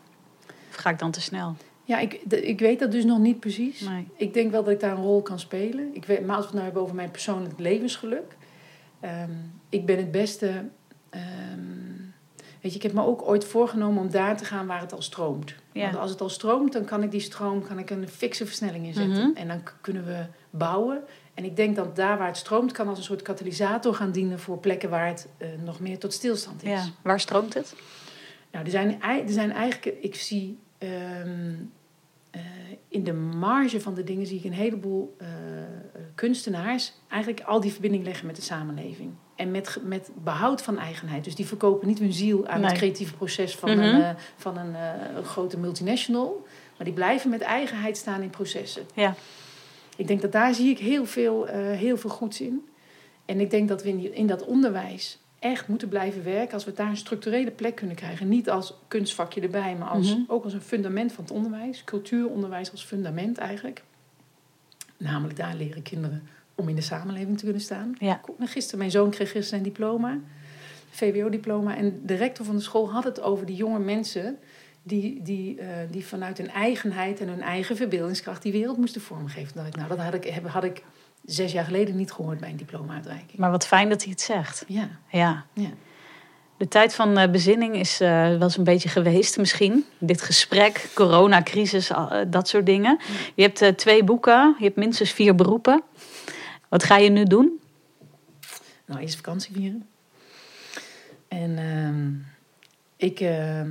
Of 0.69 0.75
ga 0.75 0.91
ik 0.91 0.99
dan 0.99 1.11
te 1.11 1.21
snel? 1.21 1.57
Ja, 1.85 1.99
ik, 1.99 2.21
de- 2.25 2.43
ik 2.47 2.59
weet 2.61 2.79
dat 2.79 2.93
dus 2.93 3.05
nog 3.05 3.19
niet 3.19 3.41
precies. 3.41 3.81
Nee. 3.81 4.09
Ik 4.17 4.35
denk 4.35 4.51
wel 4.51 4.65
dat 4.65 4.73
ik 4.73 4.81
daar 4.81 4.91
een 4.97 5.03
rol 5.03 5.23
kan 5.23 5.39
spelen. 5.39 5.91
Ik 5.95 6.05
weet, 6.05 6.27
maar 6.27 6.37
als 6.37 6.45
we 6.45 6.45
het 6.45 6.53
nou 6.53 6.65
hebben 6.65 6.83
over 6.83 6.95
mijn 6.95 7.11
persoonlijk 7.11 7.59
levensgeluk. 7.59 8.37
ehm, 9.01 9.31
ik 9.69 9.87
ben 9.87 9.97
het 9.97 10.11
beste. 10.11 10.65
ehm, 11.11 11.93
weet 12.61 12.73
je, 12.73 12.77
ik 12.79 12.83
heb 12.83 12.93
me 12.93 13.05
ook 13.05 13.29
ooit 13.29 13.45
voorgenomen 13.45 14.03
om 14.03 14.11
daar 14.11 14.37
te 14.37 14.45
gaan 14.45 14.67
waar 14.67 14.81
het 14.81 14.93
al 14.93 15.03
stroomt. 15.03 15.55
Ja. 15.73 15.83
Want 15.85 15.97
als 15.97 16.11
het 16.11 16.21
al 16.21 16.29
stroomt, 16.29 16.73
dan 16.73 16.85
kan 16.85 17.03
ik 17.03 17.11
die 17.11 17.21
stroom 17.21 17.63
kan 17.67 17.79
ik 17.79 17.91
een 17.91 18.09
fikse 18.09 18.47
versnelling 18.47 18.87
inzetten. 18.87 19.29
Mhm. 19.29 19.37
En 19.37 19.49
dan 19.49 19.63
kunnen 19.81 20.05
we 20.05 20.25
bouwen. 20.51 21.03
En 21.35 21.45
ik 21.45 21.57
denk 21.57 21.77
dat 21.77 21.97
daar 21.97 22.19
waar 22.19 22.27
het 22.27 22.37
stroomt, 22.37 22.73
kan 22.73 22.89
als 22.89 22.99
een 22.99 23.05
soort 23.05 23.23
katalysator 23.23 23.95
gaan 23.95 24.11
dienen 24.11 24.39
voor 24.41 24.59
plekken 24.59 24.91
waar 24.91 25.07
het 25.07 25.29
eh, 25.39 25.49
nog 25.65 25.81
meer 25.81 25.99
tot 25.99 26.13
stilstand 26.13 26.63
is. 26.63 26.71
Ja. 26.71 26.85
Waar 27.03 27.21
stroomt 27.21 27.55
het? 27.55 27.75
Nou, 28.53 28.65
er 28.65 28.71
zijn, 28.71 29.03
er 29.03 29.23
zijn 29.33 29.53
eigenlijk, 29.53 29.97
ik 30.01 30.15
zie 30.15 30.59
ehm, 30.79 31.55
eh, 32.31 32.41
in 32.89 33.05
de 33.05 33.13
marge 33.13 33.81
van 33.81 33.95
de 33.95 34.05
dingen 34.05 34.27
zie 34.27 34.39
ik 34.39 34.45
een 34.45 34.53
heleboel 34.53 35.17
eh, 35.19 35.29
kunstenaars 36.15 36.93
eigenlijk 37.09 37.43
al 37.43 37.61
die 37.61 37.73
verbinding 37.73 38.05
leggen 38.05 38.27
met 38.27 38.37
de 38.37 38.43
samenleving. 38.43 39.11
En 39.37 39.51
met, 39.51 39.79
met 39.85 40.11
behoud 40.25 40.63
van 40.63 40.79
eigenheid. 40.79 41.25
Dus 41.25 41.35
die 41.35 41.47
verkopen 41.47 41.89
niet 41.89 41.99
hun 41.99 42.13
ziel 42.13 42.47
aan 42.47 42.61
Nee. 42.61 42.69
het 42.69 42.79
creatieve 42.79 43.15
proces 43.15 43.57
van, 43.57 43.71
Mhm. 43.71 43.81
een, 43.81 44.15
van 44.37 44.57
een, 44.59 44.75
een 45.17 45.25
grote 45.25 45.59
multinational. 45.59 46.47
Maar 46.77 46.85
die 46.87 46.95
blijven 46.95 47.31
met 47.31 47.41
eigenheid 47.41 47.97
staan 47.97 48.23
in 48.23 48.31
processen. 48.31 48.83
Ja. 48.95 49.15
Ik 49.97 50.07
denk 50.07 50.21
dat 50.23 50.33
daar 50.33 50.55
zie 50.55 50.71
ik 50.71 50.79
heel 50.79 51.07
veel, 51.07 51.49
eh, 51.49 51.71
heel 51.71 51.97
veel 51.97 52.11
goeds 52.11 52.41
in. 52.41 52.65
En 53.25 53.41
ik 53.41 53.51
denk 53.51 53.69
dat 53.69 53.83
we 53.83 53.89
in, 53.89 54.15
in 54.15 54.27
dat 54.27 54.45
onderwijs 54.45 55.19
echt 55.39 55.69
moeten 55.69 55.89
blijven 55.89 56.25
werken 56.25 56.55
als 56.55 56.65
we 56.65 56.73
daar 56.73 56.89
een 56.89 56.97
structurele 56.97 57.51
plek 57.51 57.75
kunnen 57.75 57.97
krijgen. 57.97 58.29
Niet 58.29 58.51
als 58.51 58.75
kunstvakje 58.89 59.41
erbij, 59.41 59.77
maar 59.77 59.89
als, 59.89 60.15
Mhm. 60.15 60.23
ook 60.27 60.45
als 60.45 60.53
een 60.53 60.61
fundament 60.61 61.13
van 61.13 61.25
het 61.25 61.33
onderwijs. 61.33 61.85
Cultuuronderwijs 61.85 62.71
als 62.71 62.85
fundament 62.85 63.39
eigenlijk. 63.39 63.83
Namelijk 64.97 65.37
daar 65.37 65.55
leren 65.55 65.83
kinderen 65.83 66.29
om 66.55 66.69
in 66.69 66.75
de 66.75 66.81
samenleving 66.83 67.37
te 67.39 67.45
kunnen 67.45 67.63
staan. 67.63 67.95
Ja. 67.99 68.21
Gisteren, 68.41 68.79
mijn 68.79 68.91
zoon 68.91 69.11
kreeg 69.11 69.19
gisteren 69.31 69.49
zijn 69.49 69.63
diploma, 69.63 70.19
VWO-diploma. 70.91 71.77
En 71.77 72.01
de 72.05 72.15
rector 72.15 72.47
van 72.47 72.57
de 72.57 72.63
school 72.63 72.91
had 72.93 73.05
het 73.05 73.21
over 73.21 73.47
die 73.47 73.57
jonge 73.57 73.79
mensen 73.79 74.39
die, 74.87 75.23
die, 75.23 75.59
eh, 75.59 75.67
die 75.91 76.07
vanuit 76.07 76.39
hun 76.39 76.51
eigenheid 76.51 77.21
en 77.21 77.29
hun 77.29 77.43
eigen 77.43 77.77
verbeeldingskracht 77.77 78.43
die 78.43 78.53
wereld 78.53 78.77
moesten 78.77 79.01
vormgeven. 79.01 79.57
Dat, 79.57 79.67
ik, 79.67 79.77
nou, 79.77 79.89
dat 79.89 79.99
had 79.99 80.15
ik, 80.15 80.25
heb- 80.25 80.47
had 80.49 80.65
ik 80.65 80.83
zes 81.25 81.53
jaar 81.53 81.65
geleden 81.65 81.97
niet 81.97 82.13
gehoord 82.13 82.41
bij 82.41 82.51
een 82.51 82.57
diploma-uitreiking. 82.57 83.39
Maar 83.39 83.51
wat 83.51 83.67
fijn 83.67 83.89
dat 83.89 84.03
hij 84.03 84.11
het 84.11 84.21
zegt. 84.21 84.65
Ja, 84.69 84.89
Ja. 85.11 85.45
ja. 85.53 85.71
De 86.57 86.69
tijd 86.69 86.95
van 86.95 87.19
eh, 87.19 87.31
bezinning 87.31 87.75
is 87.77 88.01
eh, 88.01 88.09
wel 88.29 88.43
eens 88.43 88.57
een 88.57 88.65
beetje 88.65 88.89
geweest 88.89 89.39
misschien. 89.39 89.85
Dit 89.99 90.23
gesprek, 90.23 90.89
coronacrisis, 90.95 91.91
dat 92.29 92.49
soort 92.49 92.67
dingen. 92.67 92.99
Je 93.35 93.43
hebt 93.53 93.79
twee 93.79 94.05
boeken, 94.05 94.55
je 94.59 94.65
hebt 94.65 94.77
minstens 94.77 95.11
vier 95.13 95.35
beroepen. 95.35 95.83
Wat 96.69 96.85
ga 96.85 96.97
je 96.97 97.11
nu 97.11 97.25
doen? 97.25 97.61
Nou, 98.85 99.01
eerst 99.01 99.15
vakantie 99.17 99.55
vieren. 99.55 99.87
En 101.29 101.59
ehm, 101.59 102.13
ik, 103.09 103.21
ehm, 103.21 103.71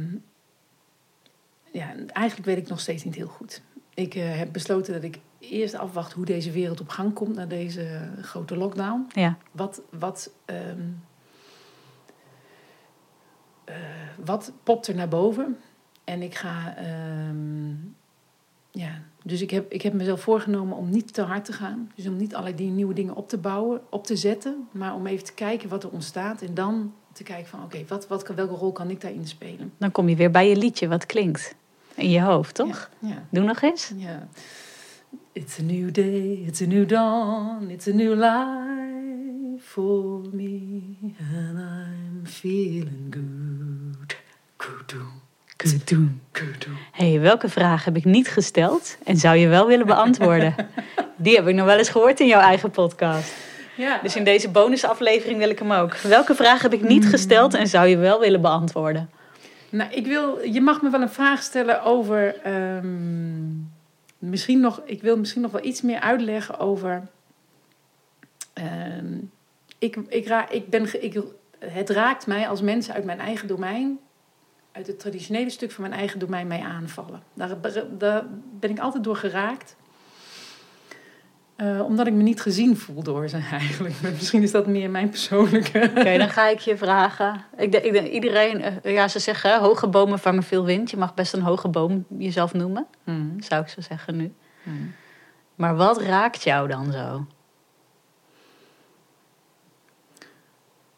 ja, 1.74 1.94
eigenlijk 2.08 2.48
weet 2.48 2.58
ik 2.58 2.68
nog 2.68 2.80
steeds 2.80 3.04
niet 3.04 3.16
heel 3.16 3.28
goed. 3.28 3.62
Ik 3.94 4.16
eh, 4.16 4.38
heb 4.38 4.52
besloten 4.52 4.94
dat 4.94 5.04
ik 5.04 5.20
eerst 5.40 5.74
afwacht 5.74 6.14
hoe 6.14 6.26
deze 6.26 6.52
wereld 6.52 6.82
op 6.82 6.90
gang 6.90 7.14
komt 7.14 7.36
na 7.36 7.46
deze 7.46 8.10
grote 8.22 8.58
lockdown. 8.58 9.08
Ja. 9.14 9.38
Wat, 9.52 9.82
wat, 9.90 10.32
ehm, 10.46 10.82
eh, 13.64 13.76
wat 14.26 14.52
popt 14.64 14.88
er 14.88 14.96
naar 14.96 15.08
boven? 15.08 15.58
En 16.04 16.22
ik 16.22 16.36
ga. 16.36 16.76
ehm, 16.78 17.76
ja, 18.72 19.02
dus 19.24 19.42
ik 19.42 19.50
heb, 19.52 19.72
ik 19.72 19.82
heb 19.82 19.94
mezelf 19.94 20.22
voorgenomen 20.22 20.78
om 20.78 20.90
niet 20.90 21.14
te 21.14 21.22
hard 21.22 21.46
te 21.46 21.54
gaan. 21.54 21.92
Dus 21.96 22.08
om 22.08 22.16
niet 22.16 22.36
allerlei 22.36 22.70
nieuwe 22.70 22.94
dingen 22.94 23.16
op 23.16 23.30
te 23.30 23.38
bouwen, 23.38 23.82
op 23.90 24.06
te 24.06 24.16
zetten. 24.16 24.68
Maar 24.72 24.96
om 24.96 25.08
even 25.08 25.26
te 25.26 25.34
kijken 25.34 25.70
wat 25.70 25.84
er 25.84 25.90
ontstaat. 25.90 26.42
En 26.42 26.54
dan 26.54 26.94
te 27.12 27.24
kijken 27.24 27.48
van 27.48 27.64
oké, 27.64 27.86
wat, 27.88 28.08
wat, 28.08 28.28
welke 28.28 28.54
rol 28.54 28.72
kan 28.72 28.90
ik 28.90 29.02
daarin 29.02 29.28
spelen? 29.28 29.74
Dan 29.78 29.92
kom 29.92 30.10
je 30.10 30.16
weer 30.16 30.32
bij 30.32 30.50
je 30.50 30.56
liedje, 30.56 30.88
wat 30.88 31.06
klinkt. 31.06 31.56
In 31.96 32.10
je 32.10 32.22
hoofd, 32.22 32.56
toch? 32.56 32.90
Ja, 33.00 33.08
ja. 33.08 33.24
Doe 33.30 33.44
nog 33.44 33.62
eens. 33.62 33.92
Ja. 33.96 34.28
It's 35.32 35.60
a 35.60 35.64
new 35.64 35.92
day, 35.94 36.44
it's 36.48 36.62
a 36.62 36.66
new 36.66 36.88
dawn, 36.88 37.70
it's 37.70 37.88
a 37.88 37.92
new 37.92 38.14
life 38.14 39.64
for 39.64 40.22
me. 40.32 40.72
And 41.20 41.58
I'm 41.58 42.22
feeling 42.26 43.08
good. 43.10 44.18
Good, 44.58 44.90
doen. 45.88 46.22
good. 46.32 46.68
hey, 46.92 47.20
welke 47.20 47.50
vraag 47.50 47.86
heb 47.86 47.96
ik 47.96 48.06
niet 48.06 48.28
gesteld 48.28 48.98
en 49.04 49.18
zou 49.18 49.38
je 49.38 49.48
wel 49.48 49.68
willen 49.68 49.86
beantwoorden? 49.86 50.56
Die 51.18 51.36
heb 51.36 51.48
ik 51.48 51.56
nog 51.56 51.66
wel 51.66 51.78
eens 51.78 51.90
gehoord 51.90 52.20
in 52.20 52.28
jouw 52.28 52.42
eigen 52.42 52.72
podcast. 52.72 53.34
Ja, 53.76 54.00
Dus 54.04 54.16
in 54.16 54.24
deze 54.24 54.50
bonusaflevering 54.50 55.38
wil 55.38 55.50
ik 55.50 55.60
hem 55.60 55.72
ook. 55.72 55.96
Welke 55.98 56.36
vraag 56.36 56.62
heb 56.62 56.74
ik 56.74 56.82
niet 56.82 57.06
gesteld 57.06 57.54
en 57.54 57.68
zou 57.68 57.88
je 57.88 57.98
wel 57.98 58.20
willen 58.20 58.42
beantwoorden? 58.42 59.10
Nou, 59.74 59.92
ik 59.92 60.06
wil, 60.06 60.42
je 60.42 60.62
mag 60.62 60.82
me 60.82 60.90
wel 60.90 61.02
een 61.02 61.10
vraag 61.10 61.42
stellen 61.44 61.84
over. 61.84 62.42
ehm, 62.42 63.54
misschien 64.18 64.60
nog, 64.60 64.82
ik 64.86 65.02
wil 65.02 65.18
misschien 65.18 65.42
nog 65.42 65.52
wel 65.52 65.66
iets 65.66 65.82
meer 65.82 66.00
uitleggen 66.00 66.60
over. 66.60 67.08
ehm, 68.54 69.18
ik, 69.78 69.96
ik, 69.96 70.28
ik 70.50 70.70
ben, 70.70 71.04
ik, 71.04 71.22
het 71.60 71.90
raakt 71.90 72.28
mij 72.28 72.48
als 72.48 72.62
mensen 72.62 72.94
uit 72.94 73.04
mijn 73.06 73.20
eigen 73.20 73.48
domein, 73.48 74.00
uit 74.72 74.88
het 74.88 75.00
traditionele 75.00 75.50
stuk 75.50 75.72
van 75.72 75.84
mijn 75.84 76.00
eigen 76.00 76.20
domein, 76.20 76.48
mij 76.48 76.62
aanvallen. 76.62 77.24
Daar 77.34 78.26
ben 78.60 78.70
ik 78.70 78.80
altijd 78.80 79.04
door 79.04 79.16
geraakt. 79.16 79.76
Eh, 81.56 81.82
omdat 81.84 82.08
ik 82.08 82.14
me 82.14 82.24
niet 82.24 82.42
gezien 82.42 82.78
voel 82.78 83.04
door 83.04 83.28
ze 83.28 83.38
eigenlijk. 83.52 84.02
Misschien 84.12 84.42
is 84.42 84.52
dat 84.52 84.68
meer 84.68 84.90
mijn 84.90 85.10
persoonlijke. 85.10 85.92
Oké, 85.98 86.18
dan 86.18 86.30
ga 86.30 86.48
ik 86.48 86.60
je 86.60 86.78
vragen. 86.78 87.46
Ik 87.58 87.72
denk, 87.72 87.84
ik 87.84 87.92
denk 87.92 88.08
iedereen, 88.08 88.62
eh, 88.62 88.94
ja, 88.94 89.08
ze 89.08 89.20
zeggen 89.20 89.60
hoge 89.60 89.88
bomen 89.88 90.20
vangen 90.20 90.44
veel 90.44 90.66
wind. 90.66 90.90
Je 90.92 90.98
mag 90.98 91.14
best 91.14 91.34
een 91.34 91.42
hoge 91.42 91.68
boom 91.68 92.06
jezelf 92.18 92.54
noemen, 92.54 92.88
Hmm. 93.04 93.42
zou 93.42 93.62
ik 93.62 93.68
zo 93.68 93.82
zeggen 93.82 94.16
nu. 94.16 94.34
Hmm. 94.64 94.94
Maar 95.56 95.76
wat 95.76 96.02
raakt 96.02 96.44
jou 96.44 96.68
dan 96.68 96.92
zo? 96.92 97.26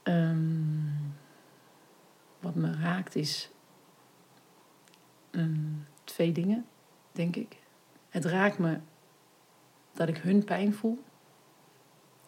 Ehm, 0.03 0.37
wat 2.39 2.55
me 2.55 2.71
raakt 2.81 3.15
is 3.15 3.49
ehm, 5.31 5.59
twee 6.03 6.31
dingen, 6.31 6.65
denk 7.11 7.35
ik. 7.35 7.57
Het 8.09 8.25
raakt 8.25 8.57
me 8.57 8.77
dat 9.95 10.07
ik 10.07 10.17
hun 10.17 10.43
pijn 10.43 10.73
voel. 10.73 10.99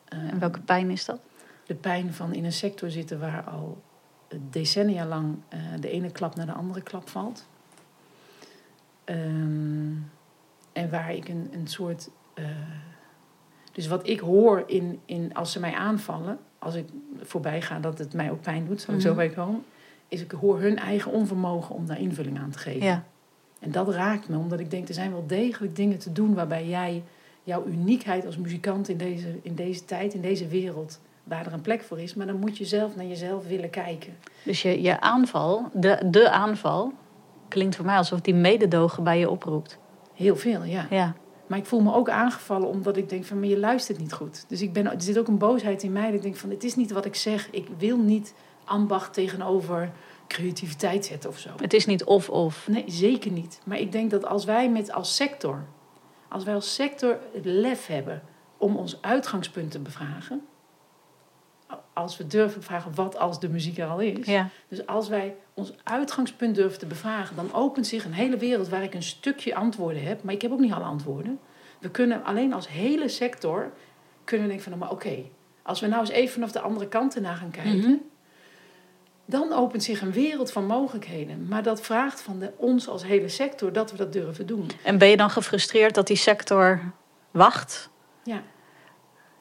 En 0.05 0.39
welke 0.39 0.59
pijn 0.61 0.91
is 0.91 1.05
dat? 1.05 1.20
De 1.65 1.76
pijn 1.76 2.13
van 2.13 2.34
in 2.34 2.45
een 2.45 2.51
sector 2.53 2.89
zitten 2.91 3.20
waar 3.20 3.43
al 3.43 3.82
decennia 4.49 5.05
lang 5.05 5.36
eh, 5.47 5.59
de 5.80 5.89
ene 5.89 6.11
klap 6.11 6.36
naar 6.36 6.45
de 6.45 6.51
andere 6.53 6.82
klap 6.82 7.09
valt. 7.09 7.47
Ehm, 9.03 9.91
en 10.74 10.89
waar 10.89 11.13
ik 11.13 11.30
een, 11.30 11.49
een 11.51 11.68
soort. 11.68 12.09
eh, 12.34 12.45
dus 13.72 13.88
wat 13.88 14.07
ik 14.07 14.20
hoor 14.20 14.63
in, 14.68 14.99
in, 15.05 15.34
als 15.34 15.51
ze 15.51 15.59
mij 15.59 15.74
aanvallen, 15.74 16.38
als 16.59 16.76
ik 16.76 16.86
voorbij 17.22 17.61
ga 17.61 17.80
dat 17.80 17.97
het 17.97 18.13
mij 18.13 18.32
ook 18.32 18.41
pijn 18.41 18.65
doet, 18.65 18.82
zal 18.82 18.93
ik 18.93 19.01
zo 19.01 19.07
Mhm. 19.07 19.18
bij 19.18 19.30
komen, 19.30 19.63
is 20.07 20.22
ik 20.22 20.32
hoor 20.32 20.59
hun 20.59 20.78
eigen 20.78 21.11
onvermogen 21.11 21.76
om 21.76 21.86
daar 21.86 21.99
invulling 21.99 22.39
aan 22.39 22.49
te 22.49 22.57
geven. 22.59 22.86
Ja. 22.86 23.03
En 23.59 23.72
dat 23.72 23.89
raakt 23.89 24.30
me, 24.30 24.38
omdat 24.38 24.59
ik 24.59 24.72
denk, 24.72 24.88
er 24.88 24.93
zijn 24.93 25.11
wel 25.11 25.28
degelijk 25.28 25.76
dingen 25.76 25.97
te 25.97 26.11
doen 26.11 26.34
waarbij 26.34 26.68
jij 26.68 27.03
jouw 27.48 27.66
uniekheid 27.66 28.26
als 28.26 28.38
muzikant 28.38 28.89
in 28.89 28.98
deze, 28.98 29.39
in 29.41 29.56
deze 29.56 29.86
tijd, 29.86 30.14
in 30.14 30.22
deze 30.22 30.48
wereld, 30.48 31.00
waar 31.24 31.45
er 31.45 31.54
een 31.54 31.62
plek 31.62 31.82
voor 31.82 32.00
is, 32.00 32.14
maar 32.14 32.28
dan 32.28 32.39
moet 32.39 32.58
je 32.58 32.66
zelf 32.66 32.95
naar 32.95 33.06
jezelf 33.06 33.48
willen 33.48 33.70
kijken. 33.70 34.18
Dus 34.43 34.62
je, 34.62 34.82
je 34.82 35.00
aanval, 35.00 35.70
de, 35.74 36.08
de 36.12 36.30
aanval, 36.30 36.93
klinkt 37.48 37.76
voor 37.76 37.86
mij 37.86 37.98
alsof 37.98 38.22
die 38.22 38.34
mededogen 38.34 39.04
bij 39.04 39.20
je 39.20 39.30
oproept. 39.30 39.78
Heel 40.14 40.36
veel, 40.36 40.64
ja. 40.64 40.88
Ja. 40.89 41.14
Maar 41.48 41.58
ik 41.58 41.66
voel 41.66 41.82
me 41.82 41.93
ook 41.93 42.10
aangevallen 42.10 42.68
omdat 42.68 42.98
ik 42.98 43.10
denk 43.10 43.26
van, 43.26 43.39
maar 43.39 43.48
je 43.48 43.60
luistert 43.60 44.00
niet 44.00 44.14
goed. 44.14 44.45
Dus 44.48 44.62
ik 44.62 44.74
ben, 44.74 44.91
er 44.91 45.02
zit 45.02 45.20
ook 45.20 45.28
een 45.28 45.38
boosheid 45.38 45.84
in 45.84 45.91
mij. 45.91 46.06
Dat 46.06 46.14
ik 46.14 46.22
denk 46.22 46.36
van, 46.36 46.50
het 46.50 46.64
is 46.64 46.76
niet 46.76 46.91
wat 46.91 47.06
ik 47.06 47.16
zeg. 47.16 47.48
Ik 47.52 47.68
wil 47.78 47.98
niet 47.98 48.34
ambacht 48.64 49.14
tegenover 49.14 49.91
creativiteit 50.28 51.06
zetten 51.06 51.30
of 51.30 51.38
zo. 51.38 51.50
Het 51.62 51.74
is 51.74 51.86
niet 51.86 52.04
of-of. 52.04 52.68
Nee, 52.68 52.84
zeker 52.88 53.32
niet. 53.32 53.60
Maar 53.66 53.80
ik 53.80 53.91
denk 53.91 54.12
dat 54.12 54.26
als 54.26 54.45
wij 54.45 54.70
met 54.70 54.91
als 54.91 55.16
sector, 55.16 55.64
als 56.28 56.44
wij 56.44 56.54
als 56.54 56.74
sector 56.74 57.20
het 57.34 57.46
lef 57.46 57.88
hebben 57.88 58.22
om 58.58 58.76
ons 58.76 59.02
uitgangspunt 59.02 59.72
te 59.72 59.80
bevragen, 59.80 60.46
als 61.94 62.18
we 62.18 62.28
durven 62.28 62.64
vragen 62.64 62.96
wat 62.96 63.18
als 63.18 63.40
de 63.40 63.50
muziek 63.50 63.78
er 63.78 63.88
al 63.88 64.00
is, 64.00 64.26
Ja. 64.26 64.50
dus 64.68 64.86
als 64.86 65.08
wij 65.08 65.36
ons 65.54 65.74
uitgangspunt 65.84 66.56
durven 66.56 66.80
te 66.80 66.86
bevragen, 66.86 67.36
dan 67.36 67.54
opent 67.54 67.88
zich 67.88 68.06
een 68.06 68.14
hele 68.14 68.38
wereld 68.38 68.68
waar 68.70 68.84
ik 68.84 68.94
een 68.94 69.04
stukje 69.04 69.56
antwoorden 69.56 70.04
heb, 70.04 70.24
maar 70.24 70.34
ik 70.34 70.42
heb 70.42 70.52
ook 70.52 70.60
niet 70.60 70.72
alle 70.74 70.84
antwoorden. 70.84 71.40
We 71.80 71.90
kunnen 71.90 72.24
alleen 72.24 72.54
als 72.54 72.68
hele 72.70 73.08
sector 73.08 73.72
kunnen 74.24 74.48
denken 74.48 74.64
van, 74.70 74.78
nou, 74.78 74.84
maar 74.86 74.94
oké, 74.94 75.24
als 75.64 75.80
we 75.80 75.88
nou 75.88 76.00
eens 76.02 76.10
even 76.10 76.34
vanaf 76.34 76.52
de 76.52 76.60
andere 76.60 76.88
kant 76.88 77.16
ernaar 77.16 77.36
gaan 77.36 77.52
kijken, 77.52 77.78
Mhm. 77.78 77.94
Dan 79.30 79.54
opent 79.54 79.84
zich 79.84 80.02
een 80.02 80.12
wereld 80.12 80.52
van 80.52 80.66
mogelijkheden. 80.66 81.48
Maar 81.48 81.64
dat 81.64 81.82
vraagt 81.82 82.22
van 82.22 82.40
de, 82.40 82.52
ons 82.58 82.88
als 82.88 83.04
hele 83.04 83.30
sector 83.30 83.74
dat 83.74 83.92
we 83.92 83.98
dat 83.98 84.14
durven 84.14 84.46
doen. 84.46 84.70
En 84.84 84.98
ben 84.98 85.08
je 85.10 85.18
dan 85.18 85.30
gefrustreerd 85.30 85.96
dat 85.96 86.08
die 86.08 86.18
sector 86.18 86.82
wacht, 87.32 87.90
Ja, 88.24 88.42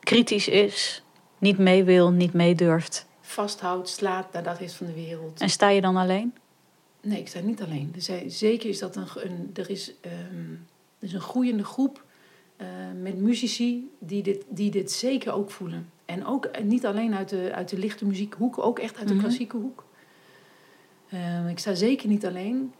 kritisch 0.00 0.48
is, 0.48 1.02
niet 1.38 1.58
mee 1.58 1.84
wil, 1.84 2.10
niet 2.10 2.32
mee 2.32 2.54
durft? 2.54 3.06
vasthoudt, 3.20 3.88
slaat 3.88 4.32
naar 4.32 4.42
dat 4.42 4.60
is 4.60 4.74
van 4.74 4.86
de 4.86 4.92
wereld. 4.94 5.40
En 5.40 5.50
sta 5.50 5.68
je 5.68 5.80
dan 5.80 5.96
alleen? 5.96 6.34
Nee, 7.00 7.20
ik 7.20 7.28
sta 7.28 7.40
niet 7.40 7.62
alleen. 7.62 7.92
Er 7.94 8.02
zijn, 8.02 8.30
zeker 8.30 8.68
is 8.68 8.78
dat 8.78 8.96
een, 8.96 9.06
een, 9.14 9.50
er, 9.54 9.70
is, 9.70 9.92
ehm, 10.00 10.50
er 10.98 11.06
is 11.06 11.12
een 11.12 11.20
groeiende 11.20 11.64
groep 11.64 12.04
eh, 12.56 12.66
met 13.00 13.16
muzici 13.16 13.90
die 13.98 14.22
dit, 14.22 14.44
die 14.48 14.70
dit 14.70 14.92
zeker 14.92 15.32
ook 15.32 15.50
voelen. 15.50 15.90
En 16.06 16.26
ook 16.26 16.44
eh, 16.44 16.64
niet 16.64 16.86
alleen 16.86 17.14
uit 17.14 17.28
de, 17.28 17.50
uit 17.54 17.68
de 17.68 17.78
lichte 17.78 18.06
muziekhoek, 18.06 18.58
ook 18.58 18.78
echt 18.78 18.98
uit 18.98 19.08
de 19.08 19.14
Mhm. 19.14 19.22
klassieke 19.22 19.56
hoek. 19.56 19.84
Ehm, 21.10 21.46
ik 21.46 21.58
sta 21.58 21.74
zeker 21.74 22.08
niet 22.08 22.26
alleen. 22.26 22.72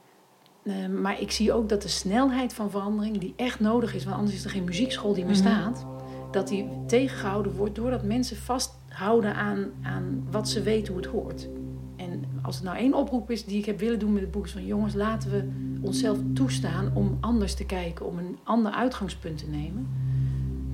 Ehm, 0.64 1.01
maar 1.01 1.20
ik 1.20 1.31
zie 1.31 1.53
ook 1.53 1.68
dat 1.68 1.83
de 1.83 1.89
snelheid 1.89 2.53
van 2.53 2.70
verandering, 2.70 3.18
die 3.18 3.33
echt 3.37 3.61
nodig 3.61 3.95
is, 3.95 4.05
want 4.05 4.16
anders 4.16 4.37
is 4.37 4.45
er 4.45 4.51
geen 4.51 4.64
muziekschool 4.64 5.14
die 5.14 5.24
meer 5.24 5.33
Mhm. 5.37 5.43
staat, 5.43 5.87
dat 6.31 6.49
die 6.49 6.68
tegengehouden 6.87 7.55
wordt 7.55 7.74
doordat 7.74 8.03
mensen 8.03 8.37
vasthouden 8.37 9.35
aan, 9.35 9.66
aan 9.83 10.27
wat 10.31 10.49
ze 10.49 10.62
weten 10.62 10.93
hoe 10.93 11.03
het 11.03 11.11
hoort. 11.11 11.49
En 11.97 12.24
als 12.43 12.55
het 12.57 12.64
nou 12.64 12.77
één 12.77 12.95
oproep 12.95 13.31
is 13.31 13.45
die 13.45 13.59
ik 13.59 13.64
heb 13.66 13.79
willen 13.79 13.99
doen 13.99 14.12
met 14.12 14.22
het 14.22 14.31
boek, 14.31 14.45
is 14.45 14.53
van 14.53 14.66
jongens, 14.66 14.95
laten 14.95 15.31
we 15.31 15.49
onszelf 15.83 16.18
toestaan 16.35 16.91
om 16.95 17.16
anders 17.20 17.55
te 17.55 17.66
kijken, 17.66 18.07
om 18.07 18.18
een 18.18 18.39
ander 18.45 18.72
uitgangspunt 18.72 19.39
te 19.39 19.47
nemen. 19.49 19.89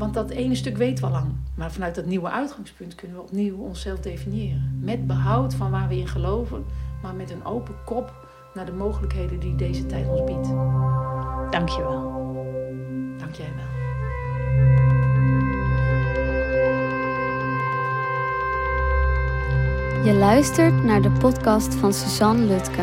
Want 0.03 0.14
dat 0.14 0.30
ene 0.30 0.55
stuk 0.55 0.76
weten 0.76 1.05
we 1.05 1.11
al 1.11 1.16
lang. 1.16 1.32
Maar 1.55 1.72
vanuit 1.72 1.94
dat 1.94 2.07
nieuwe 2.07 2.30
uitgangspunt 2.30 2.94
kunnen 2.94 3.16
we 3.16 3.22
opnieuw 3.22 3.57
onszelf 3.57 4.00
definiëren. 4.00 4.78
Met 4.80 5.07
behoud 5.07 5.55
van 5.55 5.70
waar 5.70 5.88
we 5.88 5.96
in 5.96 6.09
geloven, 6.09 6.64
maar 7.03 7.14
met 7.14 7.30
een 7.30 7.44
open 7.44 7.74
kop 7.84 8.26
naar 8.55 8.66
de 8.66 8.72
mogelijkheden 8.72 9.40
die 9.40 9.57
deze 9.57 9.86
tijd 9.86 10.09
ons 10.09 10.24
biedt. 10.24 10.48
Dank 11.50 11.68
je 11.68 11.82
wel. 11.82 12.03
Dank 13.18 13.34
jij 13.34 13.53
wel. 13.57 13.70
Je 20.05 20.14
luistert 20.18 20.84
naar 20.84 21.03
de 21.03 21.11
podcast 21.11 21.74
van 21.74 21.92
Suzanne 21.92 22.44
Lutke. 22.44 22.82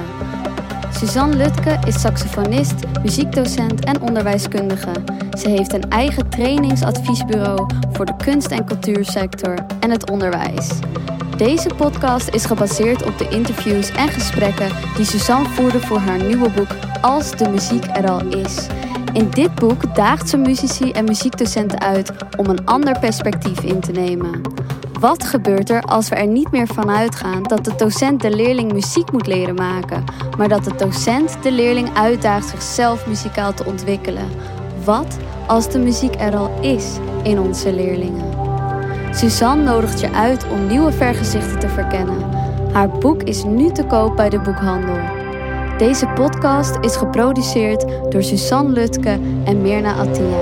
Suzanne 0.92 1.36
Lutke 1.36 1.80
is 1.86 2.02
saxofonist, 2.02 2.74
muziekdocent 3.02 3.86
en 3.86 4.02
onderwijskundige. 4.02 4.92
Ze 5.38 5.50
heeft 5.50 5.74
een 5.74 5.90
eigen 5.90 6.30
trainingsadviesbureau 6.30 7.68
voor 7.92 8.06
de 8.06 8.16
kunst- 8.18 8.52
en 8.52 8.66
cultuursector 8.66 9.56
en 9.80 9.92
het 9.92 10.10
onderwijs. 10.10 10.70
Deze 11.38 11.70
podcast 11.78 12.28
is 12.28 12.46
gebaseerd 12.46 13.04
op 13.04 13.18
de 13.18 13.28
interviews 13.30 13.90
en 13.90 14.10
gesprekken 14.10 14.72
die 14.96 15.06
Suzanne 15.06 15.50
voerde 15.50 15.80
voor 15.80 16.00
haar 16.00 16.24
nieuwe 16.24 16.50
boek 16.50 16.76
Als 17.02 17.32
de 17.32 17.50
muziek 17.50 17.86
er 17.94 18.10
al 18.10 18.26
is. 18.26 18.68
In 19.14 19.30
dit 19.30 19.56
boek 19.56 19.96
daagt 19.96 20.30
ze 20.30 20.38
muzici 20.38 20.92
en 20.92 21.06
muziekdocenten 21.06 21.80
uit 21.80 22.12
om 22.38 22.46
een 22.46 22.66
ander 22.66 23.00
perspectief 23.00 23.64
in 23.64 23.80
te 23.80 23.92
nemen. 23.92 24.42
Wat 25.00 25.24
gebeurt 25.24 25.70
er 25.70 25.82
als 25.82 26.10
we 26.10 26.16
er 26.16 26.28
niet 26.28 26.52
meer 26.52 26.68
van 26.68 26.90
uitgaan 26.90 27.44
dat 27.44 27.66
de 27.66 27.76
docent 27.78 28.22
de 28.22 28.36
leerling 28.36 28.74
muziek 28.74 29.12
moet 29.12 29.28
leren 29.28 29.56
maken, 29.56 30.04
maar 30.38 30.48
dat 30.48 30.64
de 30.64 30.76
docent 30.78 31.44
de 31.44 31.52
leerling 31.52 31.98
uitdaagt 31.98 32.48
zichzelf 32.48 33.08
muzikaal 33.08 33.54
te 33.54 33.66
ontwikkelen? 33.66 34.28
Wat 34.84 35.18
als 35.48 35.70
de 35.70 35.80
muziek 35.80 36.16
er 36.16 36.36
al 36.36 36.60
is 36.62 36.98
in 37.24 37.40
onze 37.40 37.74
leerlingen? 37.74 38.26
Suzanne 39.12 39.64
nodigt 39.64 40.00
je 40.00 40.12
uit 40.12 40.46
om 40.52 40.68
nieuwe 40.68 40.92
vergezichten 40.92 41.60
te 41.60 41.70
verkennen. 41.70 42.30
Haar 42.72 42.90
boek 42.90 43.24
is 43.24 43.44
nu 43.44 43.72
te 43.72 43.84
koop 43.84 44.16
bij 44.16 44.30
de 44.30 44.40
boekhandel. 44.40 44.98
Deze 45.78 46.08
podcast 46.08 46.78
is 46.82 46.96
geproduceerd 46.96 47.86
door 48.12 48.24
Suzanne 48.24 48.72
Lutke 48.72 49.20
en 49.44 49.62
Mirna 49.62 49.94
Attia. 49.94 50.38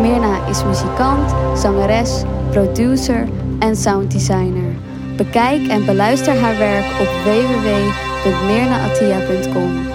Mirna 0.00 0.46
is 0.48 0.64
muzikant, 0.64 1.34
zangeres, 1.58 2.22
producer 2.50 3.28
en 3.58 3.76
sounddesigner. 3.76 4.74
Bekijk 5.16 5.68
en 5.68 5.84
beluister 5.84 6.38
haar 6.38 6.58
werk 6.58 7.00
op 7.00 7.08
www.mirnaattia.com. 7.24 9.86